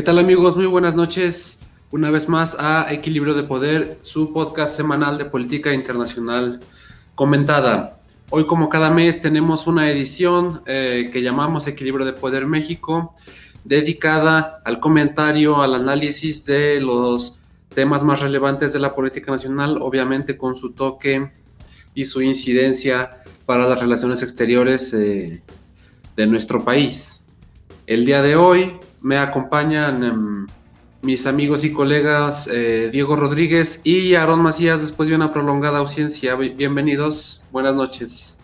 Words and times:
¿Qué 0.00 0.04
tal 0.04 0.18
amigos? 0.18 0.56
Muy 0.56 0.64
buenas 0.64 0.94
noches. 0.94 1.58
Una 1.90 2.10
vez 2.10 2.26
más 2.26 2.56
a 2.58 2.90
Equilibrio 2.90 3.34
de 3.34 3.42
Poder, 3.42 3.98
su 4.00 4.32
podcast 4.32 4.74
semanal 4.74 5.18
de 5.18 5.26
política 5.26 5.74
internacional 5.74 6.60
comentada. 7.14 8.00
Hoy 8.30 8.46
como 8.46 8.70
cada 8.70 8.88
mes 8.88 9.20
tenemos 9.20 9.66
una 9.66 9.90
edición 9.90 10.62
eh, 10.64 11.10
que 11.12 11.20
llamamos 11.20 11.66
Equilibrio 11.66 12.06
de 12.06 12.14
Poder 12.14 12.46
México, 12.46 13.14
dedicada 13.62 14.62
al 14.64 14.80
comentario, 14.80 15.60
al 15.60 15.74
análisis 15.74 16.46
de 16.46 16.80
los 16.80 17.38
temas 17.68 18.02
más 18.02 18.20
relevantes 18.20 18.72
de 18.72 18.78
la 18.78 18.94
política 18.94 19.32
nacional, 19.32 19.76
obviamente 19.82 20.38
con 20.38 20.56
su 20.56 20.72
toque 20.72 21.28
y 21.94 22.06
su 22.06 22.22
incidencia 22.22 23.18
para 23.44 23.68
las 23.68 23.78
relaciones 23.78 24.22
exteriores 24.22 24.94
eh, 24.94 25.42
de 26.16 26.26
nuestro 26.26 26.64
país. 26.64 27.22
El 27.86 28.06
día 28.06 28.22
de 28.22 28.36
hoy 28.36 28.80
me 29.00 29.16
acompañan 29.18 30.04
em, 30.04 30.46
mis 31.02 31.26
amigos 31.26 31.64
y 31.64 31.72
colegas 31.72 32.48
eh, 32.52 32.90
Diego 32.92 33.16
Rodríguez 33.16 33.80
y 33.84 34.14
Aarón 34.14 34.42
Macías 34.42 34.82
después 34.82 35.08
de 35.08 35.14
una 35.14 35.32
prolongada 35.32 35.78
ausencia. 35.78 36.34
Bienvenidos, 36.34 37.42
buenas 37.50 37.74
noches. 37.74 38.36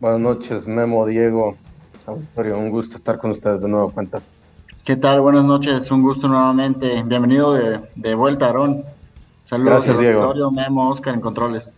Buenas 0.00 0.20
noches, 0.20 0.66
Memo, 0.66 1.06
Diego, 1.06 1.56
auditorio, 2.06 2.58
un 2.58 2.70
gusto 2.70 2.96
estar 2.96 3.18
con 3.18 3.30
ustedes 3.32 3.60
de 3.60 3.68
nuevo, 3.68 3.90
cuenta. 3.90 4.20
¿Qué 4.84 4.96
tal? 4.96 5.20
Buenas 5.20 5.44
noches, 5.44 5.90
un 5.90 6.02
gusto 6.02 6.26
nuevamente. 6.26 7.02
Bienvenido 7.04 7.52
de, 7.52 8.14
vuelta, 8.14 8.46
Aarón. 8.46 8.84
Saludos 9.44 9.88
al 9.88 9.96
auditorio, 9.96 10.50
Memo, 10.50 10.88
Oscar 10.88 11.14
en 11.14 11.20
Controles. 11.20 11.72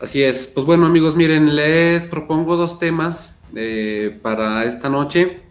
Así 0.00 0.20
es, 0.20 0.48
pues 0.48 0.66
bueno 0.66 0.86
amigos, 0.86 1.14
miren, 1.14 1.54
les 1.54 2.04
propongo 2.06 2.56
dos 2.56 2.80
temas 2.80 3.36
eh, 3.54 4.18
para 4.20 4.64
esta 4.64 4.88
noche 4.88 5.41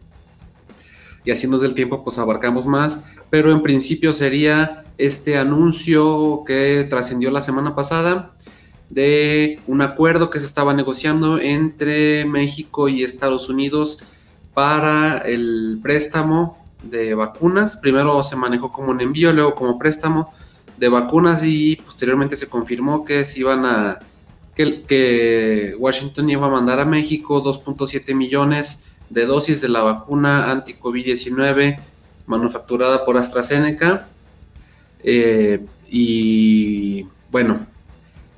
y 1.23 1.31
así 1.31 1.47
nos 1.47 1.61
del 1.61 1.73
tiempo 1.73 2.03
pues 2.03 2.17
abarcamos 2.17 2.65
más, 2.65 3.03
pero 3.29 3.51
en 3.51 3.61
principio 3.61 4.13
sería 4.13 4.83
este 4.97 5.37
anuncio 5.37 6.43
que 6.45 6.85
trascendió 6.89 7.31
la 7.31 7.41
semana 7.41 7.75
pasada 7.75 8.33
de 8.89 9.59
un 9.67 9.81
acuerdo 9.81 10.29
que 10.29 10.39
se 10.39 10.45
estaba 10.45 10.73
negociando 10.73 11.39
entre 11.39 12.25
México 12.25 12.89
y 12.89 13.03
Estados 13.03 13.47
Unidos 13.47 13.99
para 14.53 15.19
el 15.19 15.79
préstamo 15.81 16.57
de 16.83 17.13
vacunas. 17.15 17.77
Primero 17.77 18.21
se 18.23 18.35
manejó 18.35 18.71
como 18.71 18.91
un 18.91 18.99
envío, 18.99 19.31
luego 19.31 19.55
como 19.55 19.79
préstamo 19.79 20.33
de 20.77 20.89
vacunas 20.89 21.41
y 21.45 21.77
posteriormente 21.77 22.35
se 22.35 22.47
confirmó 22.47 23.05
que 23.05 23.23
se 23.23 23.39
iban 23.39 23.65
a 23.65 23.99
que, 24.55 24.83
que 24.83 25.75
Washington 25.77 26.29
iba 26.29 26.47
a 26.47 26.49
mandar 26.49 26.79
a 26.79 26.85
México 26.85 27.41
2.7 27.41 28.13
millones 28.13 28.83
de 29.11 29.25
dosis 29.25 29.61
de 29.61 29.69
la 29.69 29.83
vacuna 29.83 30.51
anti-COVID-19 30.51 31.77
manufacturada 32.25 33.05
por 33.05 33.17
AstraZeneca. 33.17 34.07
Eh, 35.03 35.65
y 35.89 37.05
bueno, 37.29 37.65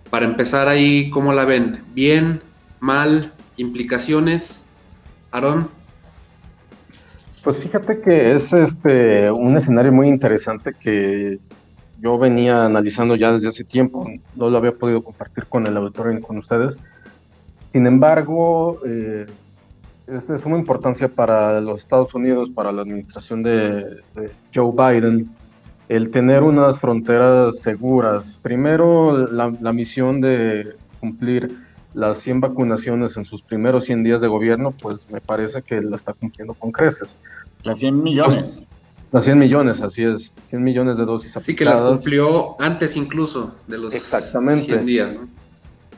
para 0.10 0.26
empezar 0.26 0.68
ahí, 0.68 1.10
¿cómo 1.12 1.34
la 1.34 1.46
ven? 1.46 1.84
¿Bien? 1.94 2.42
¿Mal? 2.80 3.32
¿Implicaciones? 3.58 4.66
Aarón. 5.32 5.70
Pues 7.44 7.60
fíjate 7.60 8.00
que 8.02 8.32
es 8.32 8.54
este 8.54 9.30
un 9.30 9.58
escenario 9.58 9.92
muy 9.92 10.08
interesante 10.08 10.74
que 10.74 11.40
yo 12.00 12.18
venía 12.18 12.66
analizando 12.66 13.16
ya 13.16 13.34
desde 13.34 13.50
hace 13.50 13.64
tiempo, 13.64 14.06
no 14.36 14.50
lo 14.50 14.58
había 14.58 14.74
podido 14.74 15.04
compartir 15.04 15.46
con 15.46 15.68
el 15.68 15.76
auditorio 15.78 16.14
ni 16.14 16.22
con 16.22 16.38
ustedes. 16.38 16.78
Sin 17.72 17.88
embargo, 17.88 18.80
eh, 18.86 19.26
es 20.08 20.28
de 20.28 20.38
suma 20.38 20.58
importancia 20.58 21.08
para 21.08 21.62
los 21.62 21.80
Estados 21.80 22.14
Unidos, 22.14 22.50
para 22.50 22.72
la 22.72 22.82
administración 22.82 23.44
de, 23.44 24.02
Joe 24.54 24.72
Biden, 24.72 25.30
el 25.90 26.12
tener 26.12 26.44
unas 26.44 26.80
fronteras 26.80 27.60
seguras. 27.60 28.40
Primero, 28.42 29.28
la, 29.28 29.74
misión 29.74 30.22
de 30.22 30.76
cumplir 31.00 31.58
las 31.94 32.20
100 32.20 32.42
vacunaciones 32.42 33.18
en 33.18 33.26
sus 33.26 33.42
primeros 33.42 33.86
100 33.86 34.04
días 34.04 34.22
de 34.22 34.28
gobierno, 34.28 34.72
pues 34.72 35.10
me 35.10 35.22
parece 35.22 35.62
que 35.62 35.82
la 35.82 35.96
está 35.96 36.14
cumpliendo 36.14 36.54
con 36.54 36.72
creces. 36.72 37.20
Las 37.64 37.80
100 37.80 38.04
millones. 38.04 38.64
Las 39.12 39.26
100 39.26 39.38
millones, 39.38 39.82
así 39.82 40.04
es. 40.04 40.34
100 40.44 40.64
millones 40.64 40.98
de 40.98 41.06
dosis. 41.06 41.38
Así 41.38 41.56
que 41.56 41.66
las 41.66 41.80
cumplió 41.82 42.60
antes 42.60 42.98
incluso 42.98 43.56
de 43.68 43.78
los 43.78 43.94
Exactamente. 43.94 44.66
100 44.66 44.86
días. 44.86 45.16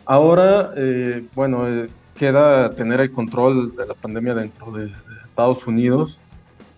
Ahora, 0.05 0.73
eh, 0.75 1.25
bueno, 1.33 1.67
eh, 1.67 1.89
queda 2.15 2.71
tener 2.71 2.99
el 3.01 3.11
control 3.11 3.75
de 3.75 3.85
la 3.85 3.93
pandemia 3.93 4.33
dentro 4.33 4.71
de, 4.71 4.91
Estados 5.23 5.67
Unidos. 5.67 6.17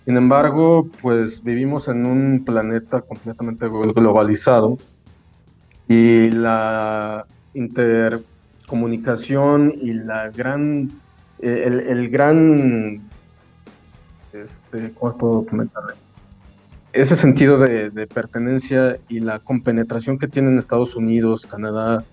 Sin 0.05 0.17
embargo, 0.17 0.89
pues 1.01 1.41
vivimos 1.43 1.87
en 1.87 2.05
un 2.07 2.43
planeta 2.43 3.01
completamente 3.01 3.67
globalizado 3.67 4.77
y 5.87 6.31
la 6.31 7.27
intercomunicación 7.53 9.71
y 9.79 9.93
la 9.93 10.29
gran, 10.29 10.89
el, 11.39 11.79
el 11.81 12.09
gran, 12.09 12.99
este, 14.33 14.91
¿cómo 14.93 15.15
puedo 15.17 15.45
comentar? 15.45 15.83
Ese 16.93 17.15
sentido 17.15 17.59
de, 17.59 17.91
de 17.91 18.07
pertenencia 18.07 18.97
y 19.07 19.19
la 19.19 19.37
compenetración 19.37 20.17
que 20.17 20.27
tienen 20.27 20.57
Estados 20.57 20.95
Unidos, 20.95 21.45
Canadá, 21.45 22.03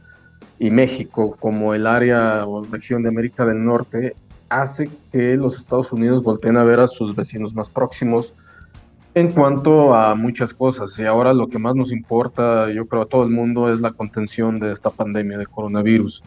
y 0.64 0.70
México 0.70 1.36
como 1.38 1.75
el 1.75 1.86
área 1.86 2.47
o 2.47 2.64
región 2.64 3.02
de 3.02 3.10
América 3.10 3.44
del 3.44 3.62
Norte 3.62 4.16
hace 4.48 4.88
que 5.12 5.36
los 5.36 5.58
Estados 5.58 5.92
Unidos 5.92 6.22
volteen 6.22 6.56
a 6.56 6.64
ver 6.64 6.80
a 6.80 6.86
sus 6.86 7.14
vecinos 7.14 7.54
más 7.54 7.69
próximos 7.69 8.32
en 9.12 9.30
cuanto 9.30 9.92
a 9.92 10.14
muchas 10.14 10.54
cosas. 10.54 10.98
Y 10.98 11.04
ahora 11.04 11.34
lo 11.34 11.48
que 11.48 11.58
más 11.58 11.74
nos 11.74 11.92
importa, 11.92 12.70
yo 12.70 12.86
creo 12.86 13.03
a 13.03 13.04
todo 13.04 13.24
el 13.24 13.30
mundo, 13.30 13.70
es 13.70 13.80
la 13.80 13.92
contención 13.92 14.58
de 14.58 14.72
esta 14.72 14.88
pandemia 14.88 15.36
de 15.36 15.44
coronavirus. 15.44 16.22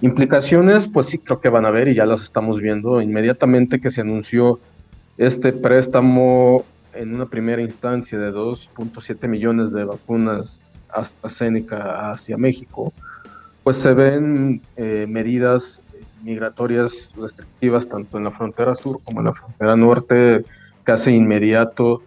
Implicaciones, 0.00 0.86
pues 0.86 1.06
sí 1.06 1.18
creo 1.18 1.40
que 1.40 1.48
van 1.48 1.64
a 1.64 1.68
haber 1.68 1.88
y 1.88 1.94
ya 1.96 2.06
las 2.06 2.22
estamos 2.22 2.60
viendo. 2.60 3.02
Inmediatamente 3.02 3.80
que 3.80 3.90
se 3.90 4.02
anunció 4.02 4.60
este 5.18 5.52
préstamo 5.52 6.64
en 6.94 7.16
una 7.16 7.26
primera 7.26 7.62
instancia 7.62 8.16
de 8.16 8.32
2.7 8.32 9.26
millones 9.26 9.72
de 9.72 9.82
vacunas 9.82 10.70
AstraZeneca 10.88 12.12
hacia 12.12 12.36
México, 12.36 12.92
pues 13.62 13.78
se 13.78 13.92
ven 13.92 14.62
eh, 14.76 15.06
medidas 15.08 15.82
migratorias 16.22 17.10
restrictivas 17.16 17.88
tanto 17.88 18.18
en 18.18 18.24
la 18.24 18.30
frontera 18.30 18.74
sur 18.74 18.98
como 19.04 19.20
en 19.20 19.26
la 19.26 19.32
frontera 19.32 19.76
norte 19.76 20.44
casi 20.84 21.10
inmediato 21.10 22.02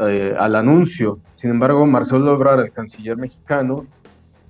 eh, 0.00 0.34
al 0.38 0.54
anuncio. 0.54 1.18
Sin 1.34 1.50
embargo, 1.50 1.86
Marcelo 1.86 2.34
Ebrard, 2.34 2.60
el 2.60 2.72
canciller 2.72 3.16
mexicano, 3.16 3.86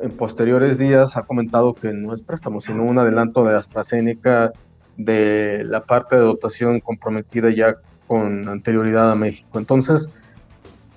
en 0.00 0.10
posteriores 0.12 0.78
días 0.78 1.16
ha 1.16 1.22
comentado 1.22 1.74
que 1.74 1.92
no 1.92 2.14
es 2.14 2.22
préstamo, 2.22 2.60
sino 2.60 2.84
un 2.84 2.98
adelanto 2.98 3.44
de 3.44 3.56
AstraZeneca 3.56 4.52
de 4.96 5.64
la 5.64 5.84
parte 5.84 6.16
de 6.16 6.22
dotación 6.22 6.80
comprometida 6.80 7.50
ya 7.50 7.76
con 8.06 8.48
anterioridad 8.48 9.10
a 9.10 9.14
México. 9.14 9.58
Entonces, 9.58 10.10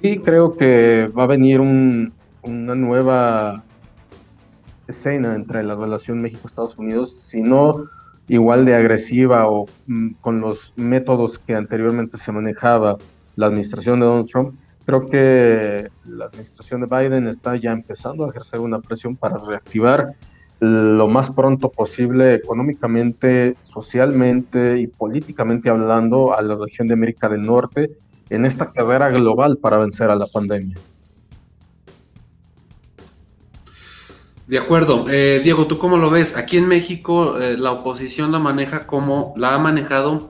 sí 0.01 0.19
creo 0.19 0.51
que 0.51 1.07
va 1.17 1.23
a 1.23 1.27
venir 1.27 1.59
una 1.61 2.75
nueva 2.75 3.63
escena 4.91 5.35
entre 5.35 5.63
la 5.63 5.75
relación 5.75 6.21
México-Estados 6.21 6.77
Unidos, 6.77 7.11
sino 7.19 7.89
igual 8.27 8.63
de 8.65 8.75
agresiva 8.75 9.47
o 9.47 9.65
mm, 9.87 10.11
con 10.21 10.39
los 10.39 10.73
métodos 10.77 11.39
que 11.39 11.55
anteriormente 11.55 12.17
se 12.17 12.31
manejaba 12.31 12.97
la 13.35 13.47
administración 13.47 13.99
de 13.99 14.05
Donald 14.05 14.29
Trump, 14.29 14.55
creo 14.85 15.05
que 15.05 15.89
la 16.05 16.25
administración 16.25 16.81
de 16.81 16.87
Biden 16.87 17.27
está 17.27 17.55
ya 17.55 17.71
empezando 17.71 18.25
a 18.25 18.29
ejercer 18.29 18.59
una 18.59 18.79
presión 18.79 19.15
para 19.15 19.37
reactivar 19.37 20.15
lo 20.61 21.07
más 21.07 21.31
pronto 21.31 21.71
posible 21.71 22.35
económicamente, 22.35 23.55
socialmente 23.63 24.77
y 24.77 24.87
políticamente 24.87 25.69
hablando 25.69 26.37
a 26.37 26.41
la 26.43 26.55
región 26.55 26.87
de 26.87 26.93
América 26.93 27.27
del 27.27 27.41
Norte 27.41 27.97
en 28.29 28.45
esta 28.45 28.71
carrera 28.71 29.09
global 29.09 29.57
para 29.57 29.77
vencer 29.77 30.11
a 30.11 30.15
la 30.15 30.27
pandemia. 30.27 30.77
De 34.51 34.59
acuerdo. 34.59 35.05
Eh, 35.07 35.39
Diego, 35.41 35.65
¿tú 35.65 35.77
cómo 35.77 35.95
lo 35.95 36.09
ves? 36.09 36.35
Aquí 36.35 36.57
en 36.57 36.67
México 36.67 37.39
eh, 37.39 37.55
la 37.57 37.71
oposición 37.71 38.33
la 38.33 38.39
maneja 38.39 38.85
como, 38.85 39.33
la 39.37 39.55
ha 39.55 39.59
manejado 39.59 40.29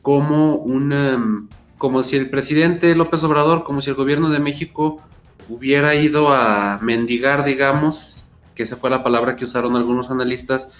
como 0.00 0.54
un, 0.54 0.94
em, 0.94 1.48
como 1.76 2.02
si 2.02 2.16
el 2.16 2.30
presidente 2.30 2.94
López 2.94 3.22
Obrador, 3.22 3.62
como 3.62 3.82
si 3.82 3.90
el 3.90 3.96
gobierno 3.96 4.30
de 4.30 4.38
México 4.38 5.02
hubiera 5.50 5.94
ido 5.94 6.32
a 6.32 6.78
mendigar, 6.80 7.44
digamos, 7.44 8.24
que 8.54 8.62
esa 8.62 8.76
fue 8.76 8.88
la 8.88 9.02
palabra 9.02 9.36
que 9.36 9.44
usaron 9.44 9.76
algunos 9.76 10.10
analistas, 10.10 10.70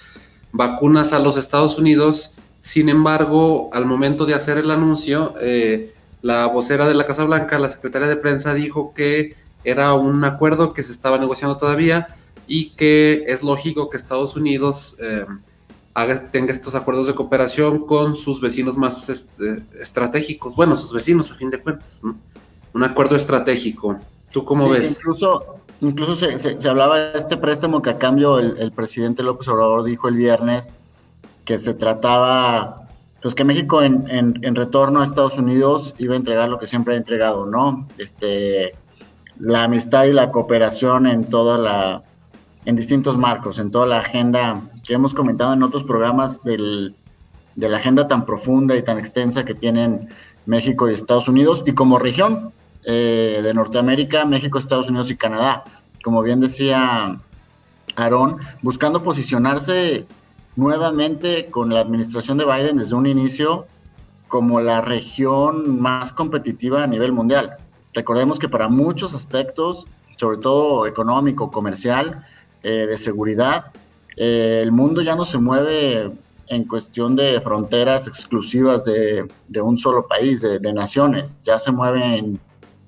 vacunas 0.51 1.13
a 1.13 1.19
los 1.19 1.37
Estados 1.37 1.77
Unidos. 1.77 2.33
Sin 2.61 2.89
embargo, 2.89 3.69
al 3.73 3.85
momento 3.85 4.25
de 4.25 4.33
hacer 4.33 4.57
el 4.57 4.71
anuncio, 4.71 5.35
eh, 5.39 5.93
la 6.23 6.47
vocera 6.47 6.87
de 6.87 6.95
la 6.95 7.05
Casa 7.05 7.25
Blanca, 7.25 7.59
la 7.59 7.69
secretaria 7.69 8.07
de 8.07 8.15
prensa, 8.15 8.55
dijo 8.55 8.95
que 8.95 9.35
era 9.63 9.93
un 9.93 10.23
acuerdo 10.23 10.73
que 10.73 10.81
se 10.81 10.91
estaba 10.91 11.19
negociando 11.19 11.57
todavía 11.57 12.07
y 12.47 12.71
que 12.71 13.23
es 13.27 13.43
lógico 13.43 13.89
que 13.89 13.97
Estados 13.97 14.35
Unidos 14.35 14.95
eh, 14.99 15.25
tenga 16.31 16.53
estos 16.53 16.75
acuerdos 16.75 17.07
de 17.07 17.15
cooperación 17.15 17.85
con 17.85 18.15
sus 18.15 18.39
vecinos 18.39 18.77
más 18.77 19.09
este, 19.09 19.63
estratégicos, 19.79 20.55
bueno, 20.55 20.77
sus 20.77 20.93
vecinos 20.93 21.31
a 21.31 21.35
fin 21.35 21.49
de 21.49 21.59
cuentas, 21.59 22.01
¿no? 22.03 22.15
Un 22.73 22.83
acuerdo 22.83 23.15
estratégico. 23.15 23.97
¿Tú 24.31 24.45
cómo 24.45 24.69
ves? 24.69 24.91
Incluso, 24.91 25.57
incluso 25.81 26.15
se, 26.15 26.69
hablaba 26.69 26.99
de 26.99 27.17
este 27.17 27.35
préstamo 27.35 27.81
que 27.81 27.89
a 27.89 27.97
cambio 27.97 28.39
el, 28.39 28.71
presidente 28.71 29.23
López 29.23 29.47
Obrador 29.49 29.83
dijo 29.83 30.07
el 30.07 30.15
viernes 30.15 30.71
que 31.43 31.59
se 31.59 31.73
trataba, 31.73 32.87
pues 33.21 33.35
que 33.35 33.43
México 33.43 33.81
en, 33.81 34.05
en, 34.09 34.55
retorno 34.55 35.01
a 35.01 35.03
Estados 35.03 35.37
Unidos 35.37 35.93
iba 35.97 36.13
a 36.13 36.17
entregar 36.17 36.47
lo 36.47 36.59
que 36.59 36.65
siempre 36.65 36.93
ha 36.93 36.97
entregado, 36.97 37.45
¿no? 37.45 37.87
Este, 37.97 38.73
la 39.37 39.65
amistad 39.65 40.05
y 40.05 40.13
la 40.13 40.31
cooperación 40.31 41.07
en 41.07 41.25
toda 41.25 41.57
la, 41.57 42.03
en 42.65 42.75
distintos 42.75 43.17
marcos, 43.17 43.59
en 43.59 43.71
toda 43.71 43.85
la 43.85 43.97
agenda 43.99 44.61
que 44.83 44.93
hemos 44.93 45.13
comentado 45.13 45.53
en 45.53 45.63
otros 45.63 45.83
programas 45.83 46.43
del, 46.43 46.95
de 47.55 47.69
la 47.69 47.77
agenda 47.77 48.07
tan 48.07 48.25
profunda 48.25 48.75
y 48.75 48.83
tan 48.83 48.97
extensa 48.97 49.45
que 49.45 49.55
tienen 49.55 50.09
México 50.45 50.89
y 50.89 50.93
Estados 50.93 51.27
Unidos, 51.27 51.63
y 51.65 51.73
como 51.73 51.99
región 51.99 52.51
eh, 52.83 53.41
de 53.43 53.53
Norteamérica, 53.53 54.25
México, 54.25 54.57
Estados 54.57 54.89
Unidos 54.89 55.11
y 55.11 55.17
Canadá. 55.17 55.63
Como 56.03 56.21
bien 56.23 56.39
decía 56.39 57.19
Aarón, 57.95 58.37
buscando 58.61 59.03
posicionarse 59.03 60.05
nuevamente 60.55 61.47
con 61.49 61.73
la 61.73 61.81
administración 61.81 62.37
de 62.37 62.45
Biden 62.45 62.77
desde 62.77 62.95
un 62.95 63.05
inicio 63.05 63.67
como 64.27 64.61
la 64.61 64.81
región 64.81 65.79
más 65.79 66.13
competitiva 66.13 66.83
a 66.83 66.87
nivel 66.87 67.11
mundial. 67.11 67.57
Recordemos 67.93 68.39
que 68.39 68.49
para 68.49 68.69
muchos 68.69 69.13
aspectos, 69.13 69.85
sobre 70.17 70.37
todo 70.37 70.87
económico, 70.87 71.51
comercial, 71.51 72.25
eh, 72.63 72.85
de 72.87 72.97
seguridad, 72.97 73.71
eh, 74.17 74.59
el 74.61 74.71
mundo 74.71 75.01
ya 75.01 75.15
no 75.15 75.25
se 75.25 75.37
mueve 75.37 76.11
en 76.47 76.65
cuestión 76.65 77.15
de 77.15 77.39
fronteras 77.39 78.07
exclusivas 78.07 78.83
de, 78.83 79.27
un 79.61 79.77
solo 79.77 80.05
país, 80.05 80.41
de, 80.41 80.73
naciones, 80.73 81.39
ya 81.43 81.57
se 81.57 81.71
mueve 81.71 82.17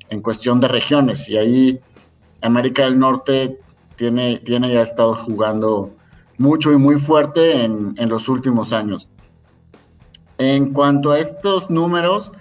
en, 0.10 0.22
cuestión 0.22 0.60
de 0.60 0.68
regiones. 0.68 1.28
Y 1.28 1.38
ahí 1.38 1.80
América 2.42 2.84
del 2.84 3.00
Norte 3.00 3.60
tiene, 3.96 4.38
tiene 4.40 4.72
ya 4.72 4.82
estado 4.82 5.16
jugando 5.16 5.92
mucho 6.38 6.72
y 6.72 6.78
muy 6.78 7.00
fuerte 7.00 7.64
en, 7.64 7.96
los 8.10 8.30
últimos 8.30 8.74
años. 8.74 9.10
En 10.38 10.74
cuanto 10.74 11.12
a 11.12 11.20
estos 11.20 11.70
números, 11.70 12.32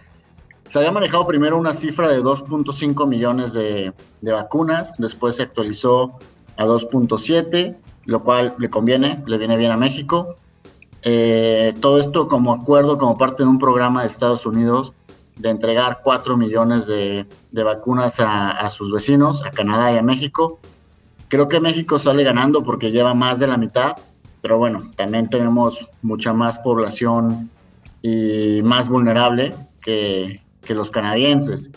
se 0.66 0.80
había 0.80 0.90
manejado 0.90 1.26
primero 1.26 1.56
una 1.56 1.72
cifra 1.72 2.08
de 2.08 2.20
2.5 2.20 3.06
millones 3.06 3.52
de, 3.52 3.92
de, 4.20 4.32
vacunas, 4.32 4.92
después 4.98 5.36
se 5.36 5.44
actualizó 5.44 6.18
a 6.56 6.64
2.7, 6.64 7.76
lo 8.06 8.22
cual 8.22 8.54
le 8.58 8.70
conviene, 8.70 9.22
le 9.26 9.38
viene 9.38 9.56
bien 9.56 9.70
a 9.72 9.76
México. 9.76 10.36
Eh, 11.02 11.74
todo 11.80 11.98
esto 11.98 12.28
como 12.28 12.52
acuerdo, 12.52 12.98
como 12.98 13.16
parte 13.16 13.42
de 13.42 13.48
un 13.48 13.58
programa 13.58 14.02
de 14.02 14.08
Estados 14.08 14.46
Unidos 14.46 14.92
de 15.36 15.50
entregar 15.50 16.00
4 16.04 16.36
millones 16.36 16.86
de, 16.86 17.26
vacunas 17.52 18.16
a, 18.20 18.68
sus 18.70 18.92
vecinos, 18.92 19.42
a 19.44 19.50
Canadá 19.50 19.92
y 19.92 19.98
a 19.98 20.02
México. 20.02 20.60
Creo 21.28 21.48
que 21.48 21.60
México 21.60 21.98
sale 21.98 22.22
ganando 22.22 22.62
porque 22.62 22.90
lleva 22.90 23.14
más 23.14 23.38
de 23.38 23.46
la 23.46 23.56
mitad, 23.56 23.96
pero 24.42 24.58
bueno, 24.58 24.90
también 24.96 25.28
tenemos 25.30 25.88
mucha 26.02 26.32
más 26.32 26.58
población 26.58 27.50
y 28.02 28.60
más 28.62 28.88
vulnerable 28.88 29.54
que, 29.80 30.42
que 30.60 30.74
los 30.74 30.90
canadienses. 30.90 31.70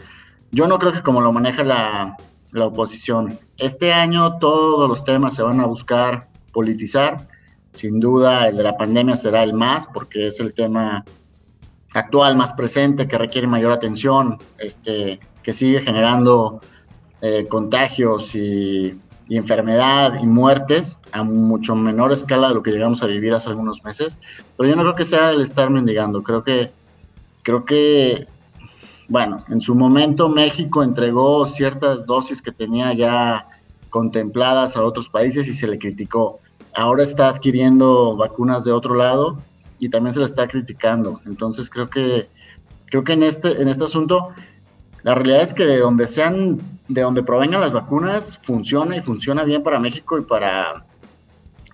Yo 0.51 0.67
no 0.67 0.77
creo 0.77 0.91
que 0.91 1.01
como 1.01 1.21
lo 1.21 1.31
maneja 1.31 1.63
la, 1.63 2.17
la 2.55 2.67
oposición. 2.67 3.37
Este 3.57 3.93
año 3.93 4.37
todos 4.37 4.87
los 4.87 5.03
temas 5.03 5.35
se 5.35 5.43
van 5.43 5.59
a 5.59 5.65
buscar 5.65 6.29
politizar. 6.51 7.27
Sin 7.71 7.99
duda 7.99 8.47
el 8.47 8.57
de 8.57 8.63
la 8.63 8.77
pandemia 8.77 9.15
será 9.15 9.43
el 9.43 9.53
más 9.53 9.87
porque 9.87 10.27
es 10.27 10.39
el 10.39 10.53
tema 10.53 11.03
actual 11.93 12.35
más 12.35 12.53
presente 12.53 13.07
que 13.07 13.17
requiere 13.17 13.47
mayor 13.47 13.71
atención, 13.71 14.37
este, 14.57 15.19
que 15.43 15.53
sigue 15.53 15.81
generando 15.81 16.61
eh, 17.21 17.45
contagios 17.49 18.35
y, 18.35 18.99
y, 19.27 19.37
enfermedad 19.37 20.13
y 20.21 20.25
muertes 20.25 20.97
a 21.11 21.23
mucho 21.23 21.75
menor 21.75 22.11
escala 22.11 22.49
de 22.49 22.55
lo 22.55 22.63
que 22.63 22.71
llegamos 22.71 23.01
a 23.03 23.07
vivir 23.07 23.33
hace 23.33 23.49
algunos 23.49 23.83
meses. 23.83 24.17
Pero 24.57 24.69
yo 24.69 24.75
no 24.75 24.83
creo 24.83 24.95
que 24.95 25.05
sea 25.05 25.31
el 25.31 25.41
estar 25.41 25.69
mendigando. 25.69 26.23
Creo 26.23 26.43
que 26.43 26.71
creo 27.43 27.63
que 27.63 28.27
bueno, 29.07 29.43
en 29.49 29.61
su 29.61 29.75
momento 29.75 30.29
México 30.29 30.83
entregó 30.83 31.45
ciertas 31.45 32.05
dosis 32.05 32.41
que 32.41 32.51
tenía 32.51 32.93
ya 32.93 33.47
contempladas 33.89 34.75
a 34.75 34.83
otros 34.83 35.09
países 35.09 35.47
y 35.47 35.53
se 35.53 35.67
le 35.67 35.77
criticó. 35.77 36.39
Ahora 36.73 37.03
está 37.03 37.29
adquiriendo 37.29 38.15
vacunas 38.17 38.63
de 38.65 38.71
otro 38.71 38.95
lado 38.95 39.37
y 39.79 39.89
también 39.89 40.13
se 40.13 40.19
le 40.19 40.25
está 40.25 40.47
criticando. 40.47 41.21
Entonces 41.25 41.69
creo 41.69 41.89
que 41.89 42.29
creo 42.87 43.03
que 43.03 43.13
en 43.13 43.23
este 43.23 43.61
en 43.61 43.67
este 43.67 43.83
asunto 43.83 44.29
la 45.03 45.15
realidad 45.15 45.41
es 45.41 45.53
que 45.53 45.65
de 45.65 45.79
donde 45.79 46.07
sean 46.07 46.59
de 46.87 47.01
donde 47.01 47.23
provengan 47.23 47.61
las 47.61 47.73
vacunas 47.73 48.39
funciona 48.43 48.97
y 48.97 49.01
funciona 49.01 49.43
bien 49.43 49.63
para 49.63 49.79
México 49.79 50.17
y 50.17 50.21
para 50.21 50.85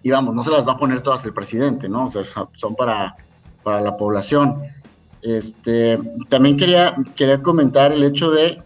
y 0.04 0.10
vamos, 0.10 0.34
no 0.34 0.44
se 0.44 0.52
las 0.52 0.68
va 0.68 0.74
a 0.74 0.78
poner 0.78 1.02
todas 1.02 1.24
el 1.26 1.34
presidente, 1.34 1.88
¿no? 1.88 2.08
O 2.08 2.12
sea, 2.12 2.24
son 2.54 2.76
para 2.76 3.16
para 3.64 3.82
la 3.82 3.96
población. 3.96 4.64
Este, 5.22 6.00
también 6.30 6.58
quería, 6.58 6.96
comentar 7.44 7.92
el 7.92 8.04
hecho 8.04 8.32
de, 8.32 8.62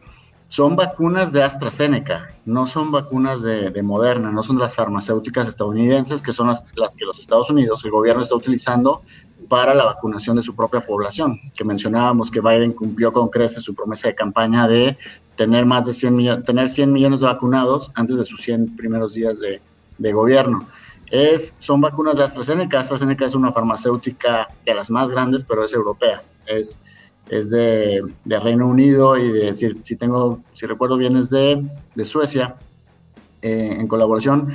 son 0.47 0.75
vacunas 0.75 1.33
de 1.33 1.43
AstraZeneca, 1.43 2.35
no 2.45 2.65
son 2.67 2.91
vacunas 2.91 3.41
de, 3.41 3.81
Moderna, 3.83 4.31
no 4.31 4.41
son 4.41 4.57
las 4.57 4.75
farmacéuticas 4.75 5.47
estadounidenses, 5.47 6.21
que 6.21 6.31
son 6.31 6.47
las, 6.47 6.63
las, 6.75 6.95
que 6.95 7.05
los 7.05 7.19
Estados 7.19 7.49
Unidos, 7.49 7.83
el 7.83 7.91
gobierno 7.91 8.23
está 8.23 8.35
utilizando 8.35 9.01
para 9.49 9.73
la 9.73 9.85
vacunación 9.85 10.37
de 10.37 10.43
su 10.43 10.55
propia 10.55 10.81
población, 10.81 11.39
que 11.53 11.63
mencionábamos 11.63 12.31
que 12.31 12.41
Biden 12.41 12.71
cumplió 12.71 13.11
con 13.11 13.29
creces 13.29 13.63
su 13.63 13.75
promesa 13.75 14.07
de 14.07 14.15
campaña 14.15 14.67
de 14.67 14.97
tener 15.35 15.65
más 15.65 15.85
de 15.85 15.93
100 15.93 16.15
millones, 16.15 16.45
tener 16.45 16.69
100 16.69 16.91
millones 16.91 17.19
de 17.19 17.27
vacunados 17.27 17.91
antes 17.93 18.17
de 18.17 18.25
sus 18.25 18.41
100 18.41 18.75
primeros 18.75 19.13
días 19.13 19.39
de, 19.39 19.61
de 19.97 20.13
gobierno 20.13 20.65
es, 21.11 21.55
son 21.57 21.81
vacunas 21.81 22.17
de 22.17 22.23
AstraZeneca. 22.23 22.79
AstraZeneca 22.79 23.25
es 23.25 23.35
una 23.35 23.51
farmacéutica 23.51 24.47
de 24.65 24.73
las 24.73 24.89
más 24.89 25.11
grandes, 25.11 25.43
pero 25.43 25.63
es 25.63 25.73
europea. 25.73 26.21
Es, 26.45 26.79
es 27.29 27.49
de, 27.49 28.03
Reino 28.25 28.67
Unido 28.67 29.17
y 29.17 29.31
de, 29.31 29.55
si, 29.55 29.95
tengo, 29.95 30.41
si 30.53 30.65
recuerdo 30.65 30.97
bien, 30.97 31.15
es 31.17 31.29
de, 31.29 31.67
Suecia 32.03 32.55
eh, 33.41 33.77
en 33.79 33.87
colaboración. 33.87 34.53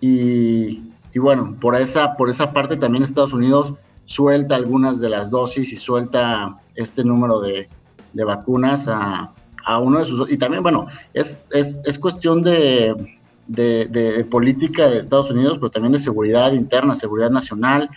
Y, 0.00 0.82
bueno, 1.16 1.56
por 1.60 1.74
esa, 1.74 2.16
por 2.16 2.30
esa 2.30 2.52
parte 2.52 2.76
también 2.76 3.02
Estados 3.02 3.32
Unidos 3.32 3.74
suelta 4.04 4.54
algunas 4.54 5.00
de 5.00 5.08
las 5.08 5.30
dosis 5.32 5.72
y 5.72 5.76
suelta 5.76 6.60
este 6.76 7.02
número 7.02 7.40
de, 7.40 7.68
vacunas 8.14 8.86
a, 8.88 9.34
uno 9.80 9.98
de 9.98 10.04
sus... 10.04 10.30
Y 10.30 10.38
también, 10.38 10.62
bueno, 10.62 10.86
es, 11.12 11.36
es 11.50 11.98
cuestión 11.98 12.42
de 12.42 13.17
de, 13.48 14.26
política 14.30 14.88
de 14.88 14.98
Estados 14.98 15.30
Unidos, 15.30 15.58
pero 15.58 15.70
también 15.70 15.92
de 15.92 15.98
seguridad 15.98 16.52
interna, 16.52 16.94
seguridad 16.94 17.30
nacional. 17.30 17.90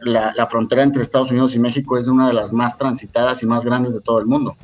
La, 0.00 0.46
frontera 0.46 0.82
entre 0.82 1.02
Estados 1.02 1.30
Unidos 1.30 1.54
y 1.54 1.58
México 1.58 1.98
es 1.98 2.08
una 2.08 2.28
de 2.28 2.32
las 2.32 2.52
más 2.52 2.78
transitadas 2.78 3.42
y 3.42 3.46
más 3.46 3.64
grandes 3.64 3.94
de 3.94 4.00
todo 4.00 4.18
el 4.18 4.26
mundo. 4.26 4.56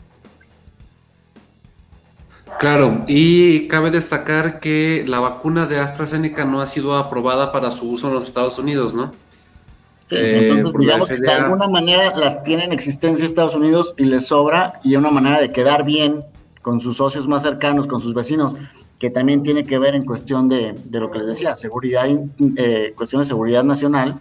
Claro, 2.58 3.04
y 3.06 3.68
cabe 3.68 3.90
destacar 3.90 4.60
que 4.60 5.04
la 5.06 5.20
vacuna 5.20 5.66
de 5.66 5.78
AstraZeneca 5.78 6.44
no 6.44 6.60
ha 6.60 6.66
sido 6.66 6.96
aprobada 6.96 7.52
para 7.52 7.70
su 7.70 7.90
uso 7.90 8.08
en 8.08 8.14
los 8.14 8.24
Estados 8.24 8.58
Unidos, 8.58 8.92
¿no? 8.92 9.12
Sí, 10.06 10.16
eh, 10.16 10.48
entonces 10.48 10.74
digamos 10.78 11.08
que 11.08 11.16
de 11.16 11.30
alguna 11.30 11.68
manera 11.68 12.14
las 12.16 12.42
tienen 12.42 12.66
en 12.66 12.72
existencia 12.72 13.24
Estados 13.24 13.54
Unidos 13.54 13.94
y 13.96 14.04
les 14.04 14.26
sobra 14.26 14.80
y 14.82 14.96
una 14.96 15.10
manera 15.10 15.40
de 15.40 15.52
quedar 15.52 15.84
bien 15.84 16.24
con 16.60 16.80
sus 16.80 16.96
socios 16.96 17.28
más 17.28 17.42
cercanos, 17.42 17.86
con 17.86 18.00
sus 18.00 18.12
vecinos 18.12 18.56
que 19.00 19.08
también 19.08 19.42
tiene 19.42 19.64
que 19.64 19.78
ver 19.78 19.94
en 19.94 20.04
cuestión 20.04 20.46
de, 20.46 20.74
lo 20.90 21.10
que 21.10 21.18
les 21.18 21.26
decía, 21.26 21.56
seguridad, 21.56 22.04
eh, 22.56 22.92
cuestión 22.94 23.22
de 23.22 23.26
seguridad 23.26 23.64
nacional, 23.64 24.20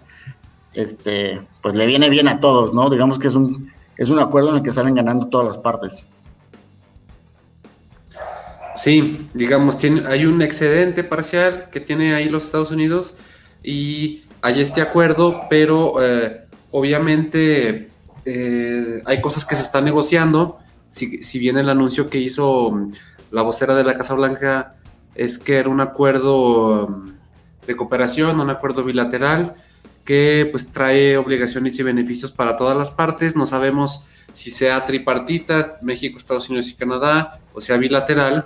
este, 0.74 1.42
pues 1.62 1.76
le 1.76 1.86
viene 1.86 2.10
bien 2.10 2.30
a 2.30 2.40
todos, 2.40 2.74
¿no? 2.74 2.90
Digamos 2.90 3.20
que 3.20 3.28
es 3.28 3.36
un, 3.36 3.74
es 3.98 4.10
un 4.10 4.20
acuerdo 4.20 4.52
en 4.52 4.56
el 4.56 4.64
que 4.64 4.72
salen 4.72 4.96
ganando 4.96 5.28
todas 5.28 5.48
las 5.48 5.58
partes. 5.58 6.08
Sí, 8.78 9.28
digamos, 9.34 9.78
tiene, 9.78 10.08
hay 10.08 10.26
un 10.26 10.42
excedente 10.42 11.04
parcial 11.04 11.68
que 11.70 11.82
tiene 11.82 12.14
ahí 12.14 12.30
los 12.30 12.46
Estados 12.46 12.72
Unidos 12.72 13.18
y 13.62 14.24
hay 14.42 14.62
este 14.62 14.82
acuerdo, 14.82 15.42
pero 15.50 16.02
eh, 16.02 16.46
obviamente 16.72 17.90
eh, 18.24 19.02
hay 19.04 19.20
cosas 19.20 19.46
que 19.46 19.58
se 19.58 19.64
están 19.64 19.84
negociando. 19.84 20.60
Si, 20.90 21.22
si 21.22 21.38
bien 21.38 21.58
el 21.58 21.68
anuncio 21.68 22.06
que 22.06 22.20
hizo 22.20 22.90
la 23.32 23.42
vocera 23.42 23.76
de 23.76 23.84
la 23.84 23.98
Casa 23.98 24.14
Blanca 24.14 24.76
es 25.16 25.38
que 25.38 25.58
era 25.58 25.70
un 25.70 25.82
acuerdo 25.82 26.88
um, 26.88 27.08
de 27.66 27.76
cooperación, 27.76 28.40
un 28.40 28.50
acuerdo 28.50 28.84
bilateral 28.84 29.56
que 30.06 30.48
pues 30.52 30.72
trae 30.72 31.18
obligaciones 31.18 31.78
y 31.78 31.84
beneficios 31.84 32.32
para 32.32 32.58
todas 32.58 32.76
las 32.76 32.90
partes. 32.90 33.36
No 33.36 33.46
sabemos 33.46 34.06
si 34.34 34.50
sea 34.50 34.86
tripartita, 34.86 35.78
México, 35.82 36.18
Estados 36.18 36.50
Unidos 36.50 36.70
y 36.70 36.76
Canadá, 36.76 37.40
o 37.54 37.62
sea 37.62 37.78
bilateral, 37.78 38.46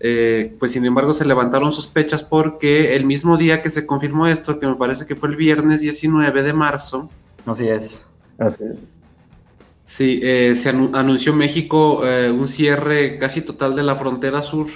eh, 0.00 0.54
pues 0.58 0.72
sin 0.72 0.84
embargo 0.84 1.12
se 1.12 1.24
levantaron 1.24 1.72
sospechas 1.72 2.22
porque 2.22 2.94
el 2.96 3.04
mismo 3.04 3.36
día 3.36 3.62
que 3.62 3.70
se 3.70 3.86
confirmó 3.86 4.26
esto, 4.26 4.58
que 4.58 4.66
me 4.66 4.76
parece 4.76 5.06
que 5.06 5.16
fue 5.16 5.28
el 5.28 5.36
viernes 5.36 5.80
19 5.80 6.42
de 6.42 6.52
marzo. 6.52 7.10
Así 7.46 7.68
es. 7.68 8.04
Así 8.38 8.64
es. 8.64 8.97
Sí, 9.88 10.20
eh, 10.22 10.54
se 10.54 10.68
anunció 10.68 11.32
México 11.32 12.06
eh, 12.06 12.30
un 12.30 12.46
cierre 12.46 13.16
casi 13.16 13.40
total 13.40 13.74
de 13.74 13.82
la 13.82 13.96
frontera 13.96 14.42
sur, 14.42 14.66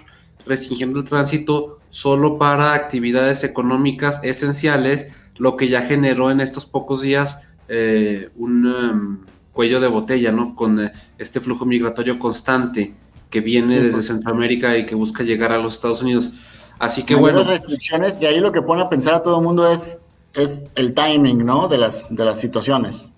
restringiendo 0.47 1.00
el 1.00 1.04
tránsito 1.04 1.81
solo 1.90 2.38
para 2.38 2.73
actividades 2.73 3.45
económicas 3.45 4.21
esenciales, 4.23 5.09
lo 5.37 5.59
que 5.59 5.69
ya 5.69 5.83
generó 5.83 6.31
en 6.31 6.40
estos 6.40 6.64
pocos 6.64 7.02
días 7.02 7.42
un 8.37 8.66
um, 8.66 9.19
cuello 9.52 9.81
de 9.81 9.88
botella, 9.88 10.33
¿no? 10.33 10.54
Con 10.54 10.90
este 11.19 11.40
flujo 11.40 11.66
migratorio 11.66 12.19
constante 12.19 12.95
que 13.28 13.42
viene 13.42 13.81
desde 13.81 14.02
Centroamérica 14.02 14.78
y 14.78 14.87
que 14.87 14.95
busca 14.95 15.25
llegar 15.25 15.52
a 15.52 15.59
los 15.59 15.75
Estados 15.75 16.00
Unidos. 16.00 16.33
Así 16.78 17.02
que 17.02 17.14
bueno. 17.14 17.45
restricciones 17.45 18.19
y 18.19 18.25
ahí 18.25 18.40
lo 18.40 18.50
que 18.50 18.62
pone 18.62 18.81
a 18.81 18.88
pensar 18.88 19.12
a 19.12 19.23
todo 19.23 19.40
el 19.40 19.45
mundo 19.45 19.71
es, 19.71 19.99
es 20.33 20.73
el 20.75 20.95
timing, 20.95 21.45
¿no? 21.45 21.69
De 21.69 21.76
las, 21.76 22.02
de 22.09 22.25
las 22.25 22.40
situaciones. 22.40 23.12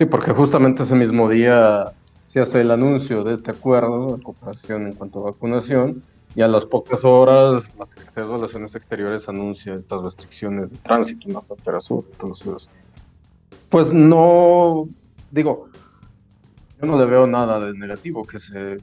Sí, 0.00 0.06
porque 0.06 0.32
justamente 0.32 0.84
ese 0.84 0.94
mismo 0.94 1.28
día 1.28 1.92
se 2.26 2.40
hace 2.40 2.62
el 2.62 2.70
anuncio 2.70 3.22
de 3.22 3.34
este 3.34 3.50
acuerdo 3.50 4.16
de 4.16 4.22
cooperación 4.22 4.86
en 4.86 4.94
cuanto 4.94 5.18
a 5.18 5.30
vacunación 5.30 6.02
y 6.34 6.40
a 6.40 6.48
las 6.48 6.64
pocas 6.64 7.04
horas 7.04 7.76
la 7.78 7.84
Secretaría 7.84 8.30
de 8.30 8.36
Relaciones 8.36 8.74
Exteriores 8.74 9.28
anuncia 9.28 9.74
estas 9.74 10.02
restricciones 10.02 10.70
de 10.70 10.78
tránsito 10.78 11.28
en 11.28 11.34
la 11.34 11.42
frontera 11.42 11.82
sur. 11.82 12.06
Entonces, 12.12 12.70
pues 13.68 13.92
no, 13.92 14.88
digo, 15.30 15.68
yo 16.80 16.86
no 16.86 16.98
le 16.98 17.04
veo 17.04 17.26
nada 17.26 17.60
de 17.60 17.76
negativo 17.76 18.22
que 18.24 18.38
se 18.38 18.78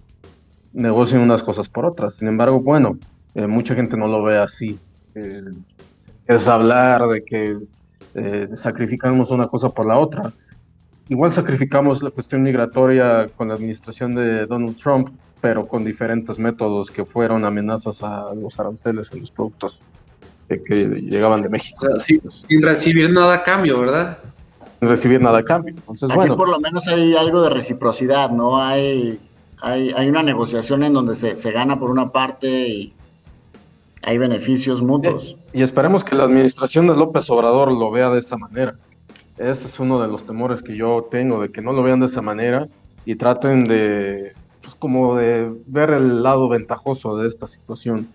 negocien 0.71 1.21
unas 1.21 1.41
cosas 1.41 1.67
por 1.67 1.87
otras. 1.87 2.13
Sin 2.13 2.27
embargo, 2.27 2.59
bueno, 2.59 2.99
eh, 3.33 3.47
mucha 3.47 3.73
gente 3.73 3.97
no 3.97 4.07
lo 4.07 4.21
ve 4.21 4.37
así. 4.37 4.79
es 6.27 6.47
hablar 6.47 7.07
de 7.07 7.25
que 7.25 7.57
eh, 8.13 8.49
sacrificamos 8.53 9.31
una 9.31 9.47
cosa 9.47 9.69
por 9.69 9.87
la 9.87 9.97
otra. 9.97 10.31
Igual 11.09 11.31
sacrificamos 11.31 12.03
la 12.03 12.11
cuestión 12.11 12.41
migratoria 12.43 13.27
con 13.35 13.47
la 13.47 13.53
administración 13.53 14.11
de 14.11 14.45
Donald 14.45 14.77
Trump, 14.77 15.09
pero 15.41 15.65
con 15.65 15.85
diferentes 15.85 16.37
métodos 16.37 16.91
que 16.91 17.05
fueron 17.05 17.45
amenazas 17.45 18.03
a 18.03 18.33
los 18.33 18.59
aranceles 18.59 19.11
en 19.13 19.21
los 19.21 19.31
productos 19.31 19.79
que, 20.47 20.57
llegaban 21.01 21.41
de 21.41 21.49
México. 21.49 21.85
sin 21.99 22.61
recibir 22.61 23.11
nada 23.11 23.35
a 23.35 23.43
cambio, 23.43 23.79
¿verdad? 23.79 24.19
recibir 24.81 25.21
nada 25.21 25.39
a 25.39 25.43
cambio. 25.43 25.73
Entonces, 25.75 26.09
Aquí 26.11 26.29
por 26.29 26.49
lo 26.49 26.59
menos 26.59 26.87
hay 26.87 27.15
algo 27.15 27.41
de 27.41 27.49
reciprocidad, 27.49 28.29
¿no? 28.29 28.61
Hay, 28.61 29.19
hay, 29.61 29.91
hay 29.95 30.09
una 30.09 30.23
negociación 30.23 30.83
en 30.83 30.93
donde 30.93 31.15
se, 31.15 31.35
se, 31.35 31.51
gana 31.51 31.79
por 31.79 31.89
una 31.89 32.11
parte 32.11 32.67
y 32.67 32.93
hay 34.05 34.17
beneficios 34.17 34.81
mutuos. 34.81 35.37
Y, 35.53 35.61
esperemos 35.61 36.03
que 36.03 36.15
la 36.15 36.25
administración 36.25 36.87
de 36.87 36.95
López 36.95 37.29
Obrador 37.29 37.71
lo 37.71 37.91
vea 37.91 38.09
de 38.09 38.19
esa 38.19 38.37
manera. 38.37 38.75
Ese 39.37 39.67
es 39.67 39.79
uno 39.79 40.01
de 40.01 40.07
los 40.07 40.25
temores 40.25 40.63
que 40.63 40.75
yo 40.75 41.07
tengo, 41.11 41.41
de 41.41 41.51
que 41.51 41.61
no 41.61 41.73
lo 41.73 41.83
vean 41.83 41.99
de 41.99 42.07
esa 42.07 42.21
manera 42.21 42.67
y 43.05 43.15
traten 43.15 43.65
de, 43.65 44.33
pues 44.61 44.75
como 44.75 45.15
de 45.15 45.53
ver 45.67 45.91
el 45.91 46.23
lado 46.23 46.49
ventajoso 46.49 47.17
de 47.17 47.27
esta 47.27 47.47
situación 47.47 48.07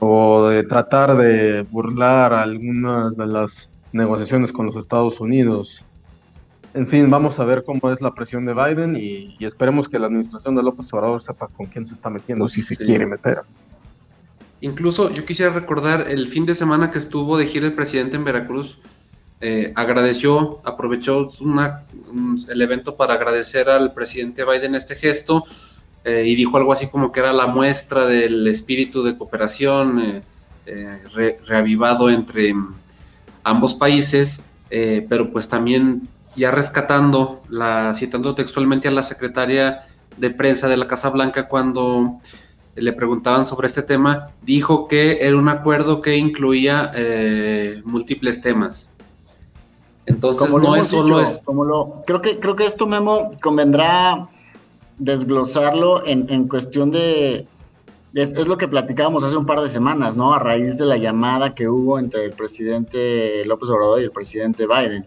o 0.00 0.48
de 0.48 0.64
tratar 0.64 1.16
de 1.16 1.62
burlar 1.62 2.34
algunas 2.34 3.16
de 3.16 3.26
las 3.26 3.72
negociaciones 3.92 4.52
con 4.52 4.66
los 4.66 4.76
Estados 4.76 5.20
Unidos. 5.20 5.84
En 6.74 6.86
fin, 6.86 7.08
vamos 7.08 7.38
a 7.38 7.44
ver 7.44 7.64
cómo 7.64 7.90
es 7.90 8.02
la 8.02 8.12
presión 8.12 8.44
de 8.44 8.52
Biden 8.52 8.96
y, 8.96 9.34
esperemos 9.40 9.88
que 9.88 9.98
la 9.98 10.08
administración 10.08 10.54
de 10.56 10.62
López 10.62 10.92
Obrador 10.92 11.22
sepa 11.22 11.48
con 11.48 11.66
quién 11.66 11.86
se 11.86 11.94
está 11.94 12.10
metiendo, 12.10 12.48
si 12.50 12.60
se 12.60 12.76
quiere 12.76 13.06
meter. 13.06 13.40
Incluso 14.60 15.10
yo 15.10 15.24
quisiera 15.24 15.52
recordar 15.52 16.06
el 16.08 16.28
fin 16.28 16.44
de 16.44 16.54
semana 16.54 16.90
que 16.90 16.98
estuvo 16.98 17.38
de 17.38 17.46
gira 17.46 17.66
el 17.66 17.72
presidente 17.72 18.16
en 18.16 18.24
Veracruz. 18.24 18.78
Eh, 19.40 19.72
agradeció, 19.74 20.60
aprovechó 20.64 21.30
una, 21.40 21.82
el 22.48 22.62
evento 22.62 22.96
para 22.96 23.14
agradecer 23.14 23.68
al 23.68 23.92
presidente 23.92 24.44
Biden 24.44 24.74
este 24.74 24.94
gesto 24.94 25.44
eh, 26.04 26.24
y 26.26 26.34
dijo 26.34 26.56
algo 26.56 26.72
así 26.72 26.88
como 26.88 27.12
que 27.12 27.20
era 27.20 27.32
la 27.34 27.46
muestra 27.46 28.06
del 28.06 28.46
espíritu 28.46 29.02
de 29.02 29.16
cooperación 29.18 30.22
eh, 30.68 31.36
reavivado 31.46 32.10
entre 32.10 32.52
ambos 33.44 33.74
países, 33.74 34.42
eh, 34.70 35.06
pero 35.08 35.30
pues 35.30 35.48
también 35.48 36.08
ya 36.34 36.50
rescatando, 36.50 37.44
la, 37.48 37.94
citando 37.94 38.34
textualmente 38.34 38.88
a 38.88 38.90
la 38.90 39.04
secretaria 39.04 39.82
de 40.16 40.30
prensa 40.30 40.66
de 40.66 40.76
la 40.76 40.88
Casa 40.88 41.10
Blanca 41.10 41.46
cuando 41.46 42.18
le 42.74 42.92
preguntaban 42.92 43.44
sobre 43.44 43.68
este 43.68 43.82
tema, 43.82 44.30
dijo 44.42 44.88
que 44.88 45.18
era 45.20 45.36
un 45.36 45.48
acuerdo 45.48 46.02
que 46.02 46.16
incluía 46.16 46.90
eh, 46.94 47.80
múltiples 47.84 48.42
temas. 48.42 48.90
Entonces 50.06 50.48
no 50.50 50.76
es 50.76 50.86
solo. 50.86 51.22
Como 51.44 51.64
lo, 51.64 52.02
creo, 52.06 52.22
que, 52.22 52.38
creo 52.38 52.56
que 52.56 52.66
esto, 52.66 52.86
Memo, 52.86 53.32
convendrá 53.42 54.28
desglosarlo 54.98 56.06
en, 56.06 56.30
en 56.30 56.48
cuestión 56.48 56.90
de, 56.90 57.46
es, 58.16 58.32
lo 58.46 58.56
que 58.56 58.66
platicábamos 58.66 59.22
hace 59.24 59.36
un 59.36 59.44
par 59.44 59.60
de 59.60 59.68
semanas, 59.68 60.16
¿no? 60.16 60.32
A 60.32 60.38
raíz 60.38 60.78
de 60.78 60.86
la 60.86 60.96
llamada 60.96 61.54
que 61.54 61.68
hubo 61.68 61.98
entre 61.98 62.24
el 62.24 62.32
presidente 62.32 63.44
López 63.44 63.68
Obrador 63.68 64.00
y 64.00 64.04
el 64.04 64.10
presidente 64.10 64.66
Biden. 64.66 65.04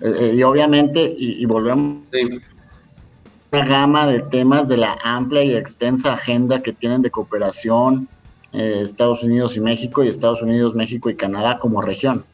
Eh, 0.00 0.14
eh, 0.20 0.34
y 0.36 0.42
obviamente, 0.42 1.14
y, 1.16 1.44
volvemos 1.46 2.06
a 2.12 3.56
una 3.56 3.64
gama 3.64 4.06
de 4.06 4.20
temas 4.20 4.68
de 4.68 4.76
la 4.76 4.98
amplia 5.02 5.42
y 5.42 5.54
extensa 5.54 6.12
agenda 6.12 6.60
que 6.60 6.72
tienen 6.72 7.00
de 7.00 7.10
cooperación 7.10 8.08
eh, 8.52 8.80
Estados 8.82 9.22
Unidos 9.22 9.56
y 9.56 9.60
México 9.60 10.04
y 10.04 10.08
Estados 10.08 10.42
Unidos, 10.42 10.74
México 10.74 11.08
y 11.08 11.16
Canadá 11.16 11.58
como 11.58 11.80
región. 11.80 12.26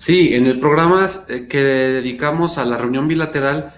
Sí, 0.00 0.34
en 0.34 0.46
el 0.46 0.58
programa 0.58 1.06
que 1.50 1.58
dedicamos 1.58 2.56
a 2.56 2.64
la 2.64 2.78
reunión 2.78 3.06
bilateral, 3.06 3.74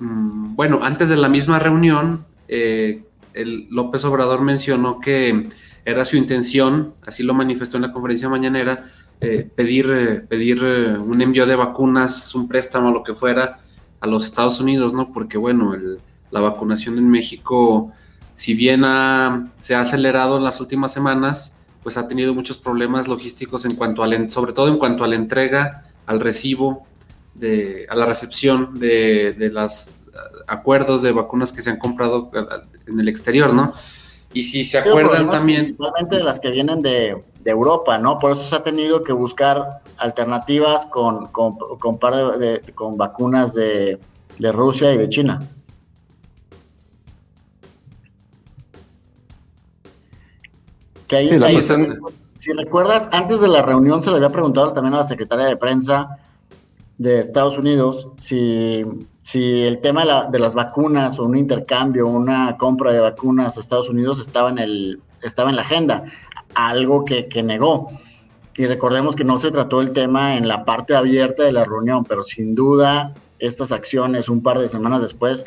mm, 0.00 0.54
bueno, 0.54 0.80
antes 0.82 1.08
de 1.08 1.16
la 1.16 1.30
misma 1.30 1.58
reunión, 1.58 2.26
eh, 2.46 3.04
el 3.32 3.68
López 3.70 4.04
Obrador 4.04 4.42
mencionó 4.42 5.00
que 5.00 5.48
era 5.86 6.04
su 6.04 6.18
intención, 6.18 6.92
así 7.06 7.22
lo 7.22 7.32
manifestó 7.32 7.78
en 7.78 7.84
la 7.84 7.92
conferencia 7.94 8.28
mañanera, 8.28 8.84
eh, 9.18 9.48
pedir, 9.56 9.90
eh, 9.90 10.20
pedir 10.20 10.60
eh, 10.62 10.98
un 10.98 11.22
envío 11.22 11.46
de 11.46 11.56
vacunas, 11.56 12.34
un 12.34 12.48
préstamo, 12.48 12.90
lo 12.90 13.02
que 13.02 13.14
fuera, 13.14 13.58
a 13.98 14.06
los 14.06 14.26
Estados 14.26 14.60
Unidos, 14.60 14.92
¿no? 14.92 15.10
Porque, 15.10 15.38
bueno, 15.38 15.74
la 16.30 16.40
vacunación 16.42 16.98
en 16.98 17.08
México, 17.08 17.92
si 18.34 18.52
bien 18.52 18.82
se 19.56 19.74
ha 19.74 19.80
acelerado 19.80 20.36
en 20.36 20.44
las 20.44 20.60
últimas 20.60 20.92
semanas, 20.92 21.56
pues 21.82 21.96
ha 21.96 22.06
tenido 22.06 22.34
muchos 22.34 22.58
problemas 22.58 23.08
logísticos 23.08 23.64
en 23.64 23.76
cuanto 23.76 24.02
al, 24.02 24.30
sobre 24.30 24.52
todo 24.52 24.68
en 24.68 24.78
cuanto 24.78 25.04
a 25.04 25.08
la 25.08 25.16
entrega, 25.16 25.84
al 26.06 26.20
recibo, 26.20 26.86
de, 27.34 27.86
a 27.88 27.96
la 27.96 28.06
recepción 28.06 28.78
de, 28.78 29.32
de 29.32 29.50
las 29.50 29.96
acuerdos 30.46 31.02
de 31.02 31.12
vacunas 31.12 31.52
que 31.52 31.62
se 31.62 31.70
han 31.70 31.78
comprado 31.78 32.30
en 32.86 33.00
el 33.00 33.08
exterior, 33.08 33.52
¿no? 33.52 33.72
Y 34.34 34.44
si 34.44 34.64
se 34.64 34.78
acuerdan 34.78 35.30
también... 35.30 35.60
Principalmente 35.60 36.16
de 36.16 36.24
las 36.24 36.40
que 36.40 36.50
vienen 36.50 36.80
de, 36.80 37.22
Europa, 37.44 37.98
¿no? 37.98 38.18
Por 38.18 38.32
eso 38.32 38.42
se 38.42 38.54
ha 38.54 38.62
tenido 38.62 39.02
que 39.02 39.12
buscar 39.12 39.82
alternativas 39.98 40.86
con, 40.86 41.26
con, 41.26 41.56
con, 41.78 41.98
con 42.74 42.96
vacunas 42.96 43.52
de, 43.52 43.98
Rusia 44.38 44.92
y 44.94 44.98
de 44.98 45.08
China. 45.08 45.40
Que 51.12 51.16
ahí 51.18 51.62
si 52.38 52.52
recuerdas, 52.52 53.08
antes 53.12 53.40
de 53.40 53.48
la 53.48 53.62
reunión 53.62 54.02
se 54.02 54.10
le 54.10 54.16
había 54.16 54.30
preguntado 54.30 54.72
también 54.72 54.94
a 54.94 54.98
la 54.98 55.04
secretaria 55.04 55.44
de 55.44 55.56
prensa 55.56 56.16
de 56.98 57.20
Estados 57.20 57.56
Unidos 57.56 58.08
si 58.16 58.84
si 59.22 59.62
el 59.62 59.80
tema 59.80 60.28
de, 60.30 60.38
las 60.38 60.54
vacunas 60.54 61.18
o 61.18 61.24
un 61.24 61.36
intercambio, 61.36 62.08
una 62.08 62.56
compra 62.56 62.92
de 62.92 63.00
vacunas 63.00 63.56
a 63.56 63.60
Estados 63.60 63.88
Unidos 63.88 64.18
estaba 64.18 64.50
en, 64.50 64.58
el, 64.58 65.00
estaba 65.22 65.48
en 65.48 65.56
la 65.56 65.62
agenda, 65.62 66.04
algo 66.54 67.04
que, 67.04 67.42
negó. 67.42 67.88
Y 68.56 68.66
recordemos 68.66 69.14
que 69.14 69.24
no 69.24 69.38
se 69.38 69.50
trató 69.50 69.80
el 69.80 69.92
tema 69.92 70.36
en 70.36 70.48
la 70.48 70.64
parte 70.64 70.94
abierta 70.94 71.44
de 71.44 71.52
la 71.52 71.64
reunión, 71.64 72.04
pero 72.04 72.22
sin 72.22 72.54
duda 72.54 73.14
estas 73.38 73.72
acciones 73.72 74.28
un 74.28 74.42
par 74.42 74.58
de 74.58 74.68
semanas 74.68 75.00
después 75.00 75.46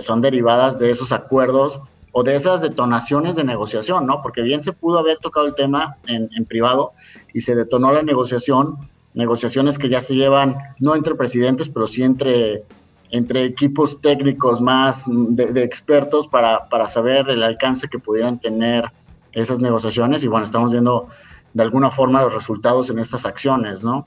son 0.00 0.20
derivadas 0.20 0.78
de 0.78 0.90
esos 0.90 1.12
acuerdos 1.12 1.80
o 2.12 2.22
de 2.22 2.36
esas 2.36 2.60
detonaciones 2.60 3.36
de 3.36 3.44
negociación, 3.44 4.06
¿no? 4.06 4.20
Porque 4.22 4.42
bien 4.42 4.62
se 4.62 4.72
pudo 4.72 4.98
haber 4.98 5.18
tocado 5.18 5.46
el 5.46 5.54
tema 5.54 5.96
en, 6.06 6.44
privado 6.44 6.92
y 7.32 7.40
se 7.40 7.54
detonó 7.54 7.90
la 7.90 8.02
negociación, 8.02 8.76
negociaciones 9.14 9.78
que 9.78 9.88
ya 9.88 10.00
se 10.02 10.14
llevan 10.14 10.56
no 10.78 10.94
entre 10.94 11.14
presidentes, 11.14 11.68
pero 11.68 11.86
sí 11.86 12.02
entre 12.02 12.64
entre 13.10 13.44
equipos 13.44 14.00
técnicos 14.00 14.62
más 14.62 15.04
de, 15.06 15.62
expertos 15.62 16.28
para, 16.28 16.70
para, 16.70 16.88
saber 16.88 17.28
el 17.28 17.42
alcance 17.42 17.86
que 17.88 17.98
pudieran 17.98 18.40
tener 18.40 18.86
esas 19.32 19.58
negociaciones 19.58 20.24
y 20.24 20.28
bueno, 20.28 20.46
estamos 20.46 20.72
viendo 20.72 21.08
de 21.52 21.62
alguna 21.62 21.90
forma 21.90 22.22
los 22.22 22.32
resultados 22.32 22.88
en 22.88 22.98
estas 22.98 23.26
acciones, 23.26 23.82
¿no? 23.82 24.06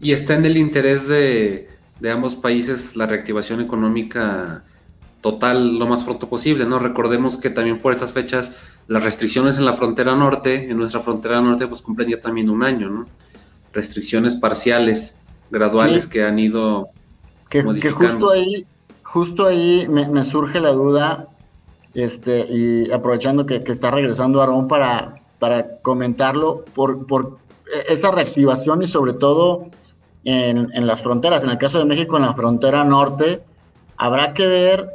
Y 0.00 0.12
está 0.12 0.34
en 0.34 0.46
el 0.46 0.56
interés 0.56 1.06
de, 1.06 1.68
de 2.00 2.10
ambos 2.10 2.34
países 2.34 2.96
la 2.96 3.04
reactivación 3.06 3.60
económica 3.60 4.64
total 5.22 5.78
lo 5.78 5.86
más 5.86 6.04
pronto 6.04 6.28
posible, 6.28 6.66
¿no? 6.66 6.78
Recordemos 6.78 7.38
que 7.38 7.48
también 7.48 7.78
por 7.78 7.94
estas 7.94 8.12
fechas 8.12 8.54
las 8.88 9.02
restricciones 9.02 9.56
en 9.56 9.64
la 9.64 9.74
frontera 9.74 10.14
norte, 10.14 10.68
en 10.68 10.76
nuestra 10.76 11.00
frontera 11.00 11.40
norte, 11.40 11.66
pues 11.66 11.80
cumplen 11.80 12.10
ya 12.10 12.20
también 12.20 12.50
un 12.50 12.62
año, 12.62 12.90
¿no? 12.90 13.06
Restricciones 13.72 14.34
parciales, 14.34 15.20
graduales 15.50 16.06
que 16.06 16.24
han 16.24 16.38
ido 16.38 16.90
que, 17.48 17.62
que 17.80 17.90
justo 17.90 18.30
ahí, 18.30 18.66
justo 19.02 19.46
ahí 19.46 19.86
me, 19.88 20.24
surge 20.24 20.58
la 20.58 20.72
duda, 20.72 21.28
este, 21.92 22.46
y 22.50 22.90
aprovechando 22.90 23.44
que, 23.44 23.62
está 23.66 23.90
regresando 23.90 24.40
Aarón 24.40 24.68
para, 24.68 25.22
para 25.38 25.76
comentarlo, 25.82 26.64
por, 26.74 27.06
por 27.06 27.36
esa 27.88 28.10
reactivación 28.10 28.82
y 28.82 28.86
sobre 28.86 29.12
todo 29.12 29.66
en, 30.24 30.70
en, 30.72 30.86
las 30.86 31.02
fronteras. 31.02 31.44
En 31.44 31.50
el 31.50 31.58
caso 31.58 31.78
de 31.78 31.84
México, 31.84 32.16
en 32.16 32.22
la 32.22 32.34
frontera 32.34 32.84
norte, 32.84 33.42
habrá 33.98 34.32
que 34.32 34.46
ver, 34.46 34.88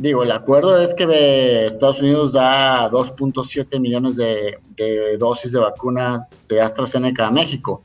digo, 0.00 0.22
el 0.22 0.32
acuerdo 0.32 0.80
es 0.80 0.94
que 0.94 1.66
Estados 1.66 2.00
Unidos 2.00 2.32
da 2.32 2.90
2.7 2.90 3.78
millones 3.78 4.16
de, 4.16 4.58
de, 4.74 5.18
dosis 5.18 5.52
de 5.52 5.58
vacunas 5.58 6.24
de 6.48 6.58
AstraZeneca 6.58 7.26
a 7.26 7.30
México, 7.30 7.82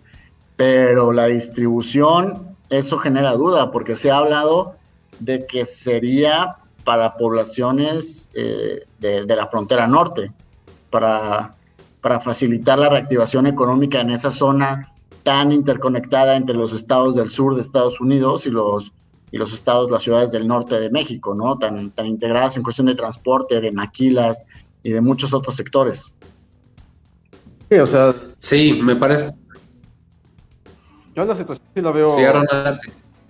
pero 0.56 1.12
la 1.12 1.26
distribución 1.26 2.56
eso 2.70 2.98
genera 3.00 3.34
duda 3.34 3.70
porque 3.70 3.98
se 3.98 4.12
ha 4.12 4.18
hablado 4.18 4.78
de 5.20 5.46
que 5.46 5.66
sería 5.66 6.56
para 6.86 7.18
poblaciones 7.18 8.30
eh, 8.34 8.86
de, 8.98 9.36
la 9.36 9.48
frontera 9.48 9.86
norte, 9.86 10.32
para, 10.90 11.52
para 12.00 12.22
facilitar 12.22 12.80
la 12.80 12.88
reactivación 12.88 13.46
económica 13.46 14.00
en 14.00 14.12
esa 14.12 14.32
zona 14.32 14.94
tan 15.24 15.52
interconectada 15.52 16.38
entre 16.38 16.56
los 16.56 16.72
estados 16.72 17.16
del 17.16 17.30
sur 17.30 17.56
de 17.56 17.62
Estados 17.62 18.00
Unidos 18.00 18.46
y 18.46 18.52
los, 18.52 18.94
y 19.32 19.38
los 19.38 19.54
estados, 19.54 19.92
las 19.92 20.04
ciudades 20.04 20.32
del 20.32 20.48
norte 20.48 20.80
de 20.80 20.90
México, 20.90 21.36
¿no? 21.36 21.58
Tan, 21.58 21.92
tan 21.92 22.06
integradas 22.06 22.58
en 22.58 22.64
cuestión 22.64 22.88
de 22.88 22.96
transporte, 22.96 23.60
de 23.62 23.72
maquilas 23.72 24.44
y 24.84 24.92
de 24.92 25.02
muchos 25.02 25.34
otros 25.34 25.56
sectores. 25.56 26.16
Sí, 27.70 27.76
o 27.76 27.88
sea. 27.88 28.14
Sí, 28.38 28.80
me 28.82 28.96
parece, 28.96 29.34
yo 31.16 31.24
la 31.24 31.36
situación 31.36 31.66
sí 31.74 31.82
la 31.82 31.92
veo. 31.92 32.10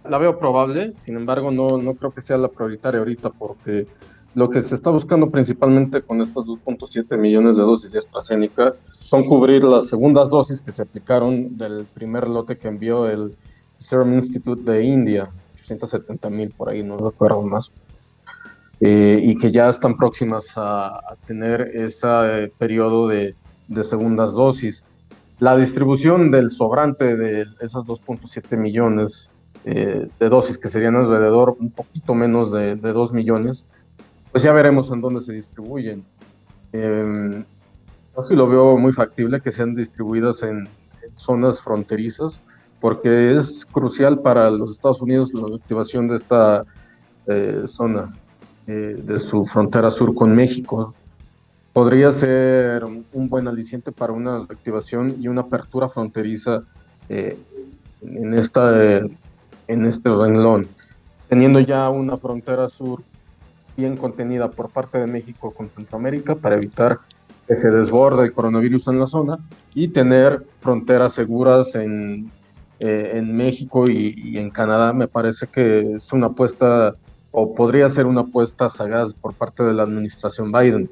la 0.09 0.17
veo 0.17 0.39
probable, 0.39 0.93
sin 0.93 1.17
embargo, 1.17 1.51
no, 1.51 1.77
no 1.77 1.93
creo 1.93 2.11
que 2.11 2.21
sea 2.21 2.35
la 2.35 2.47
prioritaria 2.47 2.99
ahorita, 2.99 3.29
porque 3.29 3.85
lo 4.33 4.49
que 4.49 4.63
se 4.63 4.73
está 4.73 4.89
buscando 4.89 5.29
principalmente 5.29 6.01
con 6.01 6.19
estas 6.19 6.45
2.7 6.45 7.15
millones 7.15 7.57
de 7.57 7.63
dosis 7.63 7.91
de 7.91 7.99
AstraZeneca 7.99 8.75
son 8.91 9.23
cubrir 9.23 9.63
las 9.63 9.87
segundas 9.87 10.29
dosis 10.29 10.61
que 10.61 10.71
se 10.71 10.81
aplicaron 10.81 11.57
del 11.57 11.85
primer 11.85 12.27
lote 12.27 12.57
que 12.57 12.67
envió 12.67 13.07
el 13.07 13.35
Serum 13.77 14.15
Institute 14.15 14.69
de 14.69 14.83
India, 14.83 15.29
870 15.65 16.29
mil 16.29 16.51
por 16.51 16.69
ahí, 16.69 16.83
no 16.83 16.97
recuerdo 16.97 17.41
más. 17.43 17.71
Eh, 18.81 19.19
y 19.23 19.37
que 19.37 19.51
ya 19.51 19.69
están 19.69 19.97
próximas 19.97 20.47
a, 20.55 21.15
tener 21.25 21.61
ese 21.73 22.51
periodo 22.57 23.07
de, 23.07 23.35
de 23.67 23.83
segundas 23.83 24.33
dosis. 24.33 24.83
La 25.39 25.57
distribución 25.57 26.31
del 26.31 26.51
sobrante 26.51 27.15
de 27.17 27.45
esas 27.59 27.85
2.7 27.85 28.57
millones 28.57 29.31
eh, 29.67 30.07
de 30.19 30.29
dosis, 30.29 30.59
que 30.59 30.69
serían 30.69 30.95
alrededor 30.95 31.57
un 31.59 31.71
poquito 31.71 32.13
menos 32.13 32.51
de, 32.51 32.75
2 32.75 33.13
millones, 33.13 33.65
pues 34.31 34.43
ya 34.43 34.53
veremos 34.53 34.91
en 34.91 35.01
dónde 35.01 35.21
se 35.21 35.33
distribuyen. 35.33 36.05
Eh, 36.71 37.43
yo 38.15 38.25
sí 38.25 38.35
lo 38.35 38.47
veo 38.47 38.77
muy 38.77 38.93
factible 38.93 39.41
que 39.41 39.49
sean 39.49 39.73
distribuidas 39.73 40.43
en, 40.43 40.69
zonas 41.15 41.61
fronterizas, 41.61 42.41
porque 42.79 43.31
es 43.31 43.65
crucial 43.65 44.19
para 44.19 44.49
los 44.49 44.71
Estados 44.71 45.01
Unidos 45.01 45.33
la 45.33 45.55
activación 45.55 46.07
de 46.07 46.15
esta 46.15 46.65
eh, 47.27 47.63
zona, 47.65 48.13
eh, 48.67 48.95
de 49.01 49.19
su 49.19 49.45
frontera 49.45 49.89
sur 49.91 50.13
con 50.13 50.35
México 50.35 50.93
podría 51.73 52.11
ser 52.11 52.85
un 52.85 53.29
buen 53.29 53.47
aliciente 53.49 53.91
para 53.91 54.13
una 54.13 54.37
activación 54.37 55.17
y 55.19 55.27
una 55.27 55.41
apertura 55.41 55.89
fronteriza 55.89 56.63
eh, 57.09 57.37
en, 58.01 58.33
esta, 58.33 58.99
en 59.67 59.85
este 59.85 60.09
renglón. 60.09 60.69
Teniendo 61.27 61.59
ya 61.59 61.89
una 61.89 62.15
frontera 62.15 62.69
sur 62.69 63.03
bien 63.75 63.97
contenida 63.97 64.49
por 64.51 64.69
parte 64.69 64.99
de 64.99 65.07
México 65.07 65.51
con 65.51 65.69
Centroamérica 65.69 66.35
para 66.35 66.55
evitar 66.55 66.99
que 67.45 67.57
se 67.57 67.69
desborde 67.69 68.23
el 68.23 68.31
coronavirus 68.31 68.87
en 68.87 68.99
la 68.99 69.07
zona 69.07 69.39
y 69.73 69.89
tener 69.89 70.45
fronteras 70.59 71.11
seguras 71.11 71.75
en, 71.75 72.31
eh, 72.79 73.11
en 73.13 73.35
México 73.35 73.89
y, 73.89 74.37
en 74.37 74.49
Canadá, 74.49 74.93
me 74.93 75.07
parece 75.07 75.47
que 75.47 75.93
es 75.95 76.11
una 76.13 76.27
apuesta 76.27 76.95
o 77.31 77.53
podría 77.53 77.89
ser 77.89 78.05
una 78.05 78.21
apuesta 78.21 78.69
sagaz 78.69 79.13
por 79.13 79.33
parte 79.33 79.63
de 79.63 79.73
la 79.73 79.83
administración 79.83 80.51
Biden. 80.51 80.89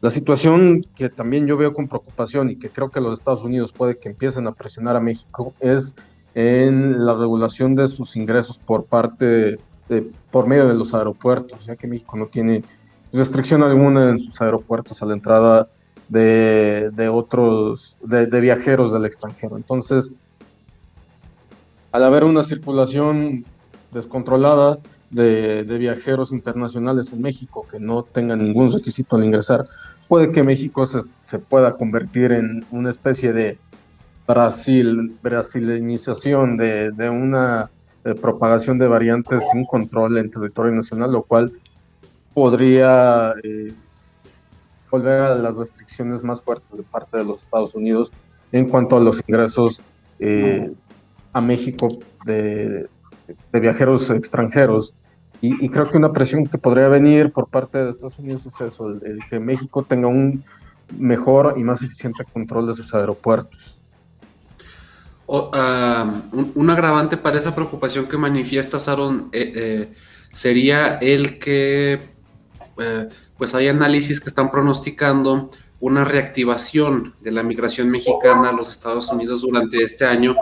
La 0.00 0.10
situación 0.10 0.86
que 0.94 1.08
también 1.08 1.46
yo 1.46 1.56
veo 1.56 1.72
con 1.72 1.86
preocupación 1.86 2.50
y 2.50 2.56
que 2.56 2.70
creo 2.70 2.90
que 2.90 3.00
los 3.00 3.18
Estados 3.18 3.42
Unidos 3.42 3.72
puede 3.72 3.98
que 3.98 4.08
empiecen 4.08 4.46
a 4.46 4.52
presionar 4.52 4.96
a 4.96 5.00
México 5.00 5.52
es 5.60 5.94
en 6.34 7.04
la 7.04 7.14
regulación 7.14 7.74
de 7.74 7.88
sus 7.88 8.16
ingresos 8.16 8.58
por 8.58 8.84
parte, 8.84 9.58
de, 9.88 10.10
por 10.30 10.46
medio 10.46 10.66
de 10.68 10.74
los 10.74 10.94
aeropuertos, 10.94 11.66
ya 11.66 11.76
que 11.76 11.86
México 11.86 12.16
no 12.16 12.26
tiene 12.26 12.62
restricción 13.12 13.62
alguna 13.62 14.10
en 14.10 14.18
sus 14.18 14.40
aeropuertos 14.40 15.02
a 15.02 15.06
la 15.06 15.14
entrada 15.14 15.68
de, 16.08 16.90
de 16.92 17.08
otros, 17.08 17.96
de, 18.02 18.40
viajeros 18.40 18.92
del 18.92 19.04
extranjero. 19.04 19.56
Entonces, 19.56 20.12
al 21.92 22.04
haber 22.04 22.24
una 22.24 22.42
circulación 22.44 23.44
descontrolada 23.92 24.78
de, 25.10 25.64
viajeros 25.64 26.32
internacionales 26.32 27.12
en 27.12 27.20
México 27.20 27.66
que 27.70 27.80
no 27.80 28.04
tengan 28.04 28.38
ningún 28.38 28.72
requisito 28.72 29.16
al 29.16 29.24
ingresar, 29.24 29.64
puede 30.08 30.30
que 30.30 30.42
México 30.42 30.86
se, 30.86 31.38
pueda 31.38 31.76
convertir 31.76 32.32
en 32.32 32.64
una 32.70 32.90
especie 32.90 33.32
de 33.32 33.58
Brasil, 34.26 35.16
de 35.22 37.10
una 37.10 37.70
eh, 38.04 38.14
propagación 38.14 38.78
de 38.78 38.86
variantes 38.86 39.48
sin 39.50 39.64
control 39.64 40.16
en 40.18 40.30
territorio 40.30 40.72
nacional, 40.72 41.12
lo 41.12 41.22
cual 41.22 41.52
podría 42.32 43.34
eh, 43.42 43.72
volver 44.90 45.20
a 45.20 45.34
las 45.34 45.56
restricciones 45.56 46.22
más 46.22 46.40
fuertes 46.40 46.76
de 46.76 46.82
parte 46.82 47.18
de 47.18 47.24
los 47.24 47.42
Estados 47.42 47.74
Unidos 47.74 48.12
en 48.52 48.68
cuanto 48.68 48.96
a 48.96 49.00
los 49.00 49.22
ingresos 49.26 49.80
eh, 50.18 50.72
a 51.32 51.40
México 51.40 51.98
de, 52.24 52.88
de, 53.52 53.60
viajeros 53.60 54.10
extranjeros 54.10 54.94
y, 55.42 55.70
creo 55.70 55.90
que 55.90 55.96
una 55.96 56.12
presión 56.12 56.44
que 56.44 56.58
podría 56.58 56.88
venir 56.88 57.32
por 57.32 57.48
parte 57.48 57.78
de 57.78 57.90
Estados 57.90 58.18
Unidos 58.18 58.44
es 58.44 58.60
eso, 58.60 58.90
el, 58.90 59.20
que 59.30 59.40
México 59.40 59.82
tenga 59.82 60.06
un 60.06 60.44
mejor 60.98 61.54
y 61.56 61.64
más 61.64 61.82
eficiente 61.82 62.24
control 62.30 62.66
de 62.66 62.74
sus 62.74 62.92
aeropuertos. 62.92 63.78
Ah, 65.52 66.10
un, 66.32 66.70
agravante 66.70 67.16
para 67.16 67.38
esa 67.38 67.54
preocupación 67.54 68.06
que 68.06 68.18
manifiesta 68.18 68.80
Saron 68.80 69.30
eh, 69.32 69.52
eh, 69.54 69.92
sería 70.32 70.96
el 70.96 71.38
que 71.38 72.00
eh, 72.78 73.08
pues 73.38 73.54
hay 73.54 73.68
análisis 73.68 74.20
que 74.20 74.28
están 74.28 74.50
pronosticando 74.50 75.50
una 75.78 76.04
reactivación 76.04 77.14
de 77.20 77.30
la 77.30 77.42
migración 77.42 77.88
mexicana 77.88 78.50
a 78.50 78.52
los 78.52 78.68
Estados 78.68 79.08
Unidos 79.08 79.42
durante 79.42 79.82
este 79.82 80.04
año, 80.04 80.36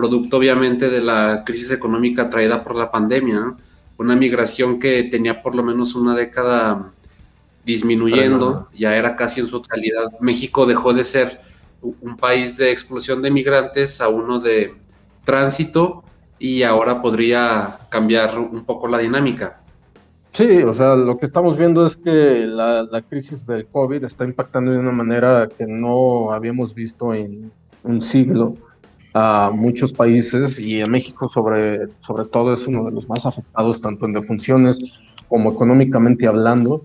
producto 0.00 0.38
obviamente 0.38 0.88
de 0.88 1.02
la 1.02 1.42
crisis 1.44 1.70
económica 1.70 2.30
traída 2.30 2.64
por 2.64 2.74
la 2.74 2.90
pandemia. 2.90 3.40
¿no? 3.40 3.56
una 4.00 4.16
migración 4.16 4.78
que 4.78 5.02
tenía 5.04 5.42
por 5.42 5.54
lo 5.54 5.62
menos 5.62 5.94
una 5.94 6.14
década 6.14 6.90
disminuyendo, 7.66 8.66
ya 8.74 8.96
era 8.96 9.14
casi 9.14 9.40
en 9.40 9.46
su 9.46 9.60
totalidad. 9.60 10.18
México 10.20 10.64
dejó 10.64 10.94
de 10.94 11.04
ser 11.04 11.42
un 11.82 12.16
país 12.16 12.56
de 12.56 12.70
explosión 12.70 13.20
de 13.20 13.30
migrantes 13.30 14.00
a 14.00 14.08
uno 14.08 14.40
de 14.40 14.74
tránsito 15.26 16.02
y 16.38 16.62
ahora 16.62 17.02
podría 17.02 17.78
cambiar 17.90 18.38
un 18.38 18.64
poco 18.64 18.88
la 18.88 18.96
dinámica. 18.96 19.60
Sí, 20.32 20.62
o 20.62 20.72
sea, 20.72 20.96
lo 20.96 21.18
que 21.18 21.26
estamos 21.26 21.58
viendo 21.58 21.84
es 21.84 21.94
que 21.94 22.46
la, 22.46 22.84
la, 22.84 23.02
crisis 23.02 23.46
del 23.46 23.66
COVID 23.66 24.02
está 24.04 24.24
impactando 24.24 24.70
de 24.70 24.78
una 24.78 24.92
manera 24.92 25.46
que 25.46 25.66
no 25.66 26.32
habíamos 26.32 26.74
visto 26.74 27.12
en 27.12 27.52
un 27.82 28.00
siglo 28.00 28.54
a 29.12 29.50
muchos 29.52 29.92
países 29.92 30.58
y 30.58 30.80
a 30.80 30.86
México 30.86 31.28
sobre, 31.28 31.88
sobre 32.00 32.24
todo 32.26 32.52
es 32.52 32.66
uno 32.66 32.84
de 32.84 32.92
los 32.92 33.08
más 33.08 33.26
afectados 33.26 33.80
tanto 33.80 34.06
en 34.06 34.12
defunciones 34.12 34.78
como 35.28 35.50
económicamente 35.52 36.26
hablando. 36.26 36.84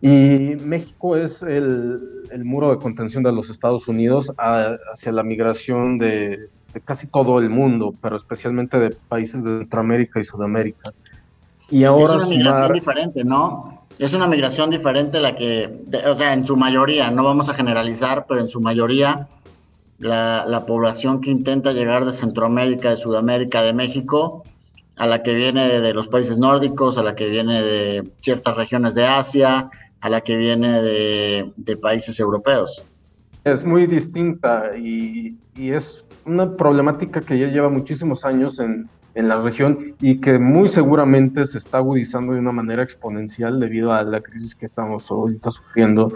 Y 0.00 0.56
México 0.64 1.16
es 1.16 1.42
el, 1.42 2.00
el 2.30 2.44
muro 2.44 2.70
de 2.70 2.76
contención 2.76 3.22
de 3.22 3.32
los 3.32 3.50
Estados 3.50 3.88
Unidos 3.88 4.30
hacia 4.38 5.12
la 5.12 5.22
migración 5.22 5.98
de, 5.98 6.48
casi 6.84 7.08
todo 7.08 7.38
el 7.38 7.50
mundo, 7.50 7.92
pero 8.00 8.16
especialmente 8.16 8.78
de 8.78 8.90
países 9.08 9.42
de 9.44 9.58
Centroamérica 9.58 10.20
y 10.20 10.24
Sudamérica. 10.24 10.92
Y 11.70 11.84
ahora 11.84 12.16
es 12.16 12.22
una 12.22 12.26
migración 12.26 12.72
diferente, 12.72 13.24
¿no? 13.24 13.82
Es 13.98 14.14
una 14.14 14.26
migración 14.26 14.70
diferente 14.70 15.20
la 15.20 15.34
que, 15.34 15.84
o 16.06 16.14
sea, 16.14 16.32
en 16.32 16.44
su 16.44 16.56
mayoría, 16.56 17.10
no 17.10 17.24
vamos 17.24 17.48
a 17.48 17.54
generalizar, 17.54 18.26
pero 18.28 18.40
en 18.40 18.48
su 18.48 18.60
mayoría 18.60 19.26
la, 19.98 20.64
población 20.66 21.20
que 21.20 21.30
intenta 21.30 21.72
llegar 21.72 22.04
de 22.04 22.12
Centroamérica, 22.12 22.90
de 22.90 22.96
Sudamérica, 22.96 23.62
de 23.62 23.72
México, 23.72 24.44
a 24.96 25.06
la 25.06 25.22
que 25.22 25.34
viene 25.34 25.80
de 25.80 25.94
los 25.94 26.08
países 26.08 26.38
nórdicos, 26.38 26.98
a 26.98 27.02
la 27.02 27.14
que 27.14 27.28
viene 27.28 27.62
de 27.62 28.10
ciertas 28.18 28.56
regiones 28.56 28.94
de 28.94 29.06
Asia, 29.06 29.70
a 30.00 30.08
la 30.08 30.20
que 30.20 30.36
viene 30.36 30.82
de, 30.82 31.76
países 31.80 32.18
europeos. 32.20 32.82
Es 33.44 33.64
muy 33.64 33.86
distinta 33.86 34.76
y, 34.76 35.36
es 35.56 36.04
una 36.24 36.56
problemática 36.56 37.20
que 37.20 37.38
ya 37.38 37.46
lleva 37.46 37.68
muchísimos 37.68 38.24
años 38.24 38.58
en, 38.58 38.88
en 39.14 39.28
la 39.28 39.40
región 39.40 39.94
y 40.00 40.20
que 40.20 40.38
muy 40.38 40.68
seguramente 40.68 41.46
se 41.46 41.58
está 41.58 41.78
agudizando 41.78 42.32
de 42.32 42.40
una 42.40 42.52
manera 42.52 42.82
exponencial 42.82 43.60
debido 43.60 43.92
a 43.92 44.02
la 44.02 44.20
crisis 44.20 44.54
que 44.54 44.66
estamos 44.66 45.10
ahorita 45.10 45.50
sufriendo 45.50 46.12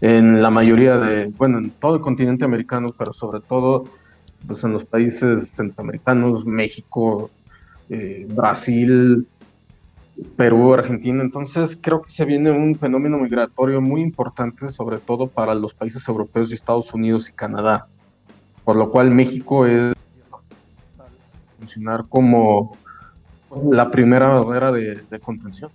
en 0.00 0.42
la 0.42 0.50
mayoría 0.50 0.96
de, 0.98 1.26
bueno, 1.26 1.58
en 1.58 1.70
todo 1.70 1.96
el 1.96 2.00
continente 2.00 2.44
americano, 2.44 2.94
pero 2.96 3.12
sobre 3.12 3.40
todo 3.40 3.84
pues, 4.46 4.62
en 4.64 4.72
los 4.72 4.84
países 4.84 5.48
centroamericanos, 5.50 6.44
México, 6.44 7.30
eh, 7.90 8.26
Brasil, 8.30 9.26
Perú, 10.36 10.74
Argentina. 10.74 11.22
Entonces 11.22 11.78
creo 11.80 12.02
que 12.02 12.10
se 12.10 12.24
viene 12.24 12.50
un 12.50 12.74
fenómeno 12.74 13.18
migratorio 13.18 13.80
muy 13.80 14.00
importante, 14.00 14.70
sobre 14.70 14.98
todo 14.98 15.28
para 15.28 15.54
los 15.54 15.74
países 15.74 16.06
europeos 16.08 16.50
y 16.50 16.54
Estados 16.54 16.92
Unidos 16.92 17.28
y 17.28 17.32
Canadá, 17.32 17.86
por 18.64 18.76
lo 18.76 18.90
cual 18.90 19.10
México 19.10 19.66
es 19.66 19.94
funcionar 21.58 22.06
como 22.08 22.76
la 23.70 23.90
primera 23.90 24.28
barrera 24.40 24.72
de, 24.72 25.20
contención. 25.20 25.70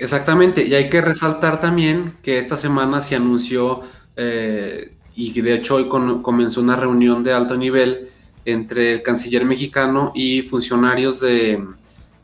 Exactamente, 0.00 0.66
y 0.66 0.74
hay 0.74 0.88
que 0.88 1.00
resaltar 1.00 1.60
también 1.60 2.16
que 2.22 2.38
esta 2.38 2.56
semana 2.56 3.00
se 3.00 3.16
anunció 3.16 3.82
eh, 4.16 4.94
y 5.14 5.40
de 5.40 5.54
hecho 5.54 5.76
hoy 5.76 5.88
comenzó 5.88 6.60
una 6.60 6.76
reunión 6.76 7.24
de 7.24 7.32
alto 7.32 7.56
nivel 7.56 8.10
entre 8.44 8.92
el 8.94 9.02
canciller 9.02 9.44
mexicano 9.44 10.12
y 10.14 10.42
funcionarios 10.42 11.20
de 11.20 11.62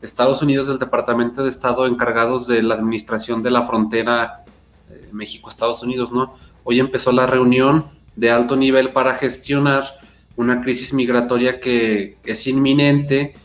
Estados 0.01 0.41
Unidos 0.41 0.67
del 0.67 0.79
Departamento 0.79 1.43
de 1.43 1.49
Estado 1.49 1.87
encargados 1.87 2.47
de 2.47 2.61
la 2.61 2.75
administración 2.75 3.41
de 3.41 3.51
la 3.51 3.63
frontera 3.63 4.43
eh, 4.89 5.09
México-Estados 5.11 5.81
Unidos, 5.83 6.11
¿no? 6.11 6.35
Hoy 6.63 6.79
empezó 6.79 7.11
la 7.11 7.25
reunión 7.25 7.85
de 8.15 8.31
alto 8.31 8.55
nivel 8.55 8.91
para 8.91 9.15
gestionar 9.15 9.85
una 10.35 10.61
crisis 10.61 10.93
migratoria 10.93 11.59
que 11.59 12.17
es 12.23 12.47
inminente. 12.47 13.35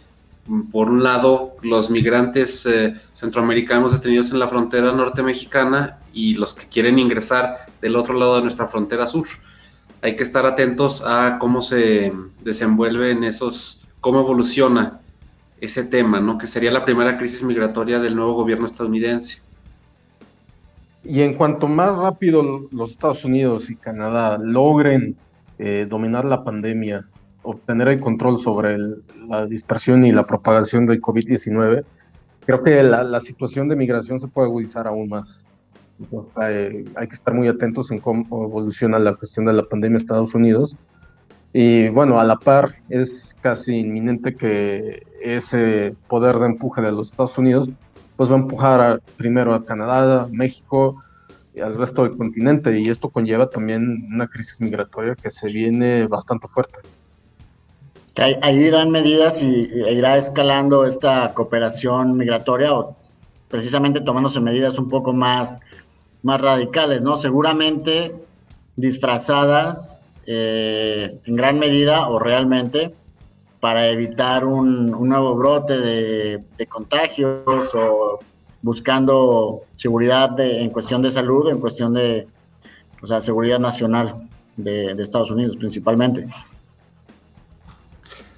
Por 0.73 0.89
un 0.89 1.03
lado, 1.03 1.57
los 1.63 1.91
migrantes 1.91 2.65
eh, 2.67 2.95
centroamericanos 3.15 3.93
detenidos 3.93 4.31
en 4.31 4.39
la 4.39 4.49
frontera 4.49 4.93
norte 4.93 5.23
mexicana 5.23 5.99
y 6.13 6.35
los 6.35 6.55
que 6.55 6.67
quieren 6.69 6.99
ingresar 6.99 7.67
del 7.83 7.97
otro 7.97 8.15
lado 8.15 8.37
de 8.37 8.43
nuestra 8.43 8.67
frontera 8.67 9.07
sur 9.07 9.27
hay 10.03 10.17
que 10.17 10.23
estar 10.23 10.47
atentos 10.47 11.05
a 11.05 11.39
cómo 11.39 11.61
se 11.63 12.13
desenvuelve 12.43 13.13
en 13.13 13.25
esos, 13.25 13.85
cómo 14.01 14.21
evoluciona 14.21 15.01
ese 15.61 15.85
tema, 15.85 16.21
¿no? 16.21 16.39
Que 16.39 16.47
sería 16.47 16.71
la 16.71 16.85
primera 16.85 17.19
crisis 17.19 17.43
migratoria 17.43 17.99
del 17.99 18.15
nuevo 18.15 18.35
gobierno 18.35 18.67
estadounidense. 18.67 19.43
Y 21.05 21.23
en 21.23 21.35
cuanto 21.35 21.67
más 21.67 21.97
rápido 21.97 22.69
los 22.71 22.93
Estados 22.93 23.25
Unidos 23.25 23.71
y 23.71 23.77
Canadá 23.77 24.39
logren 24.41 25.17
eh, 25.59 25.87
dominar 25.89 26.25
la 26.25 26.45
pandemia, 26.45 27.07
obtener 27.43 27.89
el 27.89 28.01
control 28.01 28.39
sobre 28.39 28.77
la 29.29 29.47
dispersión 29.47 30.05
y 30.05 30.13
la 30.13 30.27
propagación 30.27 30.87
del 30.87 31.01
COVID-19, 31.01 31.85
creo 32.45 32.63
que 32.63 32.83
la 32.83 33.21
situación 33.21 33.69
de 33.69 33.77
migración 33.77 34.19
se 34.19 34.29
puede 34.29 34.49
agudizar 34.49 34.87
aún 34.87 35.09
más 35.09 35.47
hay, 36.37 36.85
que 37.09 37.15
estar 37.15 37.35
muy 37.35 37.49
atentos 37.49 37.91
en 37.91 37.99
cómo 37.99 38.25
evoluciona 38.45 38.99
la 38.99 39.15
cuestión 39.15 39.47
de 39.47 39.53
la 39.53 39.65
pandemia 39.65 39.97
en 39.97 40.01
Estados 40.01 40.35
Unidos. 40.35 40.77
Y 41.53 41.89
bueno, 41.89 42.21
a 42.21 42.25
la 42.25 42.37
par 42.37 42.75
es 42.89 43.35
casi 43.41 43.79
inminente 43.79 44.35
que 44.35 45.07
ese 45.23 45.97
poder 46.07 46.37
de 46.37 46.47
empuje 46.47 46.83
de 46.83 46.93
los 46.93 47.11
Estados 47.11 47.39
Unidos 47.39 47.71
pues 48.17 48.31
va 48.31 48.35
a 48.35 48.39
empujar 48.39 49.03
primero 49.17 49.55
a 49.55 49.65
Canadá, 49.65 50.29
México 50.31 50.97
y 51.55 51.61
al 51.61 51.77
resto 51.77 52.03
del 52.03 52.17
continente 52.17 52.79
y 52.79 52.89
esto 52.89 53.09
conlleva 53.09 53.49
también 53.49 54.07
una 54.13 54.27
crisis 54.27 54.61
migratoria 54.61 55.15
que 55.15 55.31
se 55.31 55.49
viene 55.49 56.07
bastante 56.07 56.49
fuerte. 56.49 56.81
Ahí 58.19 58.57
irán 58.57 58.91
medidas 58.91 59.43
y 59.43 59.71
irá 59.91 60.17
escalando 60.17 60.85
esta 60.85 61.33
cooperación 61.35 62.17
migratoria 62.17 62.75
o 62.75 62.97
precisamente 63.49 64.01
tomándose 64.01 64.41
medidas 64.41 64.79
un 64.79 64.89
poco 64.89 65.13
más 65.13 65.57
más 66.23 66.41
radicales, 66.41 67.03
¿no? 67.03 67.17
Seguramente 67.17 68.15
disfrazadas 68.77 70.11
eh, 70.27 71.21
en 71.25 71.37
gran 71.37 71.59
medida 71.59 72.09
o 72.09 72.19
realmente 72.19 72.95
para 73.61 73.89
evitar 73.89 74.45
un, 74.45 74.91
nuevo 74.91 75.35
brote 75.35 75.79
de, 75.79 76.67
contagios 76.69 77.75
o 77.75 78.21
buscando 78.63 79.63
seguridad 79.75 80.39
en 80.39 80.71
cuestión 80.71 81.03
de 81.03 81.11
salud, 81.11 81.49
en 81.49 81.61
cuestión 81.61 81.95
de 81.95 82.29
o 83.01 83.07
sea, 83.07 83.21
seguridad 83.21 83.59
nacional 83.59 84.29
de, 84.57 84.91
Estados 85.01 85.31
Unidos 85.31 85.57
principalmente. 85.57 86.27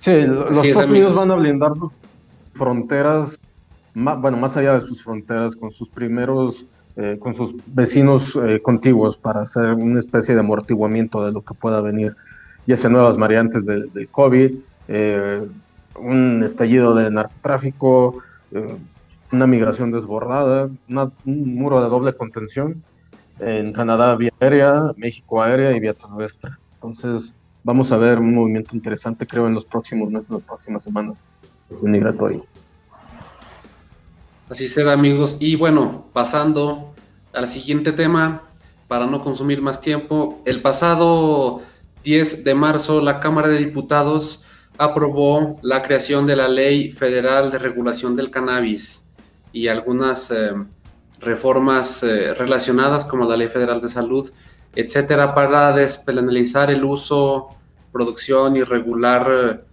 Sí, 0.01 0.23
los 0.23 0.65
Estados 0.65 0.91
Unidos 0.91 1.15
van 1.15 1.31
a 1.31 1.37
blindar 1.37 1.73
sus 1.79 1.93
fronteras, 2.55 3.39
bueno, 3.95 4.37
más 4.37 4.57
allá 4.57 4.75
de 4.75 4.81
sus 4.81 5.03
fronteras, 5.03 5.55
con 5.55 5.71
sus 5.71 5.89
primeros 5.89 6.67
eh, 6.97 7.19
con 7.21 7.35
sus 7.35 7.55
vecinos 7.67 8.37
eh, 8.47 8.61
contiguos 8.61 9.17
para 9.17 9.43
hacer 9.43 9.75
una 9.75 10.01
especie 10.01 10.35
de 10.35 10.41
amortiguamiento 10.41 11.25
de 11.25 11.31
lo 11.31 11.43
que 11.43 11.55
pueda 11.55 11.81
venir, 11.81 12.17
ya 12.67 12.77
sea 12.77 12.91
nuevas 12.91 13.17
variantes 13.17 13.65
del 13.65 13.93
de 13.93 14.09
COVID, 14.09 14.55
eh, 14.89 15.47
un 15.95 16.43
estallido 16.45 16.95
de 16.95 17.11
narcotráfico, 17.11 18.19
una 19.31 19.47
migración 19.47 19.93
desbordada, 19.93 20.69
un 21.25 21.55
muro 21.55 21.81
de 21.81 21.89
doble 21.89 22.13
contención 22.15 22.83
en 23.39 23.73
Canadá 23.73 24.17
vía 24.17 24.33
aérea, 24.41 24.93
México 24.97 25.43
aérea 25.43 25.73
y 25.77 25.81
vía 25.81 25.95
terrestre. 25.95 26.51
Entonces 26.75 27.33
vamos 27.63 27.93
a 27.93 27.97
ver 27.97 28.19
un 28.19 28.35
movimiento 28.35 28.75
interesante 28.75 29.27
creo 29.27 29.47
en 29.47 29.55
los 29.55 29.65
próximos 29.65 30.11
meses, 30.11 30.31
las 30.31 30.43
próximas 30.43 30.83
semanas 30.83 31.23
migratorio. 31.83 32.45
Así 34.49 34.67
será, 34.67 34.93
amigos. 34.93 35.37
Y 35.39 35.55
bueno, 35.55 36.07
pasando 36.13 36.93
al 37.33 37.49
siguiente 37.49 37.93
tema, 37.93 38.43
para 38.89 39.07
no 39.07 39.23
consumir 39.23 39.63
más 39.63 39.81
tiempo, 39.81 40.43
el 40.45 40.63
pasado 40.63 41.63
10 42.03 42.43
de 42.43 42.55
marzo 42.55 43.01
la 43.01 43.21
Cámara 43.21 43.49
de 43.49 43.59
Diputados 43.59 44.45
aprobó 44.79 45.61
la 45.63 45.83
creación 45.83 46.27
de 46.27 46.37
la 46.37 46.49
Ley 46.49 46.91
Federal 46.93 47.51
de 47.51 47.59
Regulación 47.59 48.17
del 48.17 48.31
Cannabis 48.31 49.09
y 49.53 49.69
algunas 49.69 50.31
eh, 50.31 50.53
reformas 51.21 52.03
eh, 52.03 52.35
relacionadas 52.35 53.05
como 53.05 53.29
la 53.29 53.37
Ley 53.37 53.49
Federal 53.49 53.81
de 53.81 53.89
Salud, 53.89 54.31
etcétera, 54.75 55.35
para 55.35 55.73
despenalizar 55.73 56.71
el 56.71 56.85
uso, 56.85 57.49
producción 57.93 58.57
y 58.57 58.63
regular 58.63 59.31
eh, 59.33 59.65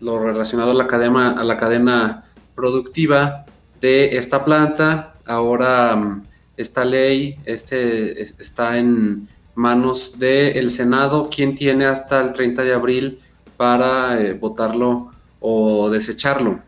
lo 0.00 0.18
relacionado 0.18 0.70
a 0.70 0.74
la 0.74 0.86
cadena, 0.86 1.32
a 1.32 1.44
la 1.44 1.58
cadena 1.58 2.24
productiva 2.54 3.44
de 3.80 4.16
esta 4.16 4.44
planta. 4.44 5.14
Ahora 5.26 5.96
mm, 5.96 6.24
esta 6.56 6.84
ley 6.84 7.36
este, 7.44 8.20
está 8.22 8.78
en 8.78 9.28
manos 9.54 10.18
del 10.18 10.70
Senado, 10.70 11.28
quien 11.30 11.54
tiene 11.54 11.86
hasta 11.86 12.20
el 12.20 12.32
30 12.32 12.62
de 12.62 12.74
abril 12.74 13.20
para 13.56 14.20
eh, 14.20 14.34
votarlo 14.34 15.10
o 15.40 15.90
desecharlo. 15.90 16.60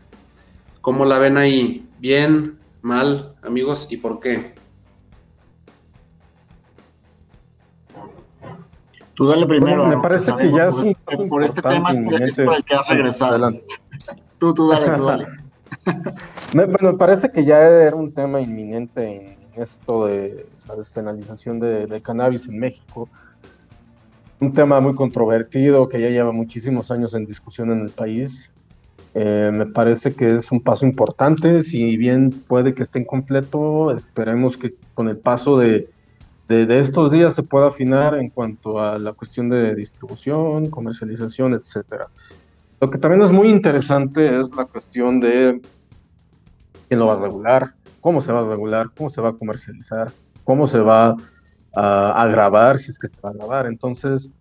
¿Cómo 0.81 1.05
la 1.05 1.19
ven 1.19 1.37
ahí? 1.37 1.87
¿Bien? 1.99 2.57
¿Mal, 2.81 3.35
amigos? 3.43 3.87
¿Y 3.91 3.97
por 3.97 4.19
qué? 4.19 4.53
Tú 9.19 9.27
dale 9.27 9.45
primero. 9.45 9.85
me 9.85 9.97
parece 9.97 10.33
que 10.33 10.49
ya 10.49 10.69
es 10.69 10.73
un 10.75 10.87
este, 10.87 11.17
por 11.27 11.43
este 11.43 11.61
tema 11.61 11.91
es 11.91 11.99
por, 12.37 12.53
el 12.55 12.63
que 12.63 12.73
has 12.73 12.87
regresado. 12.87 13.51
Tú, 14.37 14.53
tú 14.53 14.69
dale, 14.69 14.95
tú 14.95 15.03
dale. 15.03 15.27
me, 16.53 16.65
me, 16.67 16.93
parece 16.93 17.29
que 17.29 17.43
ya 17.43 17.59
era 17.59 17.97
un 17.97 18.13
tema 18.13 18.39
inminente 18.39 19.35
en 19.53 19.61
esto 19.61 20.05
de 20.05 20.45
la 20.69 20.77
despenalización 20.77 21.59
de, 21.59 22.01
cannabis 22.01 22.47
en 22.47 22.59
México. 22.59 23.09
Un 24.39 24.53
tema 24.53 24.79
muy 24.79 24.95
controvertido 24.95 25.89
que 25.89 25.99
ya 25.99 26.11
lleva 26.11 26.31
muchísimos 26.31 26.89
años 26.89 27.13
en 27.13 27.25
discusión 27.25 27.73
en 27.73 27.81
el 27.81 27.89
país. 27.89 28.53
Eh, 29.15 29.51
me 29.51 29.65
parece 29.65 30.13
que 30.13 30.35
es 30.35 30.49
un 30.49 30.61
paso 30.61 30.85
importante, 30.85 31.61
si 31.63 31.97
bien 31.97 32.29
puede 32.29 32.73
que 32.73 32.83
esté 32.83 32.99
incompleto, 32.99 33.91
esperemos 33.91 34.55
que 34.55 34.75
con 34.93 35.09
el 35.09 35.17
paso 35.17 35.57
de, 35.57 35.89
de, 36.49 36.79
estos 36.79 37.11
días 37.11 37.35
se 37.35 37.43
pueda 37.43 37.67
afinar 37.67 38.15
en 38.15 38.29
cuanto 38.29 38.79
a 38.79 38.97
la 38.97 39.13
cuestión 39.13 39.49
de 39.49 39.75
distribución, 39.75 40.69
comercialización, 40.71 41.53
etcétera. 41.53 42.07
Lo 42.81 42.89
que 42.89 42.97
también 42.97 43.21
es 43.21 43.31
muy 43.31 43.49
interesante 43.49 44.39
es 44.39 44.55
la 44.55 44.65
cuestión 44.65 45.19
de 45.19 45.61
quién 46.87 46.99
lo 46.99 47.05
va 47.05 47.13
a 47.13 47.19
regular, 47.19 47.75
cómo 48.01 48.19
se 48.21 48.31
va 48.31 48.39
a 48.39 48.47
regular, 48.47 48.89
cómo 48.97 49.11
se 49.11 49.21
va 49.21 49.29
a 49.29 49.33
comercializar, 49.33 50.11
cómo 50.43 50.67
se 50.67 50.79
va 50.79 51.15
a, 51.75 52.27
grabar, 52.31 52.79
si 52.79 52.89
es 52.89 52.97
que 52.97 53.07
se 53.07 53.21
va 53.21 53.29
a 53.29 53.33
grabar. 53.33 53.67
Entonces, 53.67 54.31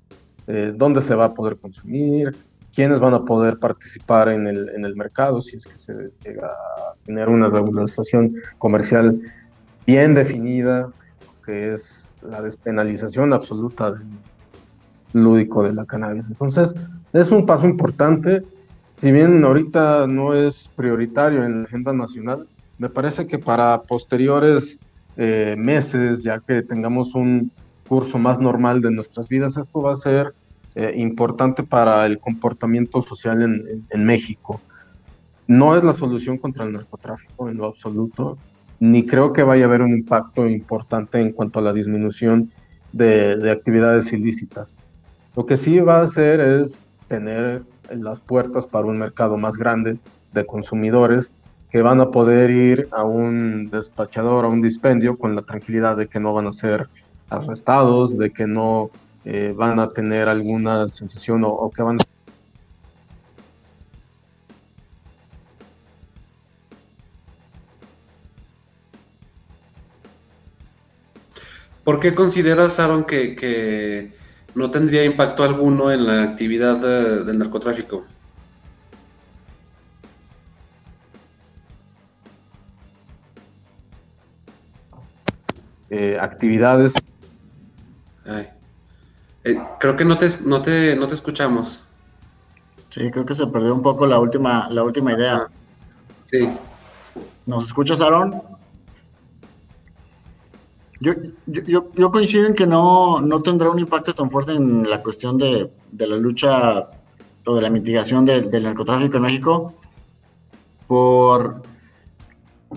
eh, 0.46 0.72
dónde 0.74 1.02
se 1.02 1.14
va 1.14 1.26
a 1.26 1.34
poder 1.34 1.58
consumir, 1.58 2.34
quiénes 2.74 3.00
van 3.00 3.12
a 3.12 3.24
poder 3.26 3.58
participar 3.58 4.30
en 4.30 4.46
el, 4.46 4.70
en 4.70 4.86
el 4.86 4.96
mercado 4.96 5.42
si 5.42 5.56
es 5.56 5.66
que 5.66 5.76
se 5.76 6.10
llega 6.24 6.46
a 6.46 6.94
tener 7.04 7.28
una 7.28 7.50
regularización 7.50 8.34
comercial 8.56 9.20
bien 9.84 10.14
definida, 10.14 10.90
que 11.48 11.72
es 11.72 12.12
la 12.20 12.42
despenalización 12.42 13.32
absoluta 13.32 13.92
del 13.92 14.06
lúdico 15.14 15.62
de 15.62 15.72
la 15.72 15.86
cannabis. 15.86 16.28
Entonces, 16.28 16.74
es 17.14 17.30
un 17.30 17.46
paso 17.46 17.66
importante. 17.66 18.42
Si 18.96 19.10
bien 19.12 19.42
ahorita 19.42 20.06
no 20.06 20.34
es 20.34 20.70
prioritario 20.76 21.46
en 21.46 21.62
la 21.62 21.64
agenda 21.64 21.94
nacional, 21.94 22.46
me 22.76 22.90
parece 22.90 23.26
que 23.26 23.38
para 23.38 23.80
posteriores 23.80 24.78
eh, 25.16 25.54
meses, 25.56 26.22
ya 26.22 26.38
que 26.38 26.60
tengamos 26.60 27.14
un 27.14 27.50
curso 27.88 28.18
más 28.18 28.38
normal 28.38 28.82
de 28.82 28.90
nuestras 28.90 29.26
vidas, 29.26 29.56
esto 29.56 29.80
va 29.80 29.92
a 29.92 29.96
ser 29.96 30.34
eh, 30.74 30.92
importante 30.98 31.62
para 31.62 32.04
el 32.04 32.18
comportamiento 32.18 33.00
social 33.00 33.40
en, 33.40 33.86
en, 33.88 34.04
México. 34.04 34.60
No 35.46 35.74
es 35.74 35.82
la 35.82 35.94
solución 35.94 36.36
contra 36.36 36.66
el 36.66 36.74
narcotráfico 36.74 37.48
en 37.48 37.56
lo 37.56 37.64
absoluto, 37.64 38.36
ni 38.80 39.06
creo 39.06 39.32
que 39.32 39.42
vaya 39.42 39.64
a 39.64 39.68
haber 39.68 39.82
un 39.82 39.92
impacto 39.92 40.48
importante 40.48 41.20
en 41.20 41.32
cuanto 41.32 41.58
a 41.58 41.62
la 41.62 41.72
disminución 41.72 42.52
de, 42.92 43.36
de 43.36 43.50
actividades 43.50 44.12
ilícitas. 44.12 44.76
Lo 45.36 45.46
que 45.46 45.56
sí 45.56 45.78
va 45.80 45.98
a 45.98 46.02
hacer 46.02 46.40
es 46.40 46.88
tener 47.06 47.62
las 47.90 48.20
puertas 48.20 48.66
para 48.66 48.86
un 48.86 48.98
mercado 48.98 49.36
más 49.36 49.56
grande 49.56 49.98
de 50.32 50.46
consumidores 50.46 51.32
que 51.70 51.82
van 51.82 52.00
a 52.00 52.10
poder 52.10 52.50
ir 52.50 52.88
a 52.92 53.04
un 53.04 53.70
despachador, 53.70 54.44
a 54.44 54.48
un 54.48 54.62
dispendio, 54.62 55.18
con 55.18 55.34
la 55.34 55.42
tranquilidad 55.42 55.96
de 55.96 56.06
que 56.06 56.20
no 56.20 56.32
van 56.32 56.46
a 56.46 56.52
ser 56.52 56.88
arrestados, 57.28 58.16
de 58.16 58.30
que 58.30 58.46
no 58.46 58.90
eh, 59.24 59.52
van 59.54 59.78
a 59.78 59.88
tener 59.88 60.28
alguna 60.28 60.88
sensación 60.88 61.42
o, 61.44 61.70
que 61.70 61.82
van 61.82 61.96
a... 61.96 62.04
¿Por 71.88 72.00
qué 72.00 72.14
consideras, 72.14 72.78
Aaron, 72.80 73.04
que, 73.04 74.12
no 74.54 74.70
tendría 74.70 75.06
impacto 75.06 75.42
alguno 75.42 75.90
en 75.90 76.06
la 76.06 76.22
actividad 76.22 76.76
del 76.76 77.38
narcotráfico? 77.38 78.04
Eh, 85.88 86.18
actividades. 86.20 86.92
Eh, 89.44 89.58
creo 89.80 89.96
que 89.96 90.04
no 90.04 90.18
te, 90.18 90.28
no, 90.44 90.60
te, 90.60 90.94
no 90.94 91.08
te 91.08 91.14
escuchamos. 91.14 91.86
Sí, 92.90 93.10
creo 93.10 93.24
que 93.24 93.32
se 93.32 93.46
perdió 93.46 93.74
un 93.74 93.80
poco 93.80 94.06
la 94.06 94.18
última, 94.18 94.68
la 94.68 94.82
última 94.82 95.14
idea. 95.14 95.48
Sí. 96.26 96.50
¿Nos 97.46 97.64
escuchas, 97.64 98.02
Aaron? 98.02 98.58
Yo, 101.00 101.12
yo, 101.46 101.92
yo, 101.94 102.10
coincido 102.10 102.46
en 102.46 102.54
que 102.54 102.66
no, 102.66 103.20
no 103.20 103.40
tendrá 103.40 103.70
un 103.70 103.78
impacto 103.78 104.14
tan 104.14 104.30
fuerte 104.30 104.52
en 104.52 104.88
la 104.88 105.00
cuestión 105.02 105.38
de, 105.38 105.70
de 105.92 106.06
la 106.06 106.16
lucha 106.16 106.90
o 107.46 107.54
de 107.54 107.62
la 107.62 107.70
mitigación 107.70 108.24
del 108.24 108.62
narcotráfico 108.62 109.16
en 109.16 109.22
México 109.22 109.74
por, 110.88 111.62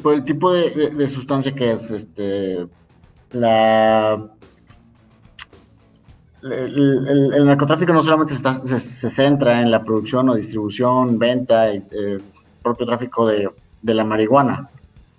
por 0.03 0.13
el 0.13 0.23
tipo 0.23 0.51
de, 0.53 0.91
de 0.91 1.07
sustancia 1.07 1.53
que 1.55 1.71
es. 1.71 1.89
Este, 1.89 2.67
la 3.31 4.31
el, 6.43 7.45
narcotráfico 7.45 7.93
no 7.93 8.01
solamente 8.01 8.35
se, 8.35 9.09
centra 9.09 9.61
en 9.61 9.69
la 9.69 9.83
producción 9.83 10.29
o 10.29 10.35
distribución, 10.35 11.19
venta 11.19 11.73
y 11.73 11.77
eh, 11.91 12.19
propio 12.61 12.85
tráfico 12.85 13.27
de, 13.27 13.49
la 13.83 14.03
marihuana, 14.03 14.69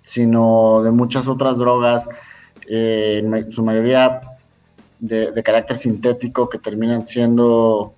sino 0.01 0.81
de 0.83 0.91
muchas 0.91 1.27
otras 1.27 1.57
drogas, 1.57 2.07
eh, 2.67 3.21
en 3.23 3.51
su 3.51 3.63
mayoría 3.63 4.21
de, 4.99 5.43
carácter 5.43 5.77
sintético 5.77 6.47
que 6.49 6.59
terminan 6.59 7.05
siendo 7.05 7.93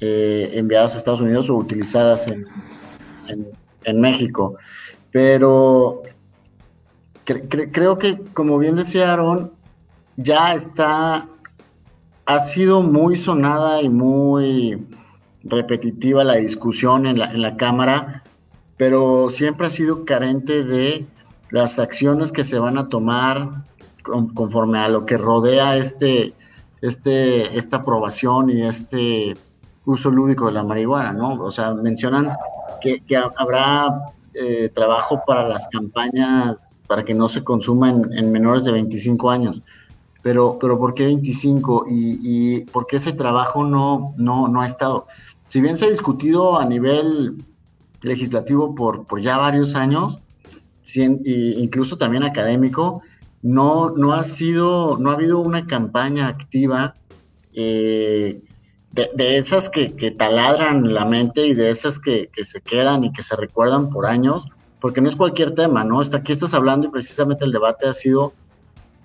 eh, 0.00 0.50
enviadas 0.54 0.94
a 0.94 0.98
Estados 0.98 1.20
Unidos 1.20 1.50
o 1.50 1.56
utilizadas 1.56 2.26
en, 2.28 2.46
en 3.84 4.00
México. 4.00 4.56
Pero 5.10 6.02
creo 7.24 7.98
que, 7.98 8.20
como 8.32 8.58
bien 8.58 8.76
decía 8.76 9.12
Aaron, 9.12 9.52
ya 10.16 10.54
está, 10.54 11.28
ha 12.26 12.40
sido 12.40 12.82
muy 12.82 13.16
sonada 13.16 13.82
y 13.82 13.88
muy 13.88 14.86
repetitiva 15.44 16.24
la 16.24 16.34
discusión 16.34 17.06
en 17.06 17.18
la, 17.18 17.32
en 17.32 17.42
la 17.42 17.56
Cámara, 17.56 18.22
pero 18.76 19.28
siempre 19.30 19.66
ha 19.66 19.70
sido 19.70 20.04
carente 20.04 20.64
de 20.64 21.06
las 21.50 21.78
acciones 21.78 22.32
que 22.32 22.44
se 22.44 22.58
van 22.58 22.78
a 22.78 22.88
tomar 22.88 23.64
conforme 24.02 24.78
a 24.78 24.88
lo 24.88 25.04
que 25.06 25.18
rodea 25.18 25.76
este, 25.76 26.34
este, 26.80 27.58
esta 27.58 27.78
aprobación 27.78 28.50
y 28.50 28.62
este 28.62 29.34
uso 29.84 30.10
lúdico 30.10 30.46
de 30.46 30.52
la 30.52 30.64
marihuana, 30.64 31.12
¿no? 31.12 31.34
O 31.42 31.50
sea, 31.50 31.74
mencionan 31.74 32.30
que, 32.80 33.02
habrá 33.36 34.06
eh, 34.34 34.70
trabajo 34.74 35.22
para 35.26 35.46
las 35.46 35.66
campañas 35.68 36.80
para 36.86 37.04
que 37.04 37.14
no 37.14 37.28
se 37.28 37.42
consuma 37.42 37.90
en, 37.90 38.32
menores 38.32 38.64
de 38.64 38.72
25 38.72 39.30
años. 39.30 39.62
Pero, 40.22 40.58
pero 40.60 40.78
¿por 40.78 40.94
qué 40.94 41.06
25? 41.06 41.84
¿Y, 41.88 42.60
por 42.66 42.86
qué 42.86 42.96
ese 42.96 43.12
trabajo 43.12 43.64
no, 43.64 44.14
no, 44.16 44.48
no 44.48 44.60
ha 44.60 44.66
estado? 44.66 45.06
Si 45.48 45.60
bien 45.60 45.76
se 45.76 45.86
ha 45.86 45.90
discutido 45.90 46.58
a 46.58 46.64
nivel 46.64 47.36
legislativo 48.02 48.74
por, 48.74 49.06
por 49.06 49.20
ya 49.20 49.38
varios 49.38 49.74
años, 49.74 50.18
incluso 50.94 51.98
también 51.98 52.22
académico, 52.22 53.02
no, 53.42 53.90
no 53.90 54.12
ha 54.12 54.24
sido, 54.24 54.98
no 54.98 55.10
ha 55.10 55.14
habido 55.14 55.38
una 55.38 55.66
campaña 55.66 56.28
activa 56.28 56.94
eh, 57.54 58.42
de, 58.92 59.38
esas 59.38 59.70
que, 59.70 59.88
taladran 60.16 60.92
la 60.92 61.04
mente 61.04 61.46
y 61.46 61.54
de 61.54 61.70
esas 61.70 61.98
que, 61.98 62.30
se 62.42 62.60
quedan 62.60 63.04
y 63.04 63.12
que 63.12 63.22
se 63.22 63.36
recuerdan 63.36 63.90
por 63.90 64.06
años, 64.06 64.46
porque 64.80 65.00
no 65.00 65.08
es 65.08 65.16
cualquier 65.16 65.54
tema, 65.54 65.84
¿no? 65.84 66.02
Está, 66.02 66.18
aquí 66.18 66.32
estás 66.32 66.54
hablando 66.54 66.88
y 66.88 66.90
precisamente 66.90 67.44
el 67.44 67.52
debate 67.52 67.86
ha 67.86 67.94
sido 67.94 68.32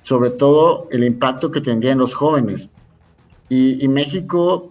sobre 0.02 0.32
todo 0.32 0.88
el 0.92 1.04
impacto 1.04 1.52
que 1.52 1.62
tendría 1.62 1.92
en 1.92 1.98
los 1.98 2.14
jóvenes. 2.14 2.70
Y, 3.48 3.88
México, 3.88 4.70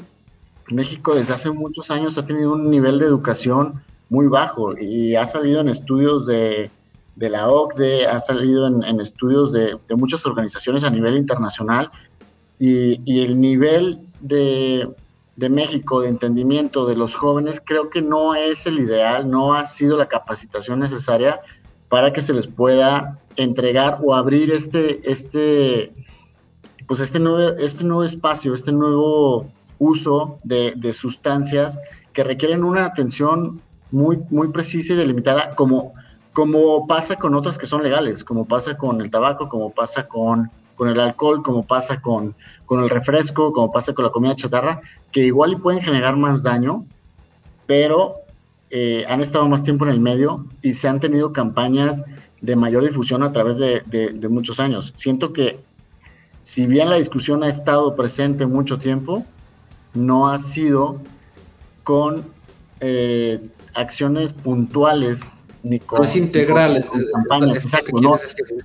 México 0.69 1.15
desde 1.15 1.33
hace 1.33 1.51
muchos 1.51 1.91
años 1.91 2.19
ha 2.19 2.27
tenido 2.27 2.53
un 2.53 2.71
nivel 2.71 2.99
de 2.99 3.07
educación 3.07 3.83
muy 4.09 4.27
bajo 4.27 4.77
y 4.77 5.15
ha 5.15 5.27
salido 5.27 5.61
en 5.61 5.69
estudios 5.69 6.27
de, 6.27 6.71
la 7.17 7.49
OCDE, 7.49 8.07
ha 8.07 8.21
salido 8.21 8.67
en, 8.67 9.01
estudios 9.01 9.53
de, 9.53 9.79
muchas 9.97 10.27
organizaciones 10.27 10.85
a 10.85 10.91
nivel 10.91 11.17
internacional 11.17 11.91
y, 12.59 13.01
y 13.05 13.23
el 13.23 13.41
nivel 13.41 14.01
de, 14.21 14.89
de 15.37 15.49
México 15.49 16.01
de 16.01 16.09
entendimiento 16.09 16.87
de 16.87 16.97
los 16.97 17.15
jóvenes 17.15 17.61
creo 17.65 17.91
que 17.91 18.03
no 18.03 18.35
es 18.35 18.67
el 18.67 18.79
ideal, 18.79 19.29
no 19.29 19.55
ha 19.55 19.67
sido 19.67 19.97
la 19.97 20.07
capacitación 20.07 20.81
necesaria 20.81 21.41
para 21.89 22.13
que 22.13 22.21
se 22.21 22.33
les 22.33 22.47
pueda 22.47 23.21
entregar 23.37 23.99
o 24.03 24.15
abrir 24.15 24.53
este, 24.53 25.11
este, 25.11 25.93
pues 26.87 27.01
este 27.01 27.19
nuevo, 27.19 27.57
este 27.59 27.85
nuevo 27.85 28.05
espacio, 28.05 28.55
este 28.55 28.73
nuevo 28.73 29.51
uso 29.79 30.39
de, 30.45 30.75
de 30.77 30.93
sustancias 30.93 31.79
que 32.13 32.25
requieren 32.25 32.63
una 32.63 32.85
atención 32.85 33.61
muy, 33.91 34.21
muy 34.31 34.49
precisa 34.49 34.93
y 34.93 34.97
delimitada, 34.97 35.55
como, 35.55 35.95
como 36.35 36.87
pasa 36.87 37.17
con 37.17 37.35
otras 37.35 37.57
que 37.57 37.65
son 37.65 37.83
legales, 37.83 38.25
como 38.25 38.45
pasa 38.45 38.77
con 38.77 39.01
el 39.01 39.11
tabaco, 39.11 39.49
como 39.49 39.71
pasa 39.71 40.07
con 40.07 40.51
con 40.75 40.89
el 40.89 41.01
alcohol, 41.01 41.43
como 41.43 41.65
pasa 41.65 42.01
con, 42.01 42.35
con 42.67 42.83
el 42.83 42.91
refresco, 42.91 43.53
como 43.53 43.71
pasa 43.73 43.95
con 43.95 44.05
la 44.05 44.11
comida 44.11 44.35
chatarra, 44.35 44.81
que 45.13 45.21
igual 45.21 45.53
y 45.53 45.57
pueden 45.57 45.81
generar 45.81 46.17
más 46.17 46.43
daño, 46.43 46.85
pero 47.67 48.17
eh, 48.71 49.05
han 49.09 49.21
estado 49.21 49.49
más 49.49 49.63
tiempo 49.63 49.85
en 49.85 49.93
el 49.93 50.01
medio 50.01 50.47
y 50.63 50.75
se 50.75 50.89
han 50.89 51.01
tenido 51.01 51.33
campañas 51.33 52.03
de 52.41 52.57
mayor 52.57 52.85
difusión 52.85 53.23
a 53.23 53.33
través 53.33 53.57
de, 53.57 53.83
de, 53.87 54.29
muchos 54.29 54.61
años. 54.61 54.93
Siento 54.97 55.33
que 55.33 55.61
si 56.43 56.67
bien 56.67 56.91
la 56.91 56.97
discusión 56.97 57.43
ha 57.43 57.49
estado 57.49 57.97
presente 57.97 58.47
mucho 58.47 58.79
tiempo, 58.79 59.25
no 59.95 60.29
ha 60.29 60.41
sido 60.41 61.01
con 61.85 62.27
eh, 62.81 63.41
acciones 63.75 64.33
puntuales 64.33 65.23
no 65.65 66.05
es 66.05 66.15
integral. 66.15 66.87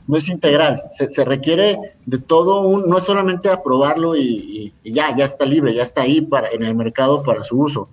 no, 0.08 0.18
es 0.18 0.30
integral. 0.30 0.84
Se, 0.92 1.24
requiere 1.24 1.78
de 2.06 2.18
todo 2.18 2.62
un, 2.62 2.90
no 2.90 2.98
es 2.98 3.06
solamente 3.06 3.50
aprobarlo 3.50 4.18
y, 4.18 4.74
ya, 4.84 5.16
ya 5.16 5.26
está 5.26 5.46
libre, 5.46 5.74
ya 5.74 5.84
está 5.84 6.02
ahí 6.02 6.22
para, 6.22 6.50
en 6.50 6.64
el 6.64 6.76
mercado 6.76 7.24
para 7.24 7.44
su 7.44 7.58
uso, 7.58 7.90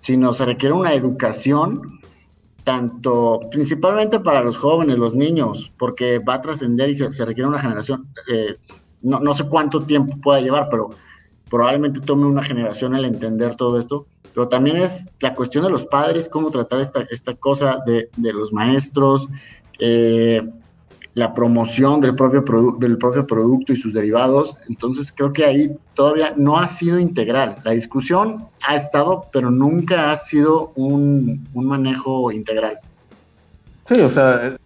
sino 0.00 0.32
se 0.32 0.44
requiere 0.44 0.74
una 0.74 0.94
educación 0.94 2.00
tanto, 2.62 3.40
principalmente 3.50 4.20
para 4.20 4.42
los 4.42 4.56
jóvenes, 4.56 4.98
los 4.98 5.14
niños, 5.14 5.70
porque 5.78 6.18
va 6.18 6.34
a 6.34 6.40
trascender 6.40 6.88
y 6.88 6.96
se, 6.96 7.24
requiere 7.24 7.48
una 7.48 7.60
generación, 7.60 8.06
eh, 8.32 8.56
no, 9.02 9.34
sé 9.34 9.44
cuánto 9.44 9.80
tiempo 9.80 10.16
pueda 10.22 10.40
llevar, 10.40 10.68
pero 10.70 10.90
probablemente 11.50 12.00
tome 12.00 12.24
una 12.24 12.42
generación 12.42 12.94
el 12.94 13.04
entender 13.04 13.56
todo 13.56 13.78
esto, 13.78 14.06
pero 14.34 14.48
también 14.48 14.76
es 14.76 15.06
la 15.20 15.32
cuestión 15.32 15.64
de 15.64 15.70
los 15.70 15.86
padres, 15.86 16.28
cómo 16.28 16.50
tratar 16.50 16.80
esta, 16.80 17.06
esta 17.10 17.34
cosa 17.34 17.78
de, 17.86 18.10
de 18.16 18.32
los 18.32 18.52
maestros, 18.52 19.28
eh, 19.78 20.42
la 21.14 21.32
promoción 21.32 22.00
del 22.00 22.16
propio, 22.16 22.42
del 22.78 22.98
propio 22.98 23.26
producto 23.26 23.72
y 23.72 23.76
sus 23.76 23.94
derivados. 23.94 24.56
Entonces 24.68 25.12
creo 25.16 25.32
que 25.32 25.44
ahí 25.44 25.76
todavía 25.94 26.34
no 26.36 26.58
ha 26.58 26.66
sido 26.66 26.98
integral. 26.98 27.56
La 27.64 27.70
discusión 27.70 28.48
ha 28.66 28.74
estado, 28.74 29.26
pero 29.32 29.50
nunca 29.50 30.10
ha 30.10 30.16
sido 30.16 30.72
un, 30.74 31.46
un 31.54 31.66
manejo 31.66 32.32
integral. 32.32 32.78
Sí, 33.86 34.00
o 34.00 34.10
sea, 34.10 34.56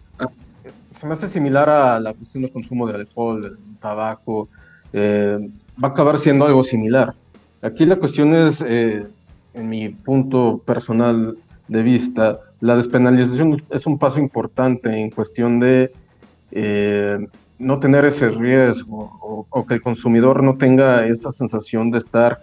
se 0.95 1.07
me 1.07 1.13
hace 1.13 1.29
similar 1.29 1.69
a 1.69 1.99
la 1.99 2.13
cuestión 2.13 2.41
del 2.41 2.51
consumo 2.51 2.87
de 2.87 2.95
alcohol, 2.95 3.43
del 3.43 3.57
tabaco. 3.79 4.49
Eh, 4.91 5.37
va 5.81 5.89
a 5.89 5.91
acabar 5.91 6.17
siendo 6.17 6.45
algo 6.45 6.63
similar. 6.63 7.13
Aquí 7.61 7.85
la 7.85 7.97
cuestión 7.97 8.33
es, 8.33 8.63
eh, 8.67 9.05
en 9.53 9.69
mi 9.69 9.89
punto 9.89 10.59
personal 10.65 11.37
de 11.67 11.83
vista, 11.83 12.39
la 12.61 12.75
despenalización 12.75 13.63
es 13.69 13.85
un 13.85 13.97
paso 13.97 14.19
importante 14.19 14.95
en 14.99 15.09
cuestión 15.09 15.59
de 15.59 15.91
eh, 16.51 17.27
no 17.57 17.79
tener 17.79 18.05
ese 18.05 18.29
riesgo 18.29 19.45
o, 19.49 19.65
que 19.65 19.75
el 19.75 19.81
consumidor 19.81 20.41
no 20.43 20.57
tenga 20.57 21.05
esa 21.05 21.31
sensación 21.31 21.91
de 21.91 21.99
estar 21.99 22.39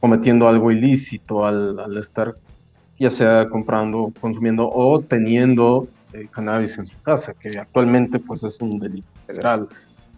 cometiendo 0.00 0.48
algo 0.48 0.70
ilícito 0.70 1.46
al, 1.46 1.96
estar 1.96 2.34
ya 2.98 3.10
sea 3.10 3.48
comprando, 3.48 4.12
consumiendo 4.20 4.68
o 4.68 5.00
teniendo 5.00 5.88
eh, 6.12 6.28
cannabis 6.30 6.78
en 6.78 6.86
su 6.86 7.00
casa, 7.02 7.34
que 7.34 7.58
actualmente 7.58 8.18
pues 8.18 8.44
es 8.44 8.60
un 8.60 8.78
delito 8.78 9.08
federal. 9.26 9.68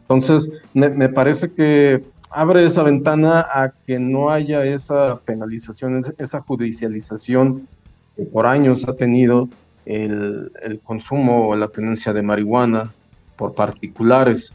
Entonces, 0.03 0.51
me, 0.75 1.09
parece 1.09 1.51
que 1.51 2.05
abre 2.35 2.65
esa 2.65 2.83
ventana 2.83 3.47
a 3.49 3.71
que 3.87 3.99
no 3.99 4.31
haya 4.31 4.65
esa 4.65 5.21
penalización, 5.21 6.03
esa 6.19 6.41
judicialización 6.41 7.69
que 8.17 8.25
por 8.25 8.47
años 8.47 8.87
ha 8.89 8.95
tenido 8.95 9.49
el, 9.87 10.51
consumo 10.83 11.49
o 11.49 11.57
la 11.57 11.69
tenencia 11.69 12.13
de 12.13 12.23
marihuana 12.23 12.93
por 13.37 13.55
particulares, 13.55 14.53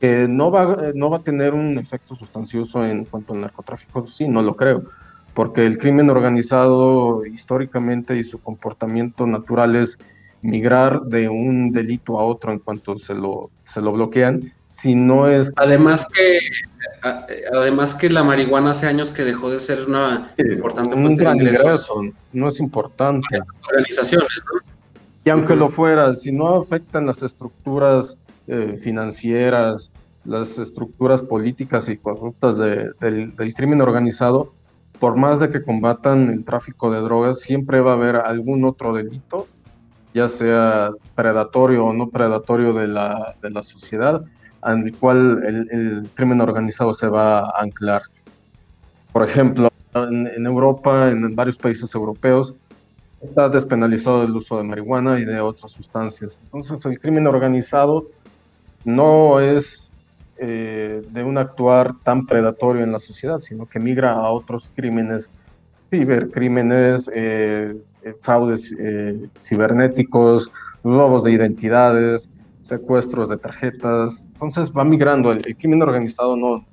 no 0.00 0.50
va, 0.50 0.92
no 0.94 1.10
va 1.10 1.18
a 1.18 1.22
tener 1.22 1.54
un 1.54 1.78
efecto 1.78 2.16
sustancioso 2.16 2.84
en 2.84 3.04
cuanto 3.04 3.34
al 3.34 3.42
narcotráfico, 3.42 4.06
sí, 4.06 4.26
no 4.28 4.40
lo 4.40 4.56
creo, 4.56 4.84
porque 5.34 5.66
el 5.66 5.76
crimen 5.76 6.08
organizado 6.08 7.26
históricamente 7.26 8.16
y 8.16 8.24
su 8.24 8.40
comportamiento 8.40 9.26
natural 9.26 9.76
es 9.76 9.98
migrar 10.40 11.02
de 11.02 11.28
un 11.28 11.72
delito 11.72 12.18
a 12.18 12.24
otro 12.24 12.52
en 12.52 12.60
cuanto 12.60 12.96
se 12.96 13.14
lo, 13.14 13.50
se 13.64 13.82
lo 13.82 13.92
bloquean, 13.92 14.52
si 14.68 14.94
no 14.94 15.26
es... 15.26 15.52
Además 15.56 16.06
que, 16.08 16.38
además 17.52 17.94
que 17.94 18.10
la 18.10 18.22
marihuana 18.22 18.70
hace 18.70 18.86
años 18.86 19.10
que 19.10 19.24
dejó 19.24 19.50
de 19.50 19.58
ser 19.58 19.86
una 19.86 20.32
importante 20.38 20.94
un 20.94 21.16
gran 21.16 21.36
ingreso, 21.36 22.02
no 22.32 22.48
es 22.48 22.60
importante. 22.60 23.38
Organizaciones, 23.68 24.28
¿no? 24.52 24.78
Y 25.24 25.30
aunque 25.30 25.56
lo 25.56 25.68
fuera, 25.68 26.14
si 26.14 26.32
no 26.32 26.48
afectan 26.54 27.04
las 27.04 27.22
estructuras 27.22 28.18
eh, 28.46 28.78
financieras, 28.80 29.92
las 30.24 30.58
estructuras 30.58 31.20
políticas 31.20 31.88
y 31.88 31.98
corruptas 31.98 32.56
del, 32.56 33.34
crimen 33.54 33.82
organizado, 33.82 34.54
por 34.98 35.16
más 35.16 35.40
de 35.40 35.50
que 35.50 35.62
combatan 35.62 36.30
el 36.30 36.44
tráfico 36.46 36.90
de 36.90 37.00
drogas, 37.00 37.40
siempre 37.40 37.80
va 37.80 37.90
a 37.90 37.94
haber 37.94 38.16
algún 38.16 38.64
otro 38.64 38.94
delito, 38.94 39.46
ya 40.14 40.28
sea 40.28 40.92
predatorio 41.14 41.84
o 41.84 41.92
no 41.92 42.08
predatorio 42.08 42.72
de 42.72 42.88
la, 42.88 43.34
de 43.42 43.50
la 43.50 43.62
sociedad, 43.62 44.24
al 44.62 44.92
cual 44.98 45.42
el, 45.44 46.08
crimen 46.14 46.40
organizado 46.40 46.94
se 46.94 47.08
va 47.08 47.40
a 47.40 47.62
anclar. 47.62 48.02
Por 49.12 49.28
ejemplo, 49.28 49.70
en 49.94 50.46
Europa, 50.46 51.08
en 51.08 51.34
varios 51.34 51.56
países 51.56 51.94
europeos, 51.94 52.54
está 53.20 53.48
despenalizado 53.48 54.22
el 54.22 54.36
uso 54.36 54.58
de 54.58 54.64
marihuana 54.64 55.18
y 55.18 55.24
de 55.24 55.40
otras 55.40 55.72
sustancias. 55.72 56.40
Entonces 56.44 56.84
el 56.86 56.98
crimen 57.00 57.26
organizado 57.26 58.06
no 58.84 59.40
es 59.40 59.92
eh, 60.38 61.02
de 61.10 61.24
un 61.24 61.38
actuar 61.38 61.94
tan 62.04 62.26
predatorio 62.26 62.84
en 62.84 62.92
la 62.92 63.00
sociedad, 63.00 63.40
sino 63.40 63.66
que 63.66 63.80
migra 63.80 64.12
a 64.12 64.30
otros 64.30 64.72
crímenes, 64.74 65.30
cibercrímenes, 65.80 67.10
eh, 67.14 67.76
eh 68.02 68.14
fraudes 68.20 68.72
eh, 68.78 69.28
cibernéticos, 69.40 70.50
robos 70.84 71.24
de 71.24 71.32
identidades, 71.32 72.30
secuestros 72.60 73.28
de 73.28 73.36
tarjetas. 73.36 74.24
Entonces 74.32 74.72
va 74.76 74.84
migrando. 74.84 75.30
El, 75.30 75.56
crimen 75.56 75.82
organizado 75.82 76.36
no, 76.36 76.66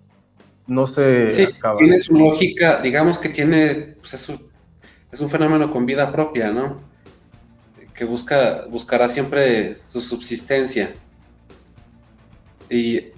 no 0.67 0.88
se 0.88 1.30
sí, 1.30 1.48
Tiene 1.78 2.00
su 2.00 2.13
lógica, 2.13 2.82
digamos 2.82 3.17
que 3.17 3.30
tiene 3.30 3.95
pues, 4.00 4.13
eso, 4.13 4.39
es 5.12 5.19
un 5.21 5.30
fenómeno 5.30 5.71
con 5.71 5.86
vida 5.86 6.12
propia, 6.12 6.52
¿no? 6.52 6.78
Que 7.93 8.06
busca, 8.06 8.65
buscará 8.69 9.08
siempre 9.08 9.78
su 9.88 10.02
subsistencia. 10.02 10.91
Y. 12.69 13.12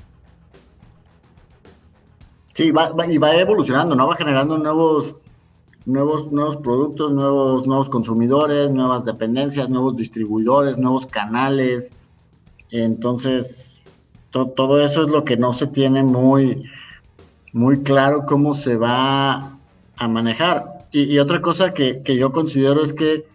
Sí, 2.54 2.72
va, 2.72 2.92
y 3.08 3.18
va 3.18 3.36
evolucionando, 3.36 3.96
¿no? 3.96 4.08
Va 4.08 4.16
generando 4.16 4.58
nuevos, 4.58 5.16
nuevos, 5.86 6.32
nuevos 6.32 6.58
productos, 6.58 7.12
nuevos, 7.12 7.66
nuevos 7.66 7.90
consumidores, 7.90 8.72
nuevas 8.72 9.06
dependencias, 9.06 9.70
nuevos 9.70 9.96
distribuidores, 9.96 10.78
nuevos 10.78 11.06
canales. 11.06 11.92
Entonces, 12.72 13.80
todo 14.32 14.84
eso 14.84 15.04
es 15.04 15.10
lo 15.10 15.24
que 15.24 15.38
no 15.38 15.54
se 15.54 15.68
tiene 15.68 16.04
muy, 16.04 16.64
muy 17.54 17.82
claro 17.82 18.26
cómo 18.26 18.54
se 18.54 18.76
va 18.76 19.58
a 19.98 20.08
manejar. 20.08 20.78
Y, 20.92 21.18
otra 21.20 21.42
cosa 21.42 21.74
que, 21.74 22.02
yo 22.06 22.32
considero 22.32 22.84
es 22.84 22.94
que 22.94 23.26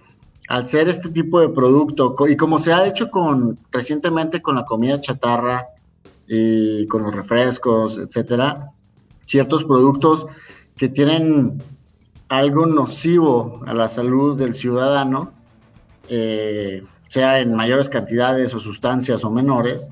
al 0.48 0.66
ser 0.66 0.88
este 0.88 1.08
tipo 1.08 1.40
de 1.40 1.48
producto, 1.48 2.14
y 2.28 2.36
como 2.36 2.60
se 2.60 2.72
ha 2.72 2.86
hecho 2.86 3.10
con 3.10 3.58
recientemente 3.70 4.42
con 4.42 4.56
la 4.56 4.64
comida 4.64 5.00
chatarra 5.00 5.66
y 6.26 6.86
con 6.86 7.02
los 7.02 7.14
refrescos, 7.14 7.98
etcétera, 7.98 8.70
ciertos 9.24 9.64
productos 9.64 10.26
que 10.76 10.88
tienen 10.88 11.58
algo 12.28 12.66
nocivo 12.66 13.60
a 13.66 13.74
la 13.74 13.88
salud 13.88 14.38
del 14.38 14.54
ciudadano, 14.54 15.32
eh, 16.08 16.82
sea 17.12 17.40
en 17.40 17.54
mayores 17.54 17.90
cantidades 17.90 18.54
o 18.54 18.58
sustancias 18.58 19.22
o 19.22 19.30
menores, 19.30 19.90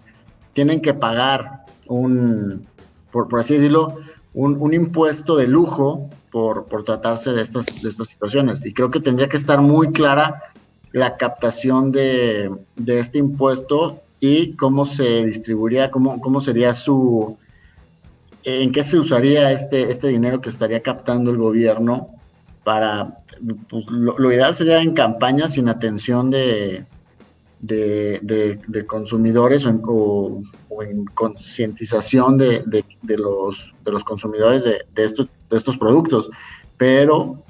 tienen 0.55 0.81
que 0.81 0.95
pagar 0.95 1.65
un, 1.87 2.67
por, 3.13 3.29
así 3.39 3.55
decirlo, 3.55 3.99
un 4.33 4.73
impuesto 4.73 5.37
de 5.37 5.49
lujo 5.49 6.09
por, 6.31 6.85
tratarse 6.85 7.33
de 7.33 7.43
estas, 7.43 7.83
de 7.83 7.89
estas 7.89 8.09
situaciones. 8.09 8.65
Y 8.65 8.73
creo 8.73 8.91
que 8.91 9.01
tendría 9.01 9.29
que 9.29 9.37
estar 9.37 9.61
muy 9.61 9.93
clara 9.93 10.43
la 10.93 11.17
captación 11.17 11.93
de, 11.93 12.51
este 12.87 13.19
impuesto 13.19 14.01
y 14.19 14.55
cómo 14.57 14.85
se 14.85 15.25
distribuiría, 15.25 15.91
cómo, 15.91 16.21
cómo 16.21 16.41
sería 16.41 16.75
su, 16.75 17.37
en 18.45 18.73
qué 18.73 18.83
se 18.83 18.99
usaría 18.99 19.53
este, 19.53 19.91
este 19.91 20.09
dinero 20.09 20.41
que 20.41 20.49
estaría 20.49 20.83
captando 20.83 21.31
el 21.31 21.37
gobierno 21.37 22.11
para, 22.65 23.19
pues, 23.69 23.87
lo, 23.87 24.33
ideal 24.33 24.55
sería 24.55 24.81
en 24.81 24.95
campañas 24.95 25.55
sin 25.55 25.69
atención 25.69 26.31
de, 26.31 26.85
de, 27.61 28.85
consumidores 28.87 29.67
o 29.67 30.43
en, 30.83 31.05
concientización 31.07 32.39
de, 32.39 32.85
los, 33.03 33.75
de 33.85 33.93
los 33.93 34.05
consumidores 34.05 34.65
de, 34.65 34.85
estos, 34.97 35.29
de 35.49 35.57
estos 35.57 35.77
productos, 35.77 36.31
pero 36.77 37.43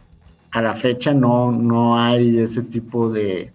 a 0.51 0.63
la 0.63 0.75
fecha 0.75 1.15
no, 1.15 1.53
no 1.53 1.99
hay 1.99 2.39
ese 2.39 2.63
tipo 2.63 3.11
de, 3.11 3.53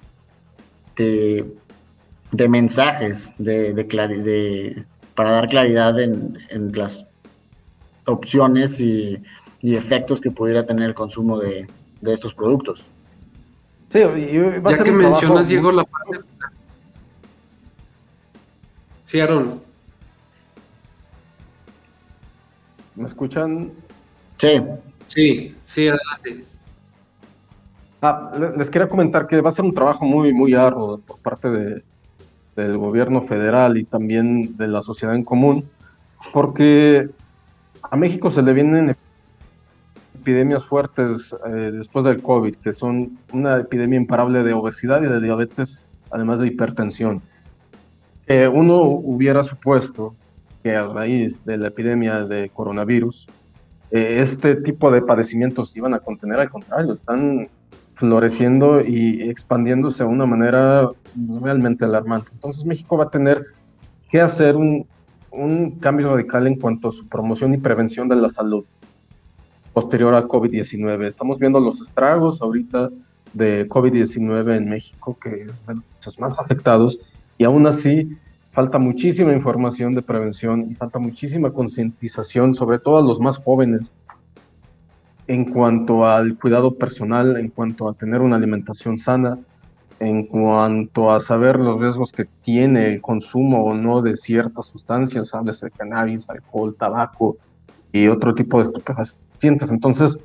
de, 0.96 2.48
mensajes 2.48 3.34
de, 3.38 3.74
de, 3.74 4.86
para 5.14 5.32
dar 5.32 5.48
claridad 5.48 6.00
en, 6.00 6.38
las 6.74 7.06
opciones 8.06 8.80
y, 8.80 9.22
efectos 9.62 10.22
que 10.22 10.30
pudiera 10.30 10.64
tener 10.64 10.90
el 10.90 10.94
consumo 10.94 11.40
de, 11.40 11.68
estos 12.04 12.34
productos. 12.34 12.84
Sí, 13.90 14.00
ya 14.00 14.84
que 14.84 14.92
mencionas, 14.92 15.48
Diego, 15.48 15.72
la 15.72 15.84
parte... 15.84 16.20
Sí, 19.06 19.20
Aaron. 19.20 19.62
¿Me 22.96 23.06
escuchan? 23.06 23.72
Sí. 24.38 24.62
Sí, 25.08 25.56
sí, 25.66 25.88
adelante. 25.88 26.46
Ah, 28.02 28.32
les 28.58 28.70
quería 28.70 28.90
comentar 28.90 29.28
que 29.28 29.42
va 29.42 29.50
a 29.50 29.54
ser 29.54 29.66
un 29.66 29.74
trabajo 29.74 30.06
muy, 30.06 30.34
muy 30.34 30.54
arduo 30.54 31.00
por 31.00 31.20
parte 31.20 31.50
de, 31.50 31.84
del 32.56 32.78
gobierno 32.78 33.22
federal 33.22 33.78
y 33.78 33.84
también 33.84 34.58
de 34.58 34.68
la 34.68 34.82
sociedad 34.82 35.16
en 35.16 35.24
común, 35.24 35.70
porque 36.34 37.10
a 37.84 37.96
México 37.98 38.32
se 38.32 38.42
le 38.42 38.54
vienen 38.54 38.96
epidemias 40.20 40.66
fuertes 40.66 41.36
eh, 41.48 41.72
después 41.72 42.06
del 42.06 42.22
COVID, 42.22 42.56
que 42.56 42.74
son 42.74 43.18
una 43.32 43.58
epidemia 43.58 43.98
imparable 43.98 44.44
de 44.44 44.54
obesidad 44.54 45.02
y 45.04 45.08
de 45.08 45.22
diabetes, 45.22 45.90
además 46.12 46.40
de 46.40 46.48
hipertensión. 46.48 47.22
Uno 48.28 48.82
hubiera 48.82 49.44
supuesto 49.44 50.16
que 50.64 50.76
a 50.76 50.88
raíz 50.88 51.46
de 51.46 51.58
la 51.58 51.68
epidemia 51.68 52.26
de 52.26 52.50
coronavirus, 52.50 53.28
eh, 53.92 54.18
este 54.20 54.56
tipo 54.56 54.92
de 54.92 55.02
padecimientos 55.02 55.76
iban 55.78 55.94
a 55.94 56.00
contener, 56.00 56.40
al 56.40 56.50
contrario, 56.50 56.94
están 56.94 57.48
floreciendo 57.94 58.82
y 58.82 59.30
expandiéndose 59.30 60.04
de 60.04 60.10
una 60.10 60.26
manera 60.26 60.90
realmente 61.42 61.86
alarmante. 61.86 62.32
Entonces 62.34 62.66
México 62.66 62.98
va 62.98 63.06
a 63.06 63.10
tener 63.10 63.46
que 64.10 64.20
hacer 64.22 64.56
un, 64.56 64.88
un 65.32 65.80
cambio 65.80 66.12
radical 66.12 66.48
en 66.48 66.60
cuanto 66.60 66.90
a 66.90 66.92
su 66.92 67.08
promoción 67.08 67.54
y 67.54 67.58
prevención 67.58 68.10
de 68.10 68.16
la 68.16 68.30
salud 68.30 68.66
posterior 69.72 70.16
a 70.16 70.28
COVID-19. 70.28 71.06
Estamos 71.06 71.38
viendo 71.38 71.60
los 71.60 71.82
estragos 71.82 72.42
ahorita 72.42 72.90
de 73.34 73.68
COVID-19 73.68 74.58
en 74.58 74.70
México, 74.70 75.18
que 75.22 75.44
es 75.44 75.66
de 75.68 75.76
los 76.04 76.20
más 76.20 76.40
afectados, 76.40 77.00
y 77.38 77.44
aún 77.44 77.68
así 77.68 78.18
falta 78.52 78.80
muchísima 78.80 79.34
información 79.34 79.94
de 79.94 80.02
prevención 80.02 80.72
y 80.72 80.76
falta 80.76 80.98
muchísima 80.98 81.52
concientización, 81.52 82.56
sobre 82.56 82.80
todo 82.80 82.98
a 82.98 83.02
los 83.02 83.20
más 83.20 83.38
jóvenes, 83.38 83.94
en 85.28 85.46
cuanto 85.46 86.06
al 86.06 86.38
cuidado 86.38 86.76
personal, 86.76 87.36
en 87.38 87.50
cuanto 87.50 87.90
a 87.90 87.94
tener 87.94 88.22
una 88.22 88.38
alimentación 88.38 88.98
sana, 88.98 89.38
en 90.00 90.26
cuanto 90.26 91.12
a 91.12 91.20
saber 91.20 91.60
los 91.60 91.80
riesgos 91.80 92.12
que 92.12 92.26
tiene 92.42 92.94
el 92.94 93.02
consumo 93.02 93.64
o 93.66 93.74
no 93.74 94.02
de 94.02 94.18
ciertas 94.18 94.68
sustancias, 94.68 95.34
hables 95.34 95.62
de 95.62 95.72
cannabis, 95.72 96.30
alcohol, 96.30 96.76
tabaco 96.78 97.38
y 97.92 98.08
otro 98.08 98.34
tipo 98.36 98.58
de 98.58 98.64
estupefacientes. 98.64 99.72
Entonces, 99.72 100.18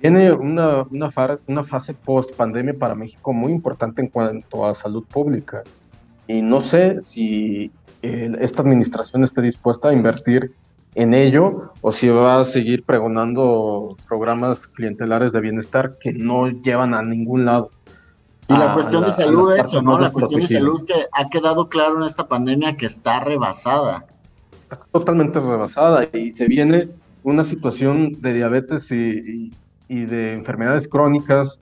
viene 0.00 0.32
una, 0.32 0.82
una, 0.90 1.10
una 1.46 1.64
fase 1.64 1.94
post 1.94 2.34
pandemia 2.34 2.74
para 2.74 2.94
México 2.94 3.32
muy 3.32 3.52
importante 3.52 4.02
en 4.02 4.08
cuanto 4.08 4.66
a 4.66 4.74
salud 4.74 5.04
pública. 5.04 5.62
Y 6.26 6.42
no 6.42 6.60
sé 6.60 7.00
si 7.00 7.70
esta 8.02 8.62
administración 8.62 9.24
esté 9.24 9.42
dispuesta 9.42 9.88
a 9.88 9.92
invertir 9.92 10.52
en 10.94 11.14
ello 11.14 11.72
o 11.80 11.92
si 11.92 12.08
va 12.08 12.40
a 12.40 12.44
seguir 12.44 12.84
pregonando 12.84 13.96
programas 14.06 14.66
clientelares 14.66 15.32
de 15.32 15.40
bienestar 15.40 15.96
que 15.98 16.12
no 16.12 16.48
llevan 16.48 16.94
a 16.94 17.02
ningún 17.02 17.44
lado. 17.44 17.70
Y 18.48 18.52
la 18.52 18.74
cuestión 18.74 19.04
de 19.04 19.10
salud 19.10 19.54
es 19.54 19.66
eso, 19.66 19.82
¿no? 19.82 19.98
La 19.98 20.12
cuestión 20.12 20.42
de 20.42 20.48
salud 20.48 20.84
que 20.84 21.06
ha 21.12 21.28
quedado 21.30 21.68
claro 21.68 21.96
en 21.98 22.04
esta 22.04 22.28
pandemia 22.28 22.76
que 22.76 22.86
está 22.86 23.20
rebasada. 23.20 24.04
Está 24.62 24.80
totalmente 24.92 25.40
rebasada 25.40 26.06
y 26.12 26.30
se 26.32 26.46
viene 26.46 26.88
una 27.22 27.42
situación 27.42 28.12
de 28.20 28.34
diabetes 28.34 28.92
y, 28.92 29.50
y 29.88 30.04
de 30.04 30.34
enfermedades 30.34 30.86
crónicas 30.86 31.60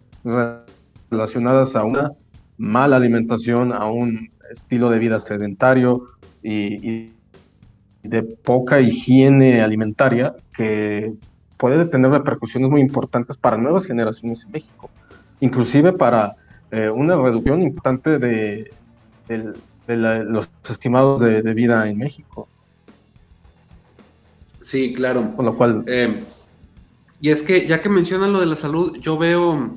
relacionadas 1.09 1.77
a 1.77 1.85
una 1.85 2.13
mala 2.59 2.97
alimentación, 2.97 3.73
a 3.73 3.87
un 3.87 4.29
estilo 4.53 4.90
de 4.90 4.98
vida 4.98 5.18
sedentario 5.20 6.03
y, 6.42 7.12
de 8.03 8.22
poca 8.24 8.80
higiene 8.80 9.61
alimentaria 9.61 10.34
que 10.57 11.12
puede 11.57 11.84
tener 11.84 12.11
repercusiones 12.11 12.68
muy 12.68 12.80
importantes 12.80 13.36
para 13.36 13.57
nuevas 13.57 13.86
generaciones 13.86 14.44
en 14.44 14.50
México, 14.50 14.90
inclusive 15.38 15.92
para 15.92 16.34
eh, 16.72 16.90
una 16.90 17.16
reducción 17.16 17.62
importante 17.62 18.18
de, 18.18 18.70
los 19.86 20.48
estimados 20.68 21.20
de, 21.20 21.55
vida 21.55 21.88
en 21.88 21.98
México. 21.98 22.48
Sí, 24.62 24.94
claro. 24.94 25.36
Con 25.36 25.44
lo 25.44 25.57
cual... 25.57 25.84
Eh, 25.86 26.12
y 27.20 27.30
es 27.30 27.44
que 27.44 27.68
ya 27.68 27.80
que 27.80 27.88
mencionan 27.88 28.32
lo 28.32 28.40
de 28.40 28.46
la 28.46 28.57
salud, 28.57 28.96
yo 28.98 29.16
veo 29.16 29.74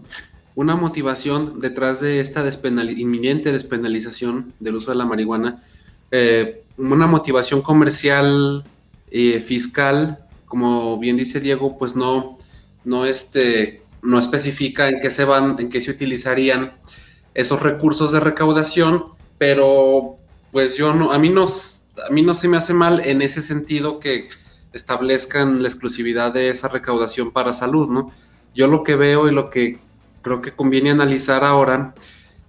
una 0.56 0.76
motivación 0.76 1.60
detrás 1.60 2.00
de 2.00 2.22
esta 2.22 2.48
inminente 2.96 3.52
despenalización 3.52 4.54
del 4.60 4.76
uso 4.76 4.92
de 4.92 4.98
la 4.98 5.06
marihuana, 5.06 5.62
eh, 6.12 6.64
una 6.78 7.08
motivación 7.08 7.62
comercial, 7.62 8.64
eh, 9.12 9.42
fiscal, 9.42 10.20
como 10.46 10.98
bien 10.98 11.18
dice 11.18 11.40
Diego, 11.40 11.78
pues 11.78 11.96
no, 11.96 12.38
no, 12.86 13.06
este, 13.06 13.84
no 14.02 14.20
especifica 14.20 14.88
en 14.90 15.00
qué 15.02 15.10
se 15.10 15.26
van, 15.26 15.58
en 15.60 15.70
qué 15.70 15.82
se 15.82 15.92
utilizarían 15.92 16.74
esos 17.34 17.62
recursos 17.62 18.14
de 18.14 18.22
recaudación, 18.22 19.06
pero 19.38 20.18
pues 20.52 20.76
yo 20.76 20.94
no, 20.94 21.12
a 21.12 21.20
mí 21.20 21.30
no, 21.30 21.46
a 21.46 22.12
mí 22.12 22.22
no 22.22 22.34
se 22.34 22.48
me 22.48 22.58
hace 22.58 22.74
mal 22.74 23.02
en 23.06 23.22
ese 23.22 23.42
sentido 23.42 24.00
que 24.00 24.30
establezcan 24.72 25.62
la 25.62 25.68
exclusividad 25.68 26.34
de 26.34 26.50
esa 26.50 26.70
recaudación 26.70 27.32
para 27.32 27.52
salud, 27.52 27.90
¿no? 27.90 28.12
Yo 28.54 28.68
lo 28.68 28.84
que 28.84 28.96
veo 28.96 29.28
y 29.28 29.34
lo 29.34 29.50
que 29.50 29.80
creo 30.26 30.42
que 30.42 30.54
conviene 30.54 30.90
analizar 30.90 31.44
ahora 31.44 31.94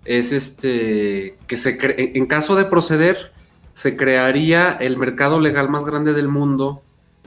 es 0.06 0.32
este 0.32 1.36
que 1.46 1.58
se 1.58 1.76
en 2.16 2.24
caso 2.24 2.56
de 2.56 2.64
proceder 2.64 3.32
se 3.74 3.98
crearía 3.98 4.72
el 4.72 4.96
mercado 4.96 5.40
legal 5.40 5.68
más 5.68 5.84
grande 5.84 6.14
del 6.14 6.28
mundo 6.28 6.82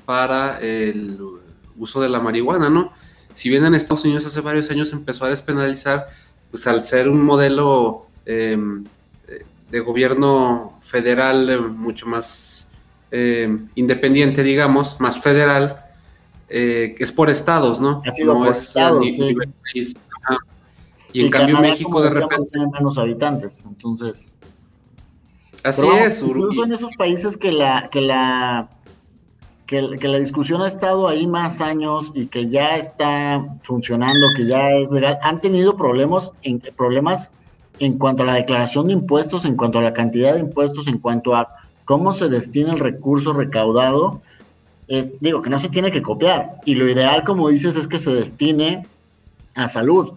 para 0.06 0.60
el 0.60 1.20
uso 1.78 2.02
de 2.02 2.10
la 2.10 2.20
marihuana, 2.20 2.68
¿no? 2.68 2.92
Si 3.36 3.48
bien 3.48 3.64
en 3.64 3.76
Estados 3.76 4.04
Unidos 4.06 4.26
hace 4.26 4.42
varios 4.42 4.72
años 4.72 4.92
empezó 4.92 5.26
a 5.26 5.30
despenalizar, 5.30 6.08
pues 6.50 6.66
al 6.66 6.82
ser 6.82 7.08
un 7.08 7.24
modelo 7.24 8.08
em, 8.26 8.84
de 9.70 9.80
gobierno 9.82 10.80
federal 10.82 11.48
eh, 11.48 11.60
mucho 11.60 12.08
más 12.08 12.68
em, 13.12 13.70
independiente, 13.76 14.42
digamos, 14.42 15.00
más 15.00 15.22
federal, 15.22 15.86
eh, 16.50 16.96
que 16.98 17.04
es 17.04 17.12
por 17.12 17.30
estados, 17.30 17.80
¿no? 17.80 18.02
no 18.26 18.46
es 18.50 18.58
estados, 18.58 19.06
y 21.14 21.26
en 21.26 21.32
cambio 21.32 21.60
México 21.60 22.02
de 22.02 22.10
repente 22.10 22.50
tiene 22.52 22.68
menos 22.72 22.98
habitantes, 22.98 23.64
entonces. 23.66 24.32
Así 25.64 25.88
es. 25.88 26.22
Incluso 26.22 26.64
en 26.64 26.74
esos 26.74 26.92
países 26.98 27.36
que 27.36 27.52
la 27.52 27.90
que 27.90 28.02
la 28.02 28.70
que, 29.70 30.08
la 30.08 30.18
discusión 30.18 30.64
ha 30.64 30.68
estado 30.68 31.08
ahí 31.08 31.28
más 31.28 31.62
años 31.62 32.12
y 32.16 32.26
que 32.26 32.50
ya 32.50 32.78
está 32.78 33.46
funcionando, 33.62 34.20
que 34.36 34.48
ya 34.48 34.68
es 34.70 34.92
legal, 34.92 35.20
han 35.22 35.40
tenido 35.42 35.78
problemas 35.78 36.32
en, 36.42 36.60
problemas 36.76 37.30
en 37.78 38.00
cuanto 38.00 38.24
a 38.24 38.26
la 38.26 38.34
declaración 38.34 38.88
de 38.88 38.94
impuestos, 38.94 39.46
en 39.46 39.56
cuanto 39.56 39.78
a 39.78 39.84
la 39.84 39.94
cantidad 39.94 40.34
de 40.34 40.40
impuestos, 40.40 40.88
en 40.88 40.98
cuanto 40.98 41.36
a 41.36 41.56
cómo 41.86 42.14
se 42.14 42.30
destina 42.30 42.74
el 42.74 42.80
recurso 42.80 43.32
recaudado. 43.32 44.22
Es, 44.88 45.20
digo 45.20 45.44
que 45.44 45.52
no 45.52 45.60
se 45.60 45.70
tiene 45.70 45.92
que 45.92 46.02
copiar 46.02 46.56
y 46.66 46.74
lo 46.74 46.90
ideal, 46.90 47.24
como 47.24 47.48
dices, 47.50 47.76
es 47.76 47.88
que 47.88 48.00
se 48.00 48.12
destine 48.12 48.88
a 49.56 49.68
salud 49.68 50.16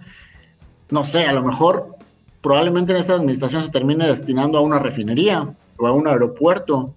no 0.93 1.05
sé, 1.05 1.25
a 1.25 1.33
lo 1.33 1.43
mejor 1.43 1.97
probablemente 2.43 2.93
en 2.93 2.99
esta 2.99 3.15
administración 3.15 3.65
se 3.65 3.71
termine 3.71 4.07
destinando 4.07 4.59
a 4.59 4.61
una 4.61 4.79
refinería 4.79 5.55
o 5.79 5.87
a 5.87 5.93
un 5.93 6.07
aeropuerto 6.07 6.93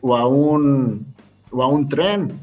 o 0.00 0.16
a 0.16 0.26
un, 0.26 1.06
o 1.50 1.62
a 1.62 1.68
un 1.68 1.88
tren. 1.88 2.40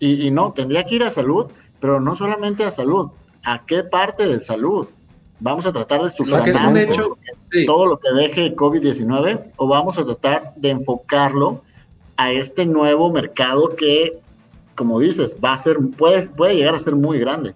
Y, 0.00 0.32
no, 0.32 0.52
tendría 0.52 0.82
que 0.82 0.96
ir 0.96 1.04
a 1.04 1.10
salud, 1.10 1.46
pero 1.78 2.00
no 2.00 2.16
solamente 2.16 2.64
a 2.64 2.72
salud. 2.72 3.10
¿A 3.44 3.64
qué 3.64 3.84
parte 3.84 4.26
de 4.26 4.40
salud? 4.40 4.88
¿Vamos 5.38 5.64
a 5.64 5.72
tratar 5.72 6.02
de 6.02 6.10
subsanar 6.10 6.74
todo 7.64 7.86
lo 7.86 8.00
que 8.00 8.12
deje 8.12 8.56
COVID-19 8.56 9.52
o 9.54 9.68
vamos 9.68 9.96
a 9.98 10.04
tratar 10.04 10.54
de 10.56 10.70
enfocarlo 10.70 11.62
a 12.16 12.32
este 12.32 12.66
nuevo 12.66 13.12
mercado 13.12 13.76
que, 13.76 14.18
como 14.74 14.98
dices, 14.98 15.36
va 15.42 15.52
a 15.52 15.56
ser, 15.56 15.76
puede, 15.96 16.28
puede 16.30 16.56
llegar 16.56 16.74
a 16.74 16.80
ser 16.80 16.96
muy 16.96 17.20
grande? 17.20 17.54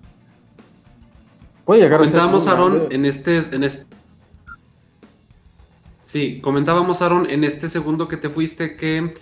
Comentábamos, 1.66 2.46
Aaron, 2.46 2.86
en 2.90 3.04
este, 3.04 3.38
en 3.38 3.64
este. 3.64 3.86
Sí, 6.04 6.40
comentábamos, 6.40 7.02
Aaron, 7.02 7.28
en 7.28 7.44
este 7.44 7.68
segundo 7.68 8.08
que 8.08 8.16
te 8.16 8.30
fuiste 8.30 8.76
que 8.76 9.14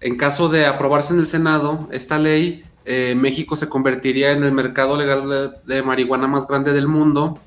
en 0.00 0.16
caso 0.16 0.48
de 0.48 0.66
aprobarse 0.66 1.14
en 1.14 1.20
el 1.20 1.26
Senado 1.26 1.88
esta 1.90 2.18
ley, 2.18 2.64
eh, 2.84 3.14
México 3.16 3.56
se 3.56 3.68
convertiría 3.68 4.32
en 4.32 4.44
el 4.44 4.52
mercado 4.52 4.96
legal 4.96 5.60
de, 5.64 5.82
marihuana 5.82 6.26
más 6.26 6.46
grande 6.46 6.72
del 6.72 6.88
mundo. 6.88 7.38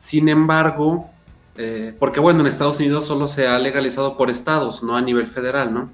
Sin 0.00 0.28
embargo, 0.28 1.10
eh, 1.56 1.94
porque 1.98 2.20
bueno, 2.20 2.40
en 2.40 2.46
Estados 2.46 2.78
Unidos 2.78 3.06
solo 3.06 3.28
se 3.28 3.46
ha 3.46 3.58
legalizado 3.58 4.16
por 4.16 4.30
estados, 4.30 4.82
no 4.82 4.96
a 4.96 5.00
nivel 5.00 5.26
federal, 5.26 5.72
¿no? 5.72 5.90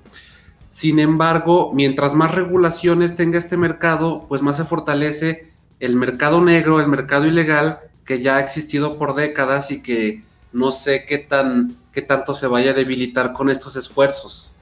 Sin 0.70 0.98
embargo, 0.98 1.72
mientras 1.74 2.14
más 2.14 2.34
regulaciones 2.34 3.14
tenga 3.14 3.38
este 3.38 3.56
mercado, 3.56 4.26
pues 4.28 4.42
más 4.42 4.56
se 4.56 4.64
fortalece 4.64 5.51
el 5.82 5.96
mercado 5.96 6.40
negro, 6.40 6.78
el 6.78 6.86
mercado 6.86 7.26
ilegal, 7.26 7.80
que 8.04 8.22
ya 8.22 8.36
ha 8.36 8.40
existido 8.40 8.98
por 8.98 9.16
décadas 9.16 9.72
y 9.72 9.82
que 9.82 10.22
no 10.52 10.70
sé 10.70 11.04
qué, 11.06 11.18
tan, 11.18 11.74
qué 11.90 12.02
tanto 12.02 12.34
se 12.34 12.46
vaya 12.46 12.70
a 12.70 12.74
debilitar 12.74 13.32
con 13.32 13.50
estos 13.50 13.74
esfuerzos 13.74 14.54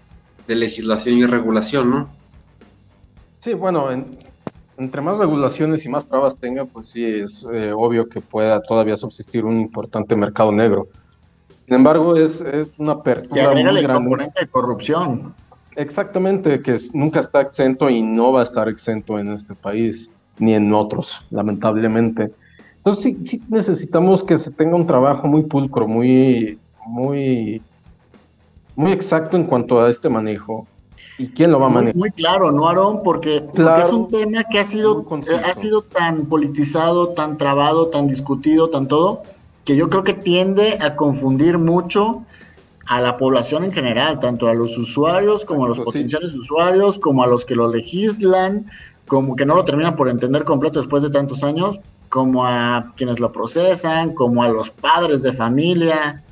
de 0.48 0.54
legislación 0.54 1.18
y 1.18 1.26
regulación, 1.26 1.90
¿no? 1.90 2.08
Sí, 3.38 3.52
bueno, 3.52 3.88
entre 4.78 5.02
más 5.02 5.18
regulaciones 5.18 5.84
y 5.84 5.90
más 5.90 6.06
trabas 6.06 6.38
tenga, 6.38 6.64
pues 6.64 6.86
sí, 6.86 7.04
es 7.04 7.46
eh, 7.52 7.70
obvio 7.76 8.08
que 8.08 8.22
pueda 8.22 8.62
todavía 8.62 8.96
subsistir 8.96 9.44
un 9.44 9.60
importante 9.60 10.16
mercado 10.16 10.50
negro. 10.52 10.88
Sin 11.66 11.74
embargo, 11.74 12.16
es, 12.16 12.40
es 12.40 12.72
una 12.78 12.92
apertura 12.92 13.52
muy 13.52 13.62
grande. 13.62 13.92
componente 13.92 14.40
de 14.40 14.46
corrupción. 14.46 15.34
Exactamente, 15.76 16.62
que 16.62 16.78
nunca 16.94 17.20
está 17.20 17.42
exento 17.42 17.90
y 17.90 18.00
no 18.00 18.32
va 18.32 18.40
a 18.40 18.44
estar 18.44 18.70
exento 18.70 19.18
en 19.18 19.32
este 19.32 19.54
país 19.54 20.10
ni 20.40 20.54
en 20.54 20.72
otros, 20.72 21.20
lamentablemente. 21.30 22.32
Entonces 22.78 23.04
sí, 23.04 23.18
sí, 23.22 23.42
necesitamos 23.48 24.24
que 24.24 24.38
se 24.38 24.50
tenga 24.50 24.74
un 24.74 24.86
trabajo 24.86 25.28
muy 25.28 25.42
pulcro, 25.42 25.86
muy, 25.86 26.58
muy, 26.86 27.62
muy 28.74 28.92
exacto 28.92 29.36
en 29.36 29.44
cuanto 29.44 29.80
a 29.80 29.90
este 29.90 30.08
manejo. 30.08 30.66
¿Y 31.18 31.28
quién 31.28 31.52
lo 31.52 31.60
va 31.60 31.66
a 31.66 31.70
manejar? 31.70 31.96
Muy, 31.96 32.10
claro, 32.10 32.50
¿no, 32.50 32.66
Aarón? 32.66 33.02
Porque, 33.04 33.44
es 33.54 33.92
un 33.92 34.08
tema 34.08 34.44
que 34.44 34.58
ha 34.58 34.64
sido, 34.64 35.04
ha 35.44 35.54
sido 35.54 35.82
tan 35.82 36.24
politizado, 36.24 37.08
tan 37.08 37.36
trabado, 37.36 37.88
tan 37.88 38.06
discutido, 38.06 38.70
tan 38.70 38.88
todo, 38.88 39.22
que 39.64 39.76
yo 39.76 39.90
creo 39.90 40.02
que 40.02 40.14
tiende 40.14 40.78
a 40.80 40.96
confundir 40.96 41.58
mucho 41.58 42.22
a 42.90 43.00
la 43.00 43.16
población 43.16 43.62
en 43.62 43.70
general, 43.70 44.18
tanto 44.18 44.48
a 44.48 44.54
los 44.54 44.76
usuarios 44.76 45.44
como 45.44 45.64
a 45.64 45.68
los 45.68 45.78
potenciales 45.78 46.34
usuarios, 46.34 46.98
como 46.98 47.22
a 47.22 47.28
los 47.28 47.44
que 47.44 47.54
lo 47.54 47.70
legislan, 47.70 48.68
como 49.06 49.36
que 49.36 49.46
no 49.46 49.54
lo 49.54 49.64
terminan 49.64 49.94
por 49.94 50.08
entender 50.08 50.42
completo 50.42 50.80
después 50.80 51.00
de 51.04 51.08
tantos 51.08 51.44
años, 51.44 51.78
como 52.08 52.44
a 52.44 52.92
quienes 52.96 53.20
lo 53.20 53.30
procesan, 53.30 54.12
como 54.12 54.42
a 54.42 54.48
los 54.48 54.70
padres 54.70 55.22
de 55.22 55.32
familia. 55.32 56.24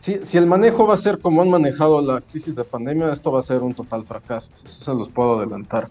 Si, 0.00 0.20
si 0.22 0.36
el 0.36 0.46
manejo 0.46 0.86
va 0.86 0.92
a 0.92 0.98
ser 0.98 1.18
como 1.18 1.40
han 1.40 1.48
manejado 1.48 2.02
la 2.02 2.20
crisis 2.20 2.54
de 2.54 2.64
pandemia, 2.64 3.10
esto 3.10 3.32
va 3.32 3.38
a 3.38 3.42
ser 3.42 3.62
un 3.62 3.72
total 3.72 4.04
fracaso, 4.04 4.48
eso 4.66 4.84
se 4.84 4.94
los 4.94 5.08
puedo 5.08 5.38
adelantar. 5.38 5.88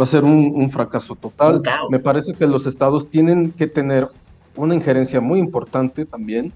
Va 0.00 0.04
a 0.04 0.06
ser 0.06 0.24
un, 0.24 0.52
un 0.54 0.70
fracaso 0.70 1.14
total. 1.14 1.60
Me 1.90 1.98
parece 1.98 2.32
que 2.32 2.46
los 2.46 2.66
estados 2.66 3.10
tienen 3.10 3.52
que 3.52 3.66
tener 3.66 4.08
una 4.56 4.74
injerencia 4.74 5.20
muy 5.20 5.38
importante 5.38 6.06
también 6.06 6.54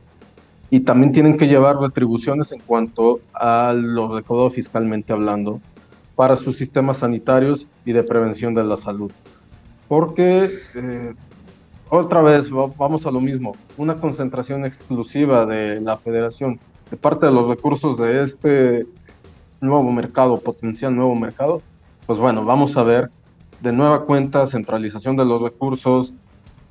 y 0.74 0.80
también 0.80 1.12
tienen 1.12 1.36
que 1.36 1.46
llevar 1.46 1.76
retribuciones 1.76 2.50
en 2.50 2.58
cuanto 2.58 3.20
a 3.32 3.72
lo 3.74 4.12
recaudado 4.12 4.50
fiscalmente 4.50 5.12
hablando 5.12 5.60
para 6.16 6.36
sus 6.36 6.58
sistemas 6.58 6.98
sanitarios 6.98 7.68
y 7.84 7.92
de 7.92 8.02
prevención 8.02 8.54
de 8.54 8.64
la 8.64 8.76
salud. 8.76 9.12
Porque, 9.86 10.50
eh, 10.74 11.14
otra 11.88 12.22
vez, 12.22 12.50
vamos 12.50 13.06
a 13.06 13.12
lo 13.12 13.20
mismo, 13.20 13.54
una 13.76 13.94
concentración 13.94 14.64
exclusiva 14.64 15.46
de 15.46 15.80
la 15.80 15.96
federación 15.96 16.58
de 16.90 16.96
parte 16.96 17.26
de 17.26 17.32
los 17.32 17.46
recursos 17.46 17.96
de 17.96 18.22
este 18.22 18.84
nuevo 19.60 19.92
mercado, 19.92 20.38
potencial 20.38 20.96
nuevo 20.96 21.14
mercado, 21.14 21.62
pues 22.04 22.18
bueno, 22.18 22.44
vamos 22.44 22.76
a 22.76 22.82
ver 22.82 23.10
de 23.60 23.72
nueva 23.72 24.06
cuenta 24.06 24.48
centralización 24.48 25.16
de 25.16 25.24
los 25.24 25.40
recursos, 25.40 26.14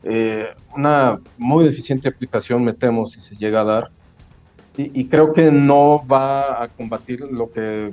eh, 0.04 0.50
una 0.76 1.20
muy 1.38 1.66
deficiente 1.66 2.10
aplicación, 2.10 2.64
me 2.64 2.74
temo, 2.74 3.08
si 3.08 3.22
se 3.22 3.36
llega 3.36 3.62
a 3.62 3.64
dar. 3.64 3.92
Y, 4.76 5.06
creo 5.06 5.34
que 5.34 5.52
no 5.52 6.04
va 6.08 6.64
a 6.64 6.68
combatir 6.68 7.22
lo 7.22 7.52
que 7.52 7.92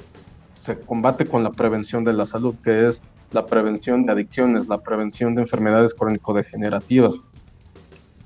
se 0.58 0.80
combate 0.80 1.26
con 1.26 1.44
la 1.44 1.50
prevención 1.50 2.04
de 2.04 2.14
la 2.14 2.26
salud, 2.26 2.54
que 2.64 2.86
es 2.86 3.02
la 3.32 3.46
prevención 3.46 4.06
de 4.06 4.12
adicciones, 4.12 4.66
la 4.66 4.78
prevención 4.78 5.34
de 5.34 5.42
enfermedades 5.42 5.92
crónico-degenerativas. 5.92 7.12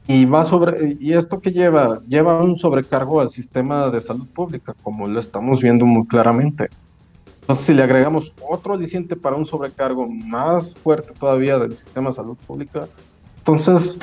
Y 0.07 0.25
va 0.27 0.45
sobre 0.45 0.97
y 1.01 1.15
esto 1.15 1.41
que 1.41 1.51
lleva 1.51 2.01
lleva 2.07 2.45
un 2.45 2.57
sobrecargo 2.57 3.21
al 3.21 3.31
sistema 3.31 3.91
de 3.91 4.01
salud 4.01 4.29
pública, 4.29 4.73
como 4.85 5.09
lo 5.09 5.19
estamos 5.19 5.61
viendo 5.61 5.85
muy 5.85 6.07
claramente. 6.07 6.69
Entonces, 7.41 7.67
si 7.67 7.75
le 7.75 7.83
agregamos 7.83 8.33
otro 8.49 8.75
aliciente 8.75 9.17
para 9.17 9.35
un 9.35 9.47
sobrecargo 9.47 10.07
más 10.07 10.77
fuerte 10.77 11.13
todavía 11.19 11.59
del 11.59 11.75
sistema 11.75 12.11
de 12.11 12.15
salud 12.15 12.37
pública, 12.47 12.87
entonces, 13.45 13.99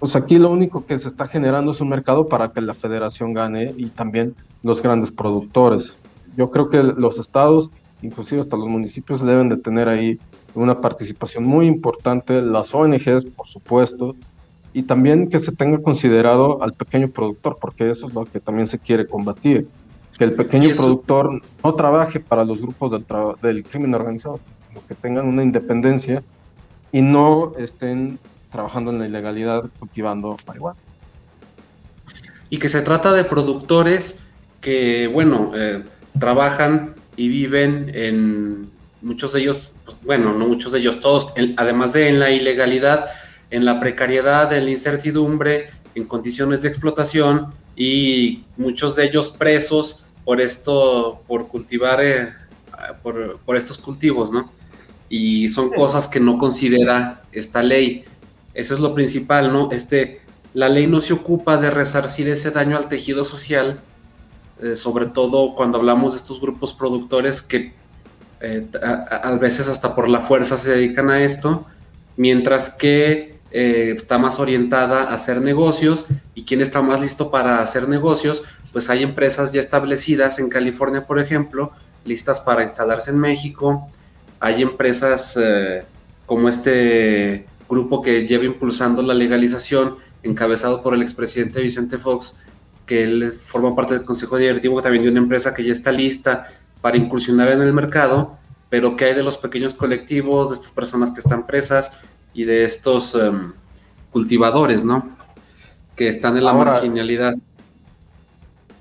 pues 0.00 0.16
aquí 0.16 0.36
lo 0.36 0.50
único 0.50 0.84
que 0.84 0.98
se 0.98 1.06
está 1.06 1.28
generando 1.28 1.70
es 1.70 1.80
un 1.80 1.90
mercado 1.90 2.26
para 2.26 2.50
que 2.50 2.60
la 2.60 2.74
federación 2.74 3.32
gane 3.32 3.72
y 3.76 3.86
también 3.86 4.34
los 4.64 4.82
grandes 4.82 5.12
productores. 5.12 5.96
Yo 6.36 6.50
creo 6.50 6.70
que 6.70 6.82
los 6.82 7.20
estados, 7.20 7.70
inclusive 8.02 8.40
hasta 8.40 8.56
los 8.56 8.66
municipios, 8.66 9.24
deben 9.24 9.48
de 9.48 9.58
tener 9.58 9.88
ahí 9.88 10.18
una 10.56 10.80
participación 10.80 11.44
muy 11.44 11.68
importante, 11.68 12.42
las 12.42 12.74
ONGs, 12.74 13.26
por 13.26 13.46
supuesto, 13.46 14.16
y 14.72 14.82
también 14.82 15.28
que 15.28 15.38
se 15.38 15.52
tenga 15.52 15.78
considerado 15.78 16.60
al 16.60 16.72
pequeño 16.72 17.06
productor, 17.06 17.58
porque 17.60 17.88
eso 17.88 18.08
es 18.08 18.14
lo 18.14 18.24
que 18.24 18.40
también 18.40 18.66
se 18.66 18.80
quiere 18.80 19.06
combatir, 19.06 19.68
que 20.18 20.24
el 20.24 20.32
pequeño 20.32 20.70
productor 20.74 21.42
no 21.62 21.74
trabaje 21.74 22.18
para 22.18 22.44
los 22.44 22.60
grupos 22.60 22.90
del, 22.90 23.06
del 23.40 23.62
crimen 23.62 23.94
organizado, 23.94 24.40
sino 24.66 24.84
que 24.84 24.96
tengan 24.96 25.28
una 25.28 25.44
independencia 25.44 26.24
y 26.90 27.02
no 27.02 27.52
estén 27.56 28.18
trabajando 28.54 28.92
en 28.92 29.00
la 29.00 29.08
ilegalidad 29.08 29.64
cultivando 29.80 30.36
marihuana. 30.46 30.78
Y 32.50 32.58
que 32.58 32.68
se 32.68 32.82
trata 32.82 33.12
de 33.12 33.24
productores 33.24 34.20
que, 34.60 35.08
bueno, 35.08 35.50
eh, 35.56 35.82
trabajan 36.20 36.94
y 37.16 37.26
viven 37.26 37.90
en 37.92 38.70
muchos 39.02 39.32
de 39.32 39.40
ellos, 39.40 39.72
pues, 39.84 39.96
bueno, 40.04 40.32
no 40.34 40.46
muchos 40.46 40.70
de 40.70 40.78
ellos, 40.78 41.00
todos, 41.00 41.32
además 41.56 41.94
de 41.94 42.08
en 42.08 42.20
la 42.20 42.30
ilegalidad, 42.30 43.06
en 43.50 43.64
la 43.64 43.80
precariedad, 43.80 44.52
en 44.52 44.66
la 44.66 44.70
incertidumbre, 44.70 45.70
en 45.96 46.04
condiciones 46.04 46.62
de 46.62 46.68
explotación 46.68 47.52
y 47.74 48.44
muchos 48.56 48.94
de 48.94 49.06
ellos 49.06 49.30
presos 49.30 50.04
por 50.24 50.40
esto, 50.40 51.22
por 51.26 51.48
cultivar, 51.48 51.98
eh, 52.04 52.28
por, 53.02 53.40
por, 53.40 53.56
estos 53.56 53.78
cultivos, 53.78 54.30
¿no? 54.30 54.52
Y 55.08 55.48
son 55.48 55.70
cosas 55.70 56.06
que 56.06 56.20
no 56.20 56.38
considera 56.38 57.22
esta 57.32 57.64
ley. 57.64 58.04
Eso 58.54 58.74
es 58.74 58.80
lo 58.80 58.94
principal, 58.94 59.52
¿no? 59.52 59.70
Este, 59.72 60.20
la 60.54 60.68
ley 60.68 60.86
no 60.86 61.00
se 61.00 61.12
ocupa 61.12 61.56
de 61.56 61.70
resarcir 61.70 62.28
ese 62.28 62.52
daño 62.52 62.76
al 62.76 62.88
tejido 62.88 63.24
social, 63.24 63.80
eh, 64.62 64.76
sobre 64.76 65.06
todo 65.06 65.54
cuando 65.56 65.78
hablamos 65.78 66.14
de 66.14 66.20
estos 66.20 66.40
grupos 66.40 66.72
productores 66.72 67.42
que 67.42 67.74
eh, 68.40 68.66
a, 69.10 69.32
veces 69.32 69.68
hasta 69.68 69.96
por 69.96 70.08
la 70.08 70.20
fuerza 70.20 70.56
se 70.56 70.70
dedican 70.70 71.10
a 71.10 71.20
esto, 71.22 71.66
mientras 72.16 72.70
que 72.70 73.40
eh, 73.50 73.94
está 73.96 74.18
más 74.18 74.38
orientada 74.38 75.04
a 75.04 75.14
hacer 75.14 75.40
negocios 75.40 76.06
y 76.36 76.44
quien 76.44 76.60
está 76.60 76.82
más 76.82 77.00
listo 77.00 77.32
para 77.32 77.60
hacer 77.60 77.88
negocios, 77.88 78.44
pues 78.72 78.88
hay 78.90 79.02
empresas 79.02 79.52
ya 79.52 79.60
establecidas 79.60 80.38
en 80.38 80.48
California, 80.48 81.04
por 81.04 81.18
ejemplo, 81.18 81.72
listas 82.04 82.40
para 82.40 82.62
instalarse 82.62 83.10
en 83.10 83.18
México, 83.18 83.90
hay 84.38 84.62
empresas 84.62 85.38
como 86.26 86.48
este 86.48 87.46
grupo 87.68 88.02
que 88.02 88.26
lleva 88.26 88.44
impulsando 88.44 89.02
la 89.02 89.14
legalización, 89.14 89.96
encabezado 90.22 90.82
por 90.82 90.94
el 90.94 91.02
expresidente 91.02 91.60
Vicente 91.60 91.98
Fox, 91.98 92.38
que 92.86 93.04
él 93.04 93.32
forma 93.32 93.74
parte 93.74 93.94
del 93.94 94.04
consejo 94.04 94.36
directivo 94.36 94.82
también 94.82 95.04
de 95.04 95.10
una 95.10 95.20
empresa 95.20 95.54
que 95.54 95.64
ya 95.64 95.72
está 95.72 95.90
lista 95.90 96.46
para 96.80 96.96
incursionar 96.96 97.48
en 97.48 97.62
el 97.62 97.72
mercado, 97.72 98.36
pero 98.68 98.96
que 98.96 99.06
hay 99.06 99.14
de 99.14 99.22
los 99.22 99.38
pequeños 99.38 99.74
colectivos, 99.74 100.50
de 100.50 100.56
estas 100.56 100.72
personas 100.72 101.10
que 101.12 101.20
están 101.20 101.46
presas 101.46 101.92
y 102.34 102.44
de 102.44 102.64
estos 102.64 103.14
em, 103.14 103.52
cultivadores, 104.10 104.84
¿no? 104.84 105.16
Que 105.96 106.08
están 106.08 106.36
en 106.36 106.44
la 106.44 106.52
marginalidad. 106.52 107.34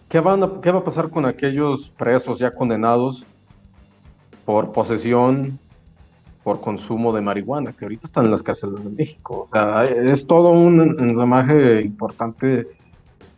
¿qué, 0.09 0.19
van 0.19 0.61
¿Qué 0.61 0.71
va 0.71 0.79
a 0.79 0.83
pasar 0.83 1.09
con 1.09 1.25
aquellos 1.25 1.89
presos 1.89 2.39
ya 2.39 2.53
condenados 2.53 3.23
por 4.45 4.71
posesión, 4.71 5.59
por 6.43 6.59
consumo 6.59 7.13
de 7.13 7.21
marihuana, 7.21 7.73
que 7.73 7.85
ahorita 7.85 8.05
están 8.05 8.25
en 8.25 8.31
las 8.31 8.43
cárceles 8.43 8.83
de 8.83 8.89
México. 8.89 9.47
O 9.49 9.53
sea, 9.53 9.85
es 9.85 10.27
todo 10.27 10.49
un 10.49 10.81
enramaje 10.99 11.81
importante, 11.81 12.67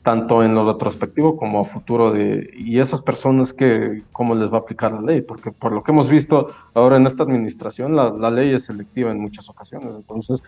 tanto 0.01 0.43
en 0.43 0.55
lo 0.55 0.71
retrospectivo 0.71 1.37
como 1.37 1.59
a 1.61 1.65
futuro 1.65 2.11
de, 2.11 2.49
y 2.57 2.79
esas 2.79 3.01
personas 3.01 3.53
que, 3.53 4.03
cómo 4.11 4.35
les 4.35 4.51
va 4.51 4.57
a 4.57 4.59
aplicar 4.61 4.91
la 4.91 5.01
ley, 5.01 5.21
porque 5.21 5.51
por 5.51 5.73
lo 5.73 5.83
que 5.83 5.91
hemos 5.91 6.09
visto 6.09 6.49
ahora 6.73 6.97
en 6.97 7.07
esta 7.07 7.23
administración, 7.23 7.95
la, 7.95 8.09
la 8.09 8.31
ley 8.31 8.51
es 8.53 8.65
selectiva 8.65 9.11
en 9.11 9.19
muchas 9.19 9.49
ocasiones. 9.49 9.95
Entonces, 9.95 10.43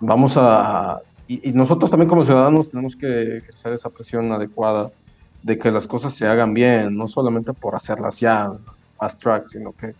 vamos 0.00 0.36
a, 0.36 1.00
y, 1.28 1.50
y 1.50 1.52
nosotros 1.52 1.90
también 1.90 2.08
como 2.08 2.24
ciudadanos 2.24 2.70
tenemos 2.70 2.96
que 2.96 3.38
ejercer 3.38 3.74
esa 3.74 3.90
presión 3.90 4.32
adecuada 4.32 4.90
de 5.42 5.58
que 5.58 5.70
las 5.70 5.86
cosas 5.86 6.14
se 6.14 6.26
hagan 6.26 6.54
bien, 6.54 6.96
no 6.96 7.08
solamente 7.08 7.52
por 7.52 7.74
hacerlas 7.74 8.20
ya 8.20 8.52
fast 8.98 9.22
track, 9.22 9.46
sino 9.46 9.72
que 9.72 9.94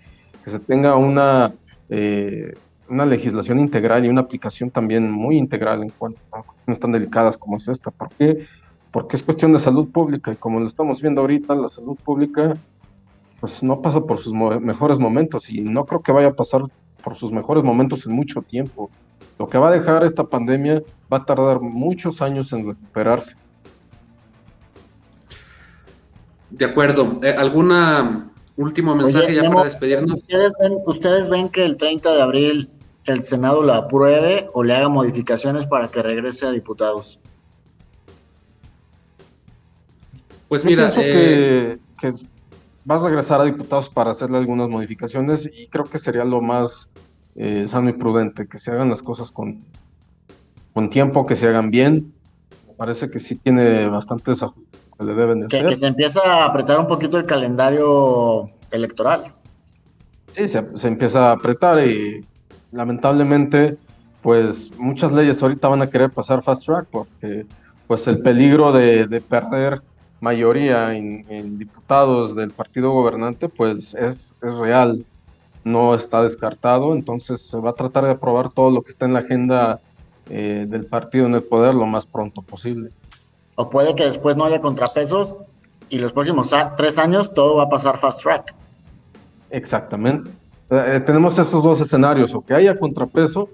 que 0.46 0.52
se 0.52 0.60
tenga 0.60 0.94
una, 0.94 1.52
eh, 1.88 2.54
una 2.88 3.04
legislación 3.04 3.58
integral 3.58 4.04
y 4.04 4.08
una 4.08 4.20
aplicación 4.20 4.70
también 4.70 5.10
muy 5.10 5.38
integral 5.38 5.82
en 5.82 5.90
cuanto 5.90 6.20
a 6.30 6.44
cuestiones 6.44 6.78
tan 6.78 6.92
delicadas 6.92 7.36
como 7.36 7.56
es 7.56 7.66
esta. 7.66 7.90
¿Por 7.90 8.10
qué? 8.10 8.46
Porque 8.92 9.16
es 9.16 9.24
cuestión 9.24 9.52
de 9.52 9.58
salud 9.58 9.88
pública 9.88 10.32
y 10.32 10.36
como 10.36 10.60
lo 10.60 10.68
estamos 10.68 11.02
viendo 11.02 11.20
ahorita, 11.22 11.56
la 11.56 11.68
salud 11.68 11.96
pública 11.96 12.56
pues 13.40 13.60
no 13.64 13.82
pasa 13.82 14.02
por 14.02 14.20
sus 14.20 14.32
mejores 14.32 15.00
momentos 15.00 15.50
y 15.50 15.62
no 15.62 15.84
creo 15.84 16.00
que 16.00 16.12
vaya 16.12 16.28
a 16.28 16.34
pasar 16.34 16.62
por 17.02 17.16
sus 17.16 17.32
mejores 17.32 17.64
momentos 17.64 18.06
en 18.06 18.12
mucho 18.12 18.40
tiempo. 18.40 18.88
Lo 19.40 19.48
que 19.48 19.58
va 19.58 19.70
a 19.70 19.72
dejar 19.72 20.04
esta 20.04 20.22
pandemia 20.22 20.80
va 21.12 21.16
a 21.16 21.24
tardar 21.24 21.60
muchos 21.60 22.22
años 22.22 22.52
en 22.52 22.68
recuperarse. 22.68 23.34
De 26.50 26.64
acuerdo. 26.66 27.18
Eh, 27.24 27.34
¿Alguna 27.36 28.30
Último 28.56 28.94
mensaje 28.94 29.34
ya 29.34 29.50
para 29.50 29.64
despedirnos. 29.64 30.22
¿ustedes 30.86 31.28
ven, 31.28 31.48
que 31.50 31.64
el 31.64 31.76
30 31.76 32.14
de 32.14 32.22
abril 32.22 32.70
el 33.04 33.22
Senado 33.22 33.62
lo 33.62 33.74
apruebe 33.74 34.48
o 34.54 34.64
le 34.64 34.74
haga 34.74 34.88
modificaciones 34.88 35.66
para 35.66 35.88
que 35.88 36.02
regrese 36.02 36.46
a 36.46 36.50
diputados? 36.50 37.20
Pues 40.48 40.64
mira, 40.64 40.90
eh, 40.96 41.78
que, 42.00 42.12
va 42.90 42.96
a 42.96 43.04
regresar 43.04 43.40
a 43.40 43.44
diputados 43.44 43.90
para 43.90 44.12
hacerle 44.12 44.38
algunas 44.38 44.68
modificaciones 44.68 45.50
y 45.52 45.66
creo 45.66 45.84
que 45.84 45.98
sería 45.98 46.24
lo 46.24 46.40
más 46.40 46.90
eh, 47.34 47.66
sano 47.68 47.90
y 47.90 47.92
prudente, 47.92 48.48
que 48.48 48.58
se 48.58 48.70
hagan 48.70 48.88
las 48.88 49.02
cosas 49.02 49.30
con, 49.32 49.58
con 50.72 50.88
tiempo, 50.88 51.26
que 51.26 51.36
se 51.36 51.46
hagan 51.46 51.70
bien. 51.70 52.14
Me 52.66 52.74
parece 52.74 53.10
que 53.10 53.20
sí 53.20 53.36
tiene 53.36 53.86
bastantes 53.88 54.42
ajustes 54.42 54.85
que, 55.48 55.76
se 55.76 55.86
empieza 55.86 56.20
a 56.22 56.46
apretar 56.46 56.78
un 56.78 56.86
poquito 56.86 57.18
el 57.18 57.26
calendario 57.26 58.50
electoral. 58.70 59.32
Sí, 60.32 60.48
se, 60.48 60.64
se 60.76 60.88
empieza 60.88 61.30
a 61.30 61.32
apretar 61.32 61.86
y 61.86 62.24
lamentablemente 62.72 63.76
pues 64.22 64.76
muchas 64.78 65.12
leyes 65.12 65.42
ahorita 65.42 65.68
van 65.68 65.82
a 65.82 65.86
querer 65.86 66.10
pasar 66.10 66.42
fast 66.42 66.64
track 66.64 66.86
porque 66.90 67.46
pues 67.86 68.06
el 68.08 68.20
peligro 68.20 68.72
de, 68.72 69.06
de 69.06 69.20
perder 69.20 69.82
mayoría 70.20 70.94
en, 70.96 71.58
diputados 71.58 72.34
del 72.34 72.50
partido 72.50 72.90
gobernante 72.92 73.48
pues 73.48 73.94
es, 73.94 74.34
es, 74.42 74.54
real, 74.58 75.04
no 75.64 75.94
está 75.94 76.22
descartado, 76.22 76.94
entonces 76.94 77.40
se 77.40 77.58
va 77.58 77.70
a 77.70 77.74
tratar 77.74 78.04
de 78.04 78.10
aprobar 78.10 78.50
todo 78.50 78.70
lo 78.70 78.82
que 78.82 78.90
está 78.90 79.04
en 79.04 79.12
la 79.12 79.20
agenda 79.20 79.80
eh, 80.30 80.66
del 80.68 80.86
partido 80.86 81.26
en 81.26 81.34
el 81.34 81.42
poder 81.42 81.74
lo 81.74 81.86
más 81.86 82.06
pronto 82.06 82.42
posible. 82.42 82.90
O 83.56 83.68
puede 83.68 83.94
que 83.94 84.04
después 84.04 84.36
no 84.36 84.44
haya 84.44 84.60
contrapesos 84.60 85.36
y 85.88 85.98
los 85.98 86.12
próximos 86.12 86.50
tres 86.76 86.98
años 86.98 87.32
todo 87.34 87.56
va 87.56 87.64
a 87.64 87.68
pasar 87.68 87.98
fast 87.98 88.22
track. 88.22 88.54
Exactamente. 89.50 90.30
Eh, 90.70 91.00
tenemos 91.04 91.38
esos 91.38 91.62
dos 91.62 91.80
escenarios, 91.80 92.34
o 92.34 92.40
que 92.40 92.54
haya 92.54 92.78
contrapeso 92.78 93.48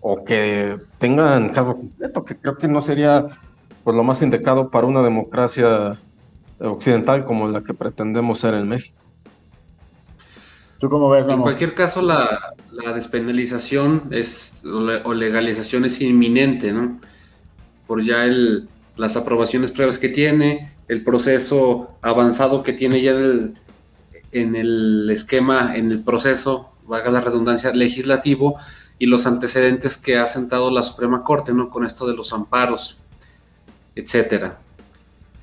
o 0.00 0.24
que 0.24 0.78
tengan 0.98 1.50
cargo 1.50 1.76
completo, 1.76 2.24
que 2.24 2.36
creo 2.36 2.58
que 2.58 2.68
no 2.68 2.82
sería 2.82 3.28
pues, 3.84 3.96
lo 3.96 4.02
más 4.02 4.20
indicado 4.20 4.68
para 4.68 4.86
una 4.86 5.02
democracia 5.02 5.96
occidental 6.58 7.24
como 7.24 7.48
la 7.48 7.62
que 7.62 7.72
pretendemos 7.72 8.40
ser 8.40 8.54
en 8.54 8.68
México. 8.68 8.96
¿Tú 10.78 10.90
cómo 10.90 11.08
ves, 11.08 11.26
En 11.26 11.40
cualquier 11.40 11.74
caso, 11.74 12.02
la, 12.02 12.52
despenalización 12.94 14.02
es, 14.10 14.60
o 14.64 15.14
legalización 15.14 15.86
es 15.86 16.00
inminente, 16.02 16.72
¿no? 16.72 16.98
Por 17.86 18.02
ya 18.02 18.24
el, 18.24 18.68
las 18.96 19.16
aprobaciones 19.16 19.70
previas 19.70 19.98
que 19.98 20.08
tiene, 20.08 20.72
el 20.88 21.02
proceso 21.02 21.96
avanzado 22.02 22.62
que 22.62 22.72
tiene 22.72 23.00
ya 23.02 23.12
en 23.12 23.16
el, 23.16 23.54
en 24.32 24.56
el 24.56 25.10
esquema, 25.10 25.76
en 25.76 25.90
el 25.90 26.02
proceso, 26.02 26.70
valga 26.86 27.10
la 27.10 27.20
redundancia, 27.20 27.72
legislativo, 27.72 28.56
y 28.98 29.06
los 29.06 29.26
antecedentes 29.26 29.96
que 29.96 30.18
ha 30.18 30.26
sentado 30.26 30.70
la 30.70 30.82
Suprema 30.82 31.24
Corte, 31.24 31.52
¿no? 31.52 31.70
Con 31.70 31.84
esto 31.84 32.06
de 32.06 32.14
los 32.14 32.32
amparos, 32.32 32.98
etcétera. 33.96 34.58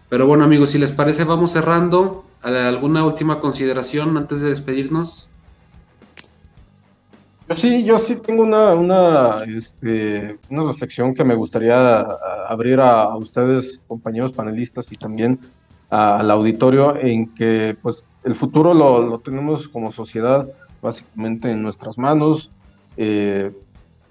Pero 0.09 0.27
bueno, 0.27 0.43
amigos, 0.43 0.71
si 0.71 0.77
les 0.77 0.91
parece, 0.91 1.23
vamos 1.23 1.51
cerrando. 1.51 2.25
¿Alguna 2.41 3.05
última 3.05 3.39
consideración 3.39 4.17
antes 4.17 4.41
de 4.41 4.49
despedirnos? 4.49 5.30
Yo 7.51 7.57
sí, 7.57 7.83
yo 7.83 7.99
sí 7.99 8.15
tengo 8.15 8.43
una, 8.43 8.73
una, 8.75 9.43
este, 9.43 10.37
una 10.49 10.63
reflexión 10.63 11.13
que 11.13 11.25
me 11.25 11.35
gustaría 11.35 11.99
abrir 12.47 12.79
a, 12.79 13.13
ustedes, 13.17 13.83
compañeros 13.87 14.31
panelistas, 14.31 14.89
y 14.93 14.95
también 14.95 15.37
al 15.89 16.31
auditorio, 16.31 16.95
en 16.95 17.27
que 17.35 17.75
pues 17.81 18.05
el 18.23 18.35
futuro 18.35 18.73
lo, 18.73 19.01
lo 19.01 19.19
tenemos 19.19 19.67
como 19.67 19.91
sociedad 19.91 20.47
básicamente 20.81 21.51
en 21.51 21.61
nuestras 21.61 21.97
manos. 21.97 22.49
Eh, 22.95 23.51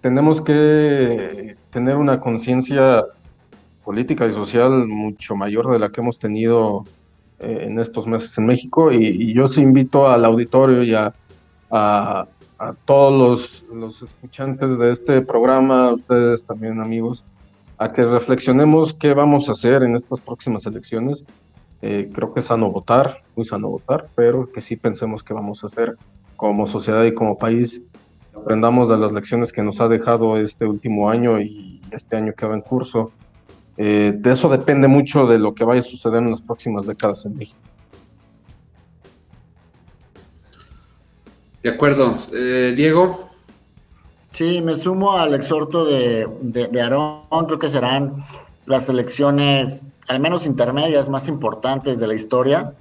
tenemos 0.03 0.43
que 0.43 1.57
tener 1.71 1.97
una 1.97 2.21
conciencia 2.21 3.07
política 3.83 4.27
y 4.27 4.35
social 4.35 4.87
mucho 4.87 5.35
mayor 5.35 5.73
de 5.73 5.79
la 5.79 5.89
que 5.89 6.03
hemos 6.03 6.19
tenido 6.19 6.85
eh, 7.39 7.69
en 7.71 7.79
estos 7.79 8.07
meses 8.07 8.37
en 8.37 8.45
México. 8.45 8.93
Y, 8.93 9.33
yo 9.33 9.49
sí 9.49 9.63
invito 9.63 10.07
al 10.07 10.27
auditorio 10.27 10.83
y 10.83 10.95
a, 10.95 12.27
todos 12.85 13.65
los, 13.71 13.75
los, 13.75 14.03
escuchantes 14.03 14.79
de 14.79 14.91
este 14.91 15.23
programa, 15.23 15.87
a 15.87 15.95
ustedes 15.95 16.45
también 16.45 16.81
amigos, 16.81 17.25
a 17.79 17.93
que 17.93 18.05
reflexionemos 18.05 18.93
qué 18.93 19.15
vamos 19.15 19.49
a 19.49 19.53
hacer 19.53 19.83
en 19.83 19.97
estas 19.97 20.21
próximas 20.21 20.67
elecciones. 20.67 21.25
Eh, 21.83 22.11
creo 22.13 22.35
que 22.35 22.41
es 22.41 22.47
sano 22.47 22.71
votar, 22.71 23.23
muy 23.35 23.47
sano 23.47 23.71
votar, 23.71 24.09
pero 24.15 24.53
que 24.53 24.61
sí 24.61 24.77
pensemos 24.77 25.23
qué 25.23 25.33
vamos 25.33 25.65
a 25.65 25.69
hacer 25.69 25.97
como 26.37 26.67
sociedad 26.67 27.05
y 27.05 27.15
como 27.15 27.39
país 27.39 27.83
aprendamos 28.35 28.89
de 28.89 28.99
las 28.99 29.13
lecciones 29.13 29.53
que 29.53 29.63
nos 29.63 29.81
ha 29.81 29.89
dejado 29.89 30.37
este 30.37 30.67
último 30.67 31.09
año 31.09 31.41
y 31.41 31.81
este 31.91 32.17
año 32.17 32.35
que 32.35 32.47
va 32.47 32.55
en 32.55 32.61
curso. 32.61 33.13
Eh, 33.79 34.13
de 34.15 34.33
eso 34.33 34.51
depende 34.51 34.89
mucho 34.89 35.27
de 35.27 35.39
lo 35.39 35.55
que 35.55 35.65
vaya 35.65 35.81
a 35.81 35.85
suceder 35.85 36.23
en 36.23 36.31
las 36.31 36.43
próximas 36.43 36.87
décadas 36.87 37.25
en 37.25 37.37
México. 37.37 37.70
De 41.63 41.71
acuerdo. 41.71 42.17
Eh, 42.33 42.75
Diego. 42.77 43.29
Sí, 44.31 44.61
me 44.63 44.77
sumo 44.77 45.13
al 45.13 45.35
exhorto 45.35 45.85
de, 45.85 46.27
de, 46.41 46.81
Aarón. 46.81 47.47
Creo 47.47 47.59
que 47.59 47.69
serán 47.69 48.23
las 48.67 48.89
elecciones, 48.89 49.85
al 50.07 50.21
menos 50.21 50.47
intermedias, 50.47 51.09
más 51.09 51.29
importantes 51.29 51.99
de 51.99 52.07
la 52.07 52.15
historia 52.15 52.75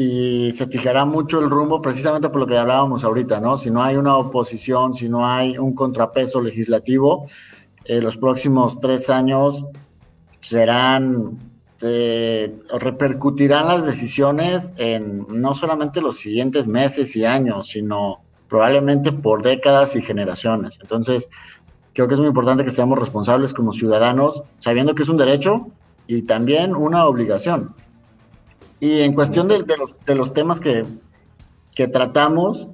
y 0.00 0.52
se 0.52 0.68
fijará 0.68 1.04
mucho 1.04 1.40
el 1.40 1.50
rumbo 1.50 1.82
precisamente 1.82 2.28
por 2.28 2.42
lo 2.42 2.46
que 2.46 2.56
hablábamos 2.56 3.02
ahorita, 3.02 3.40
¿no? 3.40 3.58
Si 3.58 3.68
no 3.68 3.82
hay 3.82 3.96
una 3.96 4.16
oposición, 4.16 4.94
si 4.94 5.08
no 5.08 5.26
hay 5.26 5.58
un 5.58 5.74
contrapeso 5.74 6.40
legislativo, 6.40 7.26
eh, 7.84 8.00
los 8.00 8.16
próximos 8.16 8.78
tres 8.78 9.10
años 9.10 9.66
serán, 10.38 11.36
eh, 11.80 12.58
repercutirán 12.78 13.68
las 13.68 13.84
decisiones 13.84 14.74
en 14.78 15.26
no 15.28 15.54
solamente 15.54 16.00
los 16.00 16.16
siguientes 16.16 16.66
meses 16.66 17.14
y 17.14 17.24
años, 17.24 17.68
sino 17.68 18.22
probablemente 18.48 19.12
por 19.12 19.42
décadas 19.42 19.94
y 19.94 20.02
generaciones. 20.02 20.78
Entonces, 20.80 21.28
creo 21.92 22.08
que 22.08 22.14
es 22.14 22.20
muy 22.20 22.28
importante 22.28 22.64
que 22.64 22.70
seamos 22.70 22.98
responsables 22.98 23.54
como 23.54 23.72
ciudadanos, 23.72 24.42
sabiendo 24.58 24.94
que 24.94 25.02
es 25.02 25.08
un 25.08 25.18
derecho 25.18 25.68
y 26.08 26.22
también 26.22 26.74
una 26.74 27.06
obligación. 27.06 27.74
Y 28.80 29.00
en 29.00 29.12
cuestión 29.12 29.46
de, 29.46 29.64
los, 30.14 30.32
temas 30.32 30.60
que, 30.60 30.84
tratamos, 31.92 32.68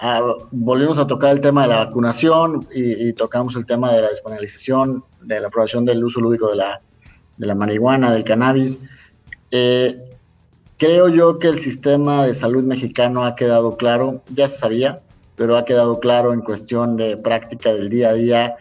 ah, 0.00 0.22
volvimos 0.50 0.98
a 0.98 1.06
tocar 1.06 1.32
el 1.32 1.40
tema 1.40 1.62
de 1.62 1.68
la 1.68 1.84
vacunación 1.84 2.66
y, 2.74 3.12
tocamos 3.14 3.56
el 3.56 3.66
tema 3.66 3.92
de 3.92 4.02
la 4.02 4.08
despenalización, 4.10 5.04
de 5.20 5.40
la 5.40 5.48
aprobación 5.48 5.84
del 5.84 6.04
uso 6.04 6.20
lúdico 6.20 6.48
de 6.48 6.56
la, 6.56 6.80
de 7.36 7.46
la 7.46 7.54
marihuana, 7.54 8.12
del 8.12 8.24
cannabis. 8.24 8.78
Eh, 9.50 9.98
creo 10.76 11.08
yo 11.08 11.38
que 11.38 11.48
el 11.48 11.58
sistema 11.58 12.26
de 12.26 12.34
salud 12.34 12.64
mexicano 12.64 13.24
ha 13.24 13.34
quedado 13.34 13.76
claro, 13.76 14.22
ya 14.34 14.48
se 14.48 14.58
sabía, 14.58 15.02
pero 15.36 15.56
ha 15.56 15.64
quedado 15.64 16.00
claro 16.00 16.32
en 16.32 16.40
cuestión 16.40 16.96
de 16.96 17.16
práctica 17.16 17.72
del 17.72 17.90
día 17.90 18.10
a 18.10 18.14
día. 18.14 18.56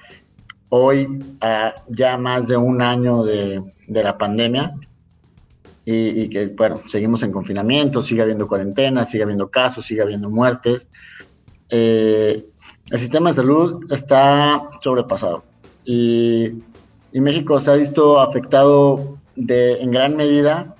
Hoy, 0.70 1.08
ya 1.88 2.18
más 2.18 2.48
de 2.48 2.58
un 2.58 2.82
año 2.82 3.24
de, 3.24 3.64
de 3.88 4.04
la 4.04 4.18
pandemia, 4.18 4.74
y, 5.86 6.30
que, 6.30 6.48
bueno, 6.48 6.82
seguimos 6.88 7.22
en 7.22 7.32
confinamiento, 7.32 8.02
sigue 8.02 8.24
habiendo 8.24 8.48
cuarentena, 8.48 9.06
sigue 9.06 9.24
habiendo 9.24 9.50
casos, 9.50 9.86
sigue 9.86 10.02
habiendo 10.02 10.30
muertes. 10.30 10.90
Eh, 11.70 12.44
el 12.90 13.00
sistema 13.00 13.30
de 13.30 13.36
salud 13.36 13.92
está 13.92 14.70
sobrepasado 14.82 15.44
y, 15.84 16.54
y, 17.16 17.22
México 17.22 17.60
se 17.60 17.72
ha 17.72 17.76
visto 17.76 18.20
afectado 18.20 19.18
de, 19.36 19.82
en 19.82 19.92
gran 19.92 20.16
medida 20.16 20.76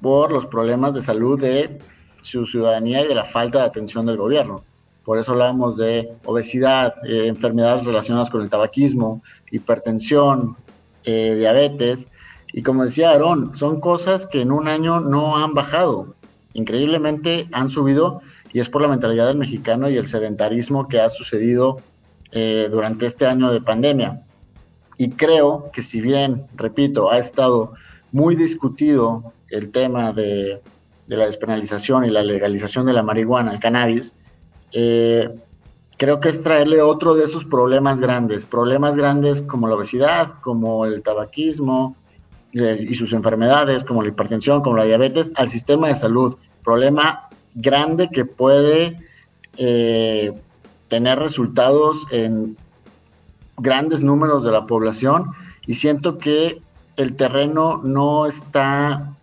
por 0.00 0.32
los 0.32 0.46
problemas 0.46 0.94
de 0.94 1.00
salud 1.00 1.40
de 1.40 1.78
su 2.22 2.44
ciudadanía 2.44 3.04
y 3.04 3.08
de 3.08 3.14
la 3.14 3.24
falta 3.24 3.60
de 3.60 3.64
atención 3.64 4.06
del 4.06 4.16
gobierno. 4.16 4.64
Por 5.04 5.18
eso 5.18 5.32
hablamos 5.32 5.76
de 5.76 6.10
obesidad, 6.24 6.94
eh, 7.06 7.26
enfermedades 7.26 7.84
relacionadas 7.84 8.30
con 8.30 8.42
el 8.42 8.50
tabaquismo, 8.50 9.22
hipertensión, 9.50 10.56
eh, 11.04 11.36
diabetes, 11.38 12.08
y 12.52 12.62
como 12.62 12.84
decía 12.84 13.10
Aarón, 13.10 13.54
son 13.54 13.80
cosas 13.80 14.26
que 14.26 14.40
en 14.40 14.52
un 14.52 14.68
año 14.68 15.00
no 15.00 15.36
han 15.36 15.54
bajado. 15.54 16.14
Increíblemente 16.52 17.48
han 17.52 17.68
subido 17.70 18.22
y 18.52 18.60
es 18.60 18.68
por 18.68 18.80
la 18.80 18.88
mentalidad 18.88 19.26
del 19.26 19.36
mexicano 19.36 19.90
y 19.90 19.96
el 19.96 20.06
sedentarismo 20.06 20.88
que 20.88 21.00
ha 21.00 21.10
sucedido 21.10 21.78
eh, 22.30 22.68
durante 22.70 23.06
este 23.06 23.26
año 23.26 23.52
de 23.52 23.60
pandemia. 23.60 24.22
Y 24.96 25.10
creo 25.10 25.70
que 25.72 25.82
si 25.82 26.00
bien, 26.00 26.46
repito, 26.56 27.10
ha 27.10 27.18
estado 27.18 27.74
muy 28.12 28.36
discutido 28.36 29.32
el 29.50 29.70
tema 29.70 30.12
de, 30.12 30.60
la 31.06 31.26
despenalización 31.26 32.04
y 32.04 32.10
la 32.10 32.22
legalización 32.22 32.86
de 32.86 32.92
la 32.92 33.02
marihuana, 33.02 33.52
el 33.52 33.60
cannabis, 33.60 34.14
eh, 34.72 35.28
creo 35.96 36.20
que 36.20 36.28
es 36.28 36.42
traerle 36.42 36.82
otro 36.82 37.14
de 37.14 37.24
esos 37.24 37.44
problemas 37.44 38.00
grandes, 38.00 38.46
problemas 38.46 38.96
grandes 38.96 39.42
como 39.42 39.68
la 39.68 39.74
obesidad, 39.74 40.40
como 40.40 40.86
el 40.86 41.02
tabaquismo, 41.02 41.96
eh, 42.52 42.86
y 42.88 42.94
sus 42.94 43.12
enfermedades, 43.12 43.82
como 43.82 44.02
la 44.02 44.08
hipertensión, 44.08 44.62
como 44.62 44.76
la 44.76 44.84
diabetes, 44.84 45.32
al 45.34 45.48
sistema 45.48 45.88
de 45.88 45.96
salud. 45.96 46.36
Problema 46.62 47.28
grande 47.54 48.08
que 48.12 48.24
puede 48.24 48.96
eh, 49.56 50.32
tener 50.86 51.18
resultados 51.18 52.06
en 52.12 52.56
grandes 53.56 54.02
números 54.02 54.42
de 54.42 54.50
la 54.50 54.66
población 54.66 55.32
y 55.66 55.74
siento 55.74 56.18
que 56.18 56.62
el 56.96 57.16
terreno 57.16 57.80
no 57.82 58.26
está, 58.26 59.14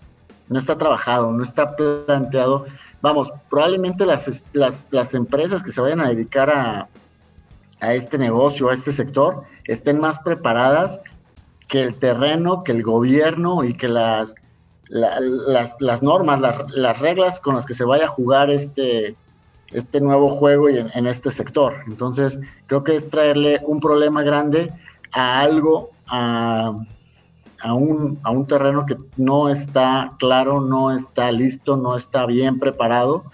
no 0.50 0.60
está 0.60 0.78
trabajado, 0.78 1.32
no 1.32 1.44
está 1.44 1.76
planteado. 1.76 2.66
Vamos, 3.02 3.32
probablemente 3.50 4.06
las, 4.06 4.46
las, 4.54 4.88
las 4.92 5.14
empresas 5.14 5.64
que 5.64 5.72
se 5.72 5.82
vayan 5.82 6.02
a 6.02 6.10
dedicar 6.10 6.50
a, 6.50 6.90
a 7.80 7.94
este 7.94 8.18
negocio, 8.18 8.70
a 8.70 8.74
este 8.74 8.92
sector, 8.92 9.44
estén 9.66 10.00
más 10.00 10.20
preparadas 10.20 11.00
que 11.68 11.82
el 11.82 11.96
terreno, 11.96 12.64
que 12.64 12.74
el 12.74 12.84
gobierno 12.84 13.64
y 13.64 13.74
que 13.74 13.88
las, 13.88 14.36
las, 14.90 16.04
normas, 16.04 16.42
las, 16.70 17.00
reglas 17.00 17.40
con 17.40 17.56
las 17.56 17.66
que 17.66 17.74
se 17.74 17.86
vaya 17.86 18.06
a 18.06 18.10
jugar 18.10 18.50
este, 18.50 19.16
este 19.74 20.02
nuevo 20.02 20.30
juego 20.30 20.70
y 20.70 20.78
en, 20.78 21.08
este 21.08 21.32
sector. 21.32 21.76
Entonces, 21.88 22.40
creo 22.66 22.84
que 22.84 22.96
es 22.96 23.10
traerle 23.10 23.62
un 23.66 23.80
problema 23.80 24.24
grande 24.24 24.74
a 25.12 25.40
algo, 25.40 25.92
a, 26.08 26.74
a, 27.62 27.74
un, 27.74 28.20
a 28.24 28.32
un 28.32 28.48
terreno 28.48 28.86
que 28.86 28.98
no 29.18 29.50
está 29.50 30.14
claro, 30.20 30.62
no 30.62 30.92
está 30.92 31.32
listo, 31.32 31.78
no 31.78 31.96
está 31.96 32.26
bien 32.26 32.60
preparado. 32.60 33.26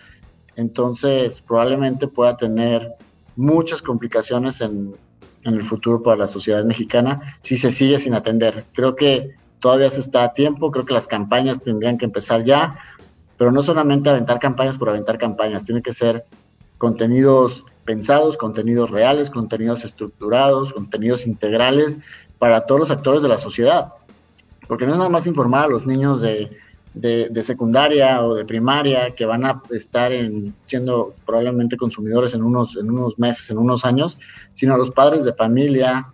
Entonces, 0.56 1.42
probablemente 1.42 2.08
pueda 2.08 2.38
tener 2.38 2.94
muchas 3.36 3.82
complicaciones 3.82 4.62
en, 4.62 4.94
en 5.44 5.54
el 5.54 5.64
futuro 5.64 6.04
para 6.04 6.18
la 6.18 6.28
sociedad 6.28 6.64
mexicana 6.64 7.38
si 7.42 7.58
se 7.58 7.72
sigue 7.72 8.00
sin 8.00 8.14
atender. 8.14 8.66
Creo 8.74 8.96
que 8.96 9.36
todavía 9.60 9.90
se 9.90 10.02
está 10.02 10.24
a 10.24 10.34
tiempo, 10.34 10.72
creo 10.72 10.86
que 10.86 10.94
las 10.94 11.08
campañas 11.08 11.62
tendrían 11.62 11.98
que 11.98 12.06
empezar 12.06 12.44
ya, 12.44 12.78
pero 13.38 13.52
no 13.52 13.62
solamente 13.62 14.10
aventar 14.10 14.40
campañas 14.40 14.78
por 14.78 14.90
aventar 14.90 15.18
campañas, 15.18 15.64
tiene 15.64 15.82
que 15.82 15.94
ser 15.94 16.26
contenidos 16.78 17.64
pensados, 17.86 18.38
contenidos 18.38 18.92
reales, 18.92 19.30
contenidos 19.30 19.86
estructurados, 19.86 20.74
contenidos 20.74 21.26
integrales 21.26 21.98
para 22.38 22.62
todos 22.62 22.80
los 22.80 22.92
actores 22.92 23.22
de 23.22 23.30
la 23.30 23.38
sociedad. 23.38 23.94
Porque 24.68 24.86
no 24.86 24.92
es 24.92 24.98
nada 24.98 25.10
más 25.10 25.26
informar 25.26 25.66
a 25.66 25.68
los 25.70 25.88
niños 25.88 26.20
de, 26.20 26.52
de, 26.94 27.44
secundaria 27.44 28.22
o 28.24 28.36
de 28.36 28.44
primaria 28.44 29.16
que 29.16 29.26
van 29.26 29.46
a 29.46 29.62
estar 29.72 30.12
en, 30.12 30.54
siendo 30.66 31.14
probablemente 31.26 31.78
consumidores 31.78 32.34
en 32.34 32.44
unos, 32.44 32.76
en 32.76 32.90
unos 32.90 33.18
meses, 33.18 33.50
en 33.50 33.58
unos 33.58 33.86
años, 33.86 34.18
sino 34.52 34.74
a 34.74 34.78
los 34.78 34.92
padres 34.92 35.24
de 35.24 35.34
familia, 35.34 36.08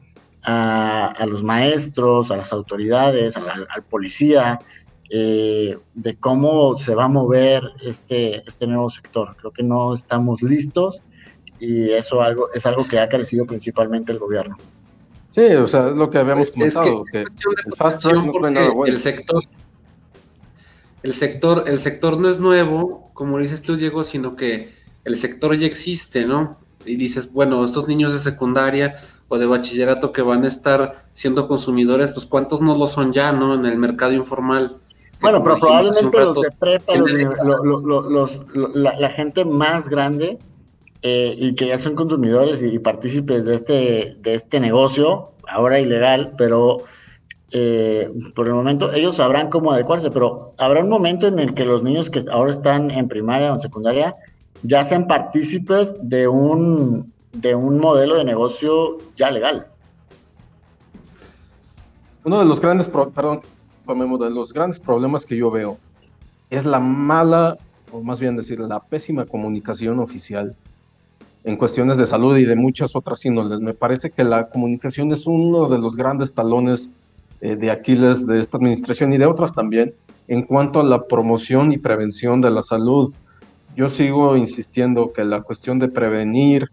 a, 0.44 1.26
los 1.28 1.42
maestros, 1.42 2.30
a 2.30 2.38
las 2.38 2.52
autoridades, 2.52 3.38
al 3.38 3.84
policía, 3.90 4.60
eh, 5.10 5.78
de 5.94 6.16
cómo 6.16 6.76
se 6.76 6.96
va 6.96 7.06
a 7.06 7.08
mover 7.08 7.64
este, 7.84 8.44
este 8.48 8.68
nuevo 8.68 8.90
sector. 8.90 9.36
Creo 9.38 9.52
que 9.52 9.64
no 9.64 9.94
estamos 9.94 10.42
listos 10.42 11.04
y 11.60 11.92
eso 11.92 12.22
algo, 12.22 12.48
es 12.54 12.66
algo 12.66 12.86
que 12.88 13.00
ha 13.00 13.08
carecido 13.08 13.46
principalmente 13.46 14.12
el 14.12 14.20
gobierno. 14.20 14.58
Sí, 15.32 15.42
o 15.42 15.66
sea, 15.66 15.88
es 15.88 15.96
lo 15.96 16.10
que 16.10 16.20
habíamos 16.20 16.52
comentado, 16.52 17.04
que, 17.12 17.22
el 17.22 17.76
fast 17.76 18.02
track 18.02 18.24
no 18.24 18.50
nada 18.52 18.70
bueno. 18.70 18.94
El 18.94 19.00
sector, 19.00 19.44
el 21.02 21.14
sector, 21.14 21.64
el 21.68 21.80
sector 21.80 22.20
no 22.20 22.30
es 22.30 22.40
nuevo, 22.40 23.10
como 23.14 23.40
dices 23.40 23.62
tú, 23.62 23.76
Diego, 23.76 24.04
sino 24.04 24.36
que 24.36 24.70
el 25.04 25.18
sector 25.18 25.56
ya 25.58 25.66
existe, 25.66 26.26
¿no? 26.26 26.60
Y 26.86 26.98
dices, 26.98 27.34
bueno, 27.34 27.66
estos 27.66 27.88
niños 27.88 28.14
de 28.14 28.20
secundaria 28.20 28.96
o 29.28 29.38
de 29.38 29.46
bachillerato 29.46 30.12
que 30.12 30.22
van 30.22 30.44
a 30.44 30.48
estar 30.48 31.08
siendo 31.14 31.48
consumidores, 31.48 32.12
pues 32.12 32.26
cuántos 32.26 32.62
no 32.62 32.78
lo 32.78 32.88
son 32.88 33.12
ya, 33.12 33.32
¿no? 33.32 33.56
En 33.56 33.66
el 33.66 33.78
mercado 33.78 34.14
informal. 34.14 34.78
Bueno, 35.24 35.42
pero 35.42 35.58
probablemente 35.58 36.20
los 36.20 36.42
de 36.42 36.52
prepa, 36.52 36.94
la, 38.74 39.10
gente 39.10 39.46
más 39.46 39.88
grande 39.88 40.38
eh, 41.02 41.34
y 41.38 41.56
que 41.56 41.68
ya 41.68 41.78
son 41.78 41.96
consumidores 41.96 42.62
y, 42.62 42.78
partícipes 42.78 43.46
de 43.46 43.56
este, 43.56 44.18
de 44.20 44.34
este 44.34 44.60
negocio, 44.60 45.32
ahora 45.48 45.80
ilegal, 45.80 46.34
pero 46.38 46.80
eh, 47.52 48.12
por 48.36 48.48
el 48.48 48.54
momento 48.54 48.92
ellos 48.92 49.16
sabrán 49.16 49.50
cómo 49.50 49.72
adecuarse, 49.72 50.12
pero 50.12 50.52
habrá 50.58 50.82
un 50.82 50.90
momento 50.90 51.26
en 51.28 51.40
el 51.40 51.54
que 51.54 51.64
los 51.64 51.84
niños 51.84 52.10
que 52.10 52.26
ahora 52.30 52.52
están 52.52 52.92
en 52.92 53.08
primaria 53.08 53.52
o 53.52 53.54
en 53.54 53.62
secundaria 53.62 54.14
ya 54.62 54.84
sean 54.84 55.08
partícipes 55.08 55.94
de 56.02 56.28
un, 56.28 57.14
de 57.32 57.56
un 57.56 57.80
modelo 57.80 58.18
de 58.18 58.26
negocio 58.26 58.98
ya 59.16 59.32
legal. 59.32 59.68
Uno 62.26 62.40
de 62.40 62.46
los 62.46 62.60
grandes, 62.60 62.90
perdón, 62.90 63.40
de 63.86 64.30
los 64.30 64.54
grandes 64.54 64.80
problemas 64.80 65.26
que 65.26 65.38
yo 65.38 65.52
veo 65.52 65.78
es 66.50 66.66
la 66.66 66.80
mala, 66.80 67.58
o 67.92 68.02
más 68.02 68.20
bien 68.20 68.36
decir, 68.36 68.60
la 68.60 68.80
pésima 68.80 69.26
comunicación 69.26 70.00
oficial 70.00 70.56
en 71.44 71.58
cuestiones 71.58 71.98
de 71.98 72.08
salud 72.08 72.38
y 72.38 72.46
de 72.46 72.56
muchas 72.56 72.96
otras 72.96 73.26
índoles. 73.26 73.60
Me 73.60 73.74
parece 73.74 74.12
que 74.12 74.24
la 74.24 74.50
comunicación 74.50 75.12
es 75.12 75.28
uno 75.28 75.68
de 75.68 75.80
los 75.80 75.96
grandes 75.96 76.34
talones 76.34 76.92
eh, 77.42 77.56
de 77.56 77.72
Aquiles 77.72 78.26
de 78.26 78.40
esta 78.40 78.58
administración 78.58 79.12
y 79.14 79.18
de 79.18 79.26
otras 79.26 79.54
también 79.54 79.94
en 80.28 80.44
cuanto 80.44 80.80
a 80.80 80.84
la 80.84 81.06
promoción 81.06 81.74
y 81.74 81.78
prevención 81.78 82.40
de 82.40 82.52
la 82.52 82.64
salud. 82.64 83.14
Yo 83.76 83.90
sigo 83.90 84.38
insistiendo 84.38 85.12
que 85.12 85.26
la 85.26 85.42
cuestión 85.42 85.80
de 85.80 85.90
prevenir 85.90 86.70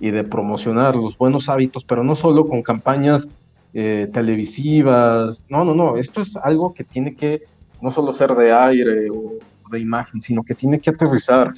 y 0.00 0.10
de 0.10 0.24
promocionar 0.24 0.96
los 0.96 1.16
buenos 1.16 1.48
hábitos, 1.48 1.84
pero 1.84 2.02
no 2.02 2.16
solo 2.16 2.48
con 2.48 2.62
campañas 2.62 3.28
eh, 3.74 4.08
televisivas, 4.12 5.46
no, 5.48 5.64
no, 5.64 5.74
no, 5.74 5.96
esto 5.96 6.20
es 6.20 6.36
algo 6.36 6.74
que 6.74 6.84
tiene 6.84 7.14
que 7.14 7.42
no 7.80 7.92
solo 7.92 8.14
ser 8.14 8.34
de 8.34 8.52
aire 8.52 9.10
o 9.10 9.34
de 9.70 9.80
imagen, 9.80 10.20
sino 10.20 10.42
que 10.42 10.54
tiene 10.54 10.80
que 10.80 10.90
aterrizar 10.90 11.52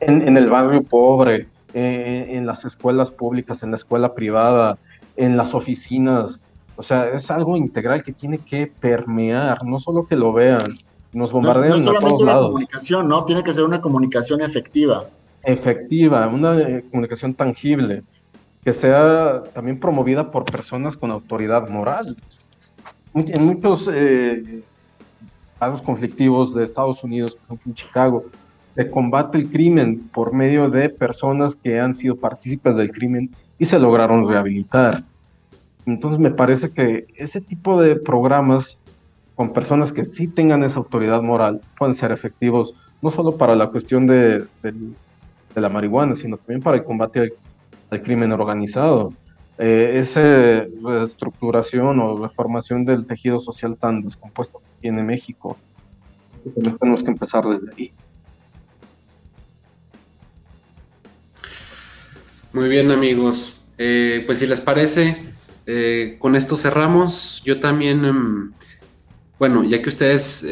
en, 0.00 0.36
el 0.36 0.48
barrio 0.48 0.82
pobre, 0.82 1.48
eh, 1.72 2.26
en 2.30 2.46
las 2.46 2.64
escuelas 2.64 3.10
públicas, 3.10 3.62
en 3.62 3.70
la 3.70 3.76
escuela 3.76 4.14
privada, 4.14 4.78
en 5.16 5.36
las 5.36 5.54
oficinas, 5.54 6.42
o 6.76 6.82
sea, 6.82 7.10
es 7.10 7.30
algo 7.30 7.56
integral 7.56 8.02
que 8.02 8.12
tiene 8.12 8.38
que 8.38 8.66
permear, 8.66 9.64
no 9.64 9.78
solo 9.78 10.06
que 10.06 10.16
lo 10.16 10.32
vean, 10.32 10.74
nos 11.12 11.30
bombardean 11.30 11.84
no, 11.84 11.92
a 11.92 11.98
todos 12.00 12.22
lados. 12.22 12.46
comunicación, 12.46 13.08
¿no? 13.08 13.24
Tiene 13.24 13.44
que 13.44 13.54
ser 13.54 13.64
una 13.64 13.80
comunicación 13.80 14.40
efectiva. 14.42 15.04
Efectiva, 15.44 16.26
una 16.26 16.60
eh, 16.60 16.84
comunicación 16.90 17.34
tangible, 17.34 18.02
que 18.64 18.72
sea 18.72 19.42
también 19.52 19.78
promovida 19.78 20.30
por 20.30 20.44
personas 20.44 20.96
con 20.96 21.10
autoridad 21.10 21.68
moral. 21.68 22.16
En 23.14 23.44
muchos 23.46 23.88
eh, 23.92 24.62
conflictivos 25.84 26.54
de 26.54 26.64
Estados 26.64 27.04
Unidos, 27.04 27.34
por 27.34 27.44
ejemplo 27.44 27.70
en 27.70 27.74
Chicago, 27.74 28.24
se 28.70 28.90
combate 28.90 29.38
el 29.38 29.50
crimen 29.50 30.08
por 30.12 30.32
medio 30.32 30.68
de 30.68 30.88
personas 30.88 31.54
que 31.54 31.78
han 31.78 31.94
sido 31.94 32.16
partícipes 32.16 32.74
del 32.74 32.90
crimen 32.90 33.30
y 33.58 33.66
se 33.66 33.78
lograron 33.78 34.28
rehabilitar. 34.28 35.04
Entonces 35.86 36.18
me 36.18 36.30
parece 36.30 36.70
que 36.70 37.06
ese 37.16 37.40
tipo 37.40 37.80
de 37.80 37.96
programas 37.96 38.80
con 39.36 39.52
personas 39.52 39.92
que 39.92 40.04
sí 40.04 40.26
tengan 40.26 40.64
esa 40.64 40.78
autoridad 40.78 41.22
moral 41.22 41.60
pueden 41.78 41.94
ser 41.94 42.12
efectivos, 42.12 42.74
no 43.02 43.10
solo 43.10 43.36
para 43.36 43.54
la 43.54 43.68
cuestión 43.68 44.06
de, 44.06 44.44
la 45.54 45.68
marihuana, 45.68 46.14
sino 46.14 46.36
también 46.36 46.62
para 46.62 46.78
el 46.78 46.84
combate 46.84 47.20
al, 47.20 47.32
crimen 48.02 48.32
organizado. 48.32 49.12
Eh, 49.56 49.98
esa 50.00 50.66
reestructuración 50.82 52.00
o 52.00 52.16
reformación 52.16 52.84
del 52.84 53.06
tejido 53.06 53.38
social 53.38 53.76
tan 53.76 54.02
descompuesto 54.02 54.58
que 54.58 54.80
tiene 54.80 55.02
México, 55.04 55.56
tenemos 56.80 57.04
que 57.04 57.10
empezar 57.10 57.44
desde 57.44 57.72
ahí. 57.72 57.92
Muy 62.52 62.68
bien 62.68 62.90
amigos, 62.90 63.60
eh, 63.78 64.24
pues 64.26 64.38
si 64.38 64.46
les 64.48 64.60
parece, 64.60 65.16
eh, 65.66 66.16
con 66.18 66.34
esto 66.34 66.56
cerramos. 66.56 67.40
Yo 67.44 67.60
también, 67.60 68.04
em, 68.04 68.52
bueno, 69.38 69.62
ya 69.62 69.80
que 69.80 69.88
ustedes 69.88 70.44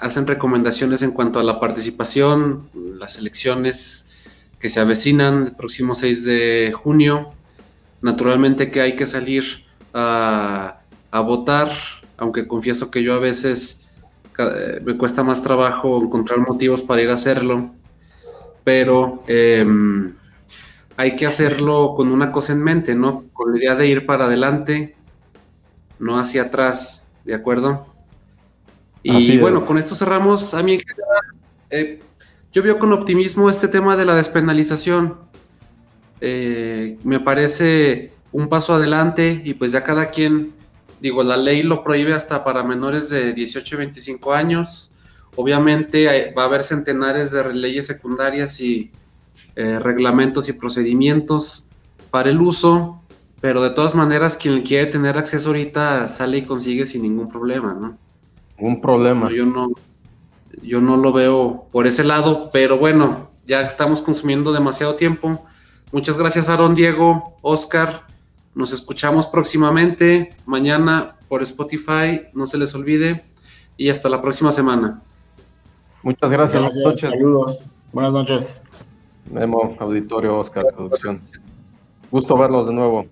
hacen 0.00 0.26
recomendaciones 0.26 1.02
en 1.02 1.10
cuanto 1.10 1.38
a 1.38 1.44
la 1.44 1.60
participación, 1.60 2.68
las 2.98 3.18
elecciones 3.18 4.08
que 4.62 4.68
se 4.68 4.80
avecinan 4.80 5.46
el 5.48 5.56
próximo 5.56 5.94
6 5.94 6.24
de 6.24 6.72
junio, 6.74 7.32
naturalmente 8.00 8.70
que 8.70 8.80
hay 8.80 8.94
que 8.94 9.06
salir 9.06 9.44
a, 9.92 10.78
a 11.10 11.20
votar, 11.20 11.68
aunque 12.16 12.46
confieso 12.46 12.90
que 12.90 13.02
yo 13.02 13.14
a 13.14 13.18
veces 13.18 13.82
me 14.84 14.96
cuesta 14.96 15.22
más 15.22 15.42
trabajo 15.42 16.02
encontrar 16.02 16.38
motivos 16.38 16.82
para 16.82 17.02
ir 17.02 17.10
a 17.10 17.14
hacerlo, 17.14 17.70
pero 18.64 19.22
em, 19.26 20.14
hay 20.96 21.16
que 21.16 21.26
hacerlo 21.26 21.94
con 21.96 22.12
una 22.12 22.32
cosa 22.32 22.52
en 22.52 22.62
mente, 22.62 22.94
¿no? 22.94 23.24
Con 23.32 23.52
la 23.52 23.58
idea 23.58 23.74
de 23.74 23.88
ir 23.88 24.06
para 24.06 24.26
adelante, 24.26 24.96
no 25.98 26.18
hacia 26.18 26.42
atrás, 26.42 27.04
¿de 27.24 27.34
acuerdo? 27.34 27.86
Y 29.02 29.36
bueno, 29.38 29.66
con 29.66 29.78
esto 29.78 29.96
cerramos. 29.96 30.54
A 30.54 30.62
mí, 30.62 30.78
eh, 31.70 32.00
yo 32.52 32.62
veo 32.62 32.78
con 32.78 32.92
optimismo 32.92 33.48
este 33.48 33.66
tema 33.66 33.96
de 33.96 34.04
la 34.04 34.14
despenalización. 34.14 35.16
Eh, 36.20 36.98
me 37.02 37.18
parece 37.18 38.12
un 38.30 38.48
paso 38.48 38.74
adelante 38.74 39.40
y 39.44 39.54
pues 39.54 39.72
ya 39.72 39.82
cada 39.82 40.10
quien, 40.10 40.52
digo, 41.00 41.22
la 41.22 41.36
ley 41.36 41.62
lo 41.62 41.82
prohíbe 41.82 42.12
hasta 42.12 42.44
para 42.44 42.62
menores 42.62 43.08
de 43.08 43.32
18 43.32 43.74
y 43.74 43.78
25 43.78 44.32
años. 44.34 44.94
Obviamente 45.34 46.32
va 46.36 46.42
a 46.42 46.46
haber 46.46 46.62
centenares 46.62 47.32
de 47.32 47.54
leyes 47.54 47.86
secundarias 47.86 48.60
y 48.60 48.92
eh, 49.56 49.78
reglamentos 49.78 50.48
y 50.50 50.52
procedimientos 50.52 51.70
para 52.10 52.28
el 52.28 52.40
uso, 52.40 53.00
pero 53.40 53.62
de 53.62 53.70
todas 53.70 53.94
maneras 53.94 54.36
quien 54.36 54.60
quiere 54.60 54.86
tener 54.86 55.16
acceso 55.16 55.48
ahorita 55.48 56.06
sale 56.08 56.38
y 56.38 56.42
consigue 56.42 56.84
sin 56.84 57.02
ningún 57.02 57.28
problema, 57.28 57.72
¿no? 57.72 57.96
Un 58.58 58.80
problema. 58.82 59.30
yo 59.32 59.46
no, 59.46 59.72
yo 60.60 60.80
no 60.80 60.96
lo 60.96 61.12
veo 61.12 61.68
por 61.70 61.86
ese 61.86 62.04
lado, 62.04 62.50
pero 62.52 62.78
bueno, 62.78 63.30
ya 63.44 63.62
estamos 63.62 64.02
consumiendo 64.02 64.52
demasiado 64.52 64.94
tiempo. 64.94 65.46
Muchas 65.92 66.16
gracias, 66.16 66.48
Aaron, 66.48 66.74
Diego, 66.74 67.36
Oscar. 67.42 68.06
Nos 68.54 68.72
escuchamos 68.72 69.26
próximamente, 69.26 70.30
mañana 70.46 71.16
por 71.28 71.42
Spotify, 71.42 72.22
no 72.34 72.46
se 72.46 72.58
les 72.58 72.74
olvide. 72.74 73.24
y 73.78 73.88
hasta 73.88 74.08
la 74.08 74.20
próxima 74.20 74.52
semana. 74.52 75.02
Muchas 76.02 76.30
gracias. 76.30 76.60
Buenas 76.60 76.76
noches. 76.76 77.10
Saludos. 77.10 77.64
Buenas 77.92 78.12
noches. 78.12 78.62
Memo, 79.30 79.76
auditorio, 79.78 80.38
Oscar, 80.38 80.66
producción. 80.74 81.20
Gusto 82.10 82.36
verlos 82.36 82.66
de 82.66 82.74
nuevo. 82.74 83.06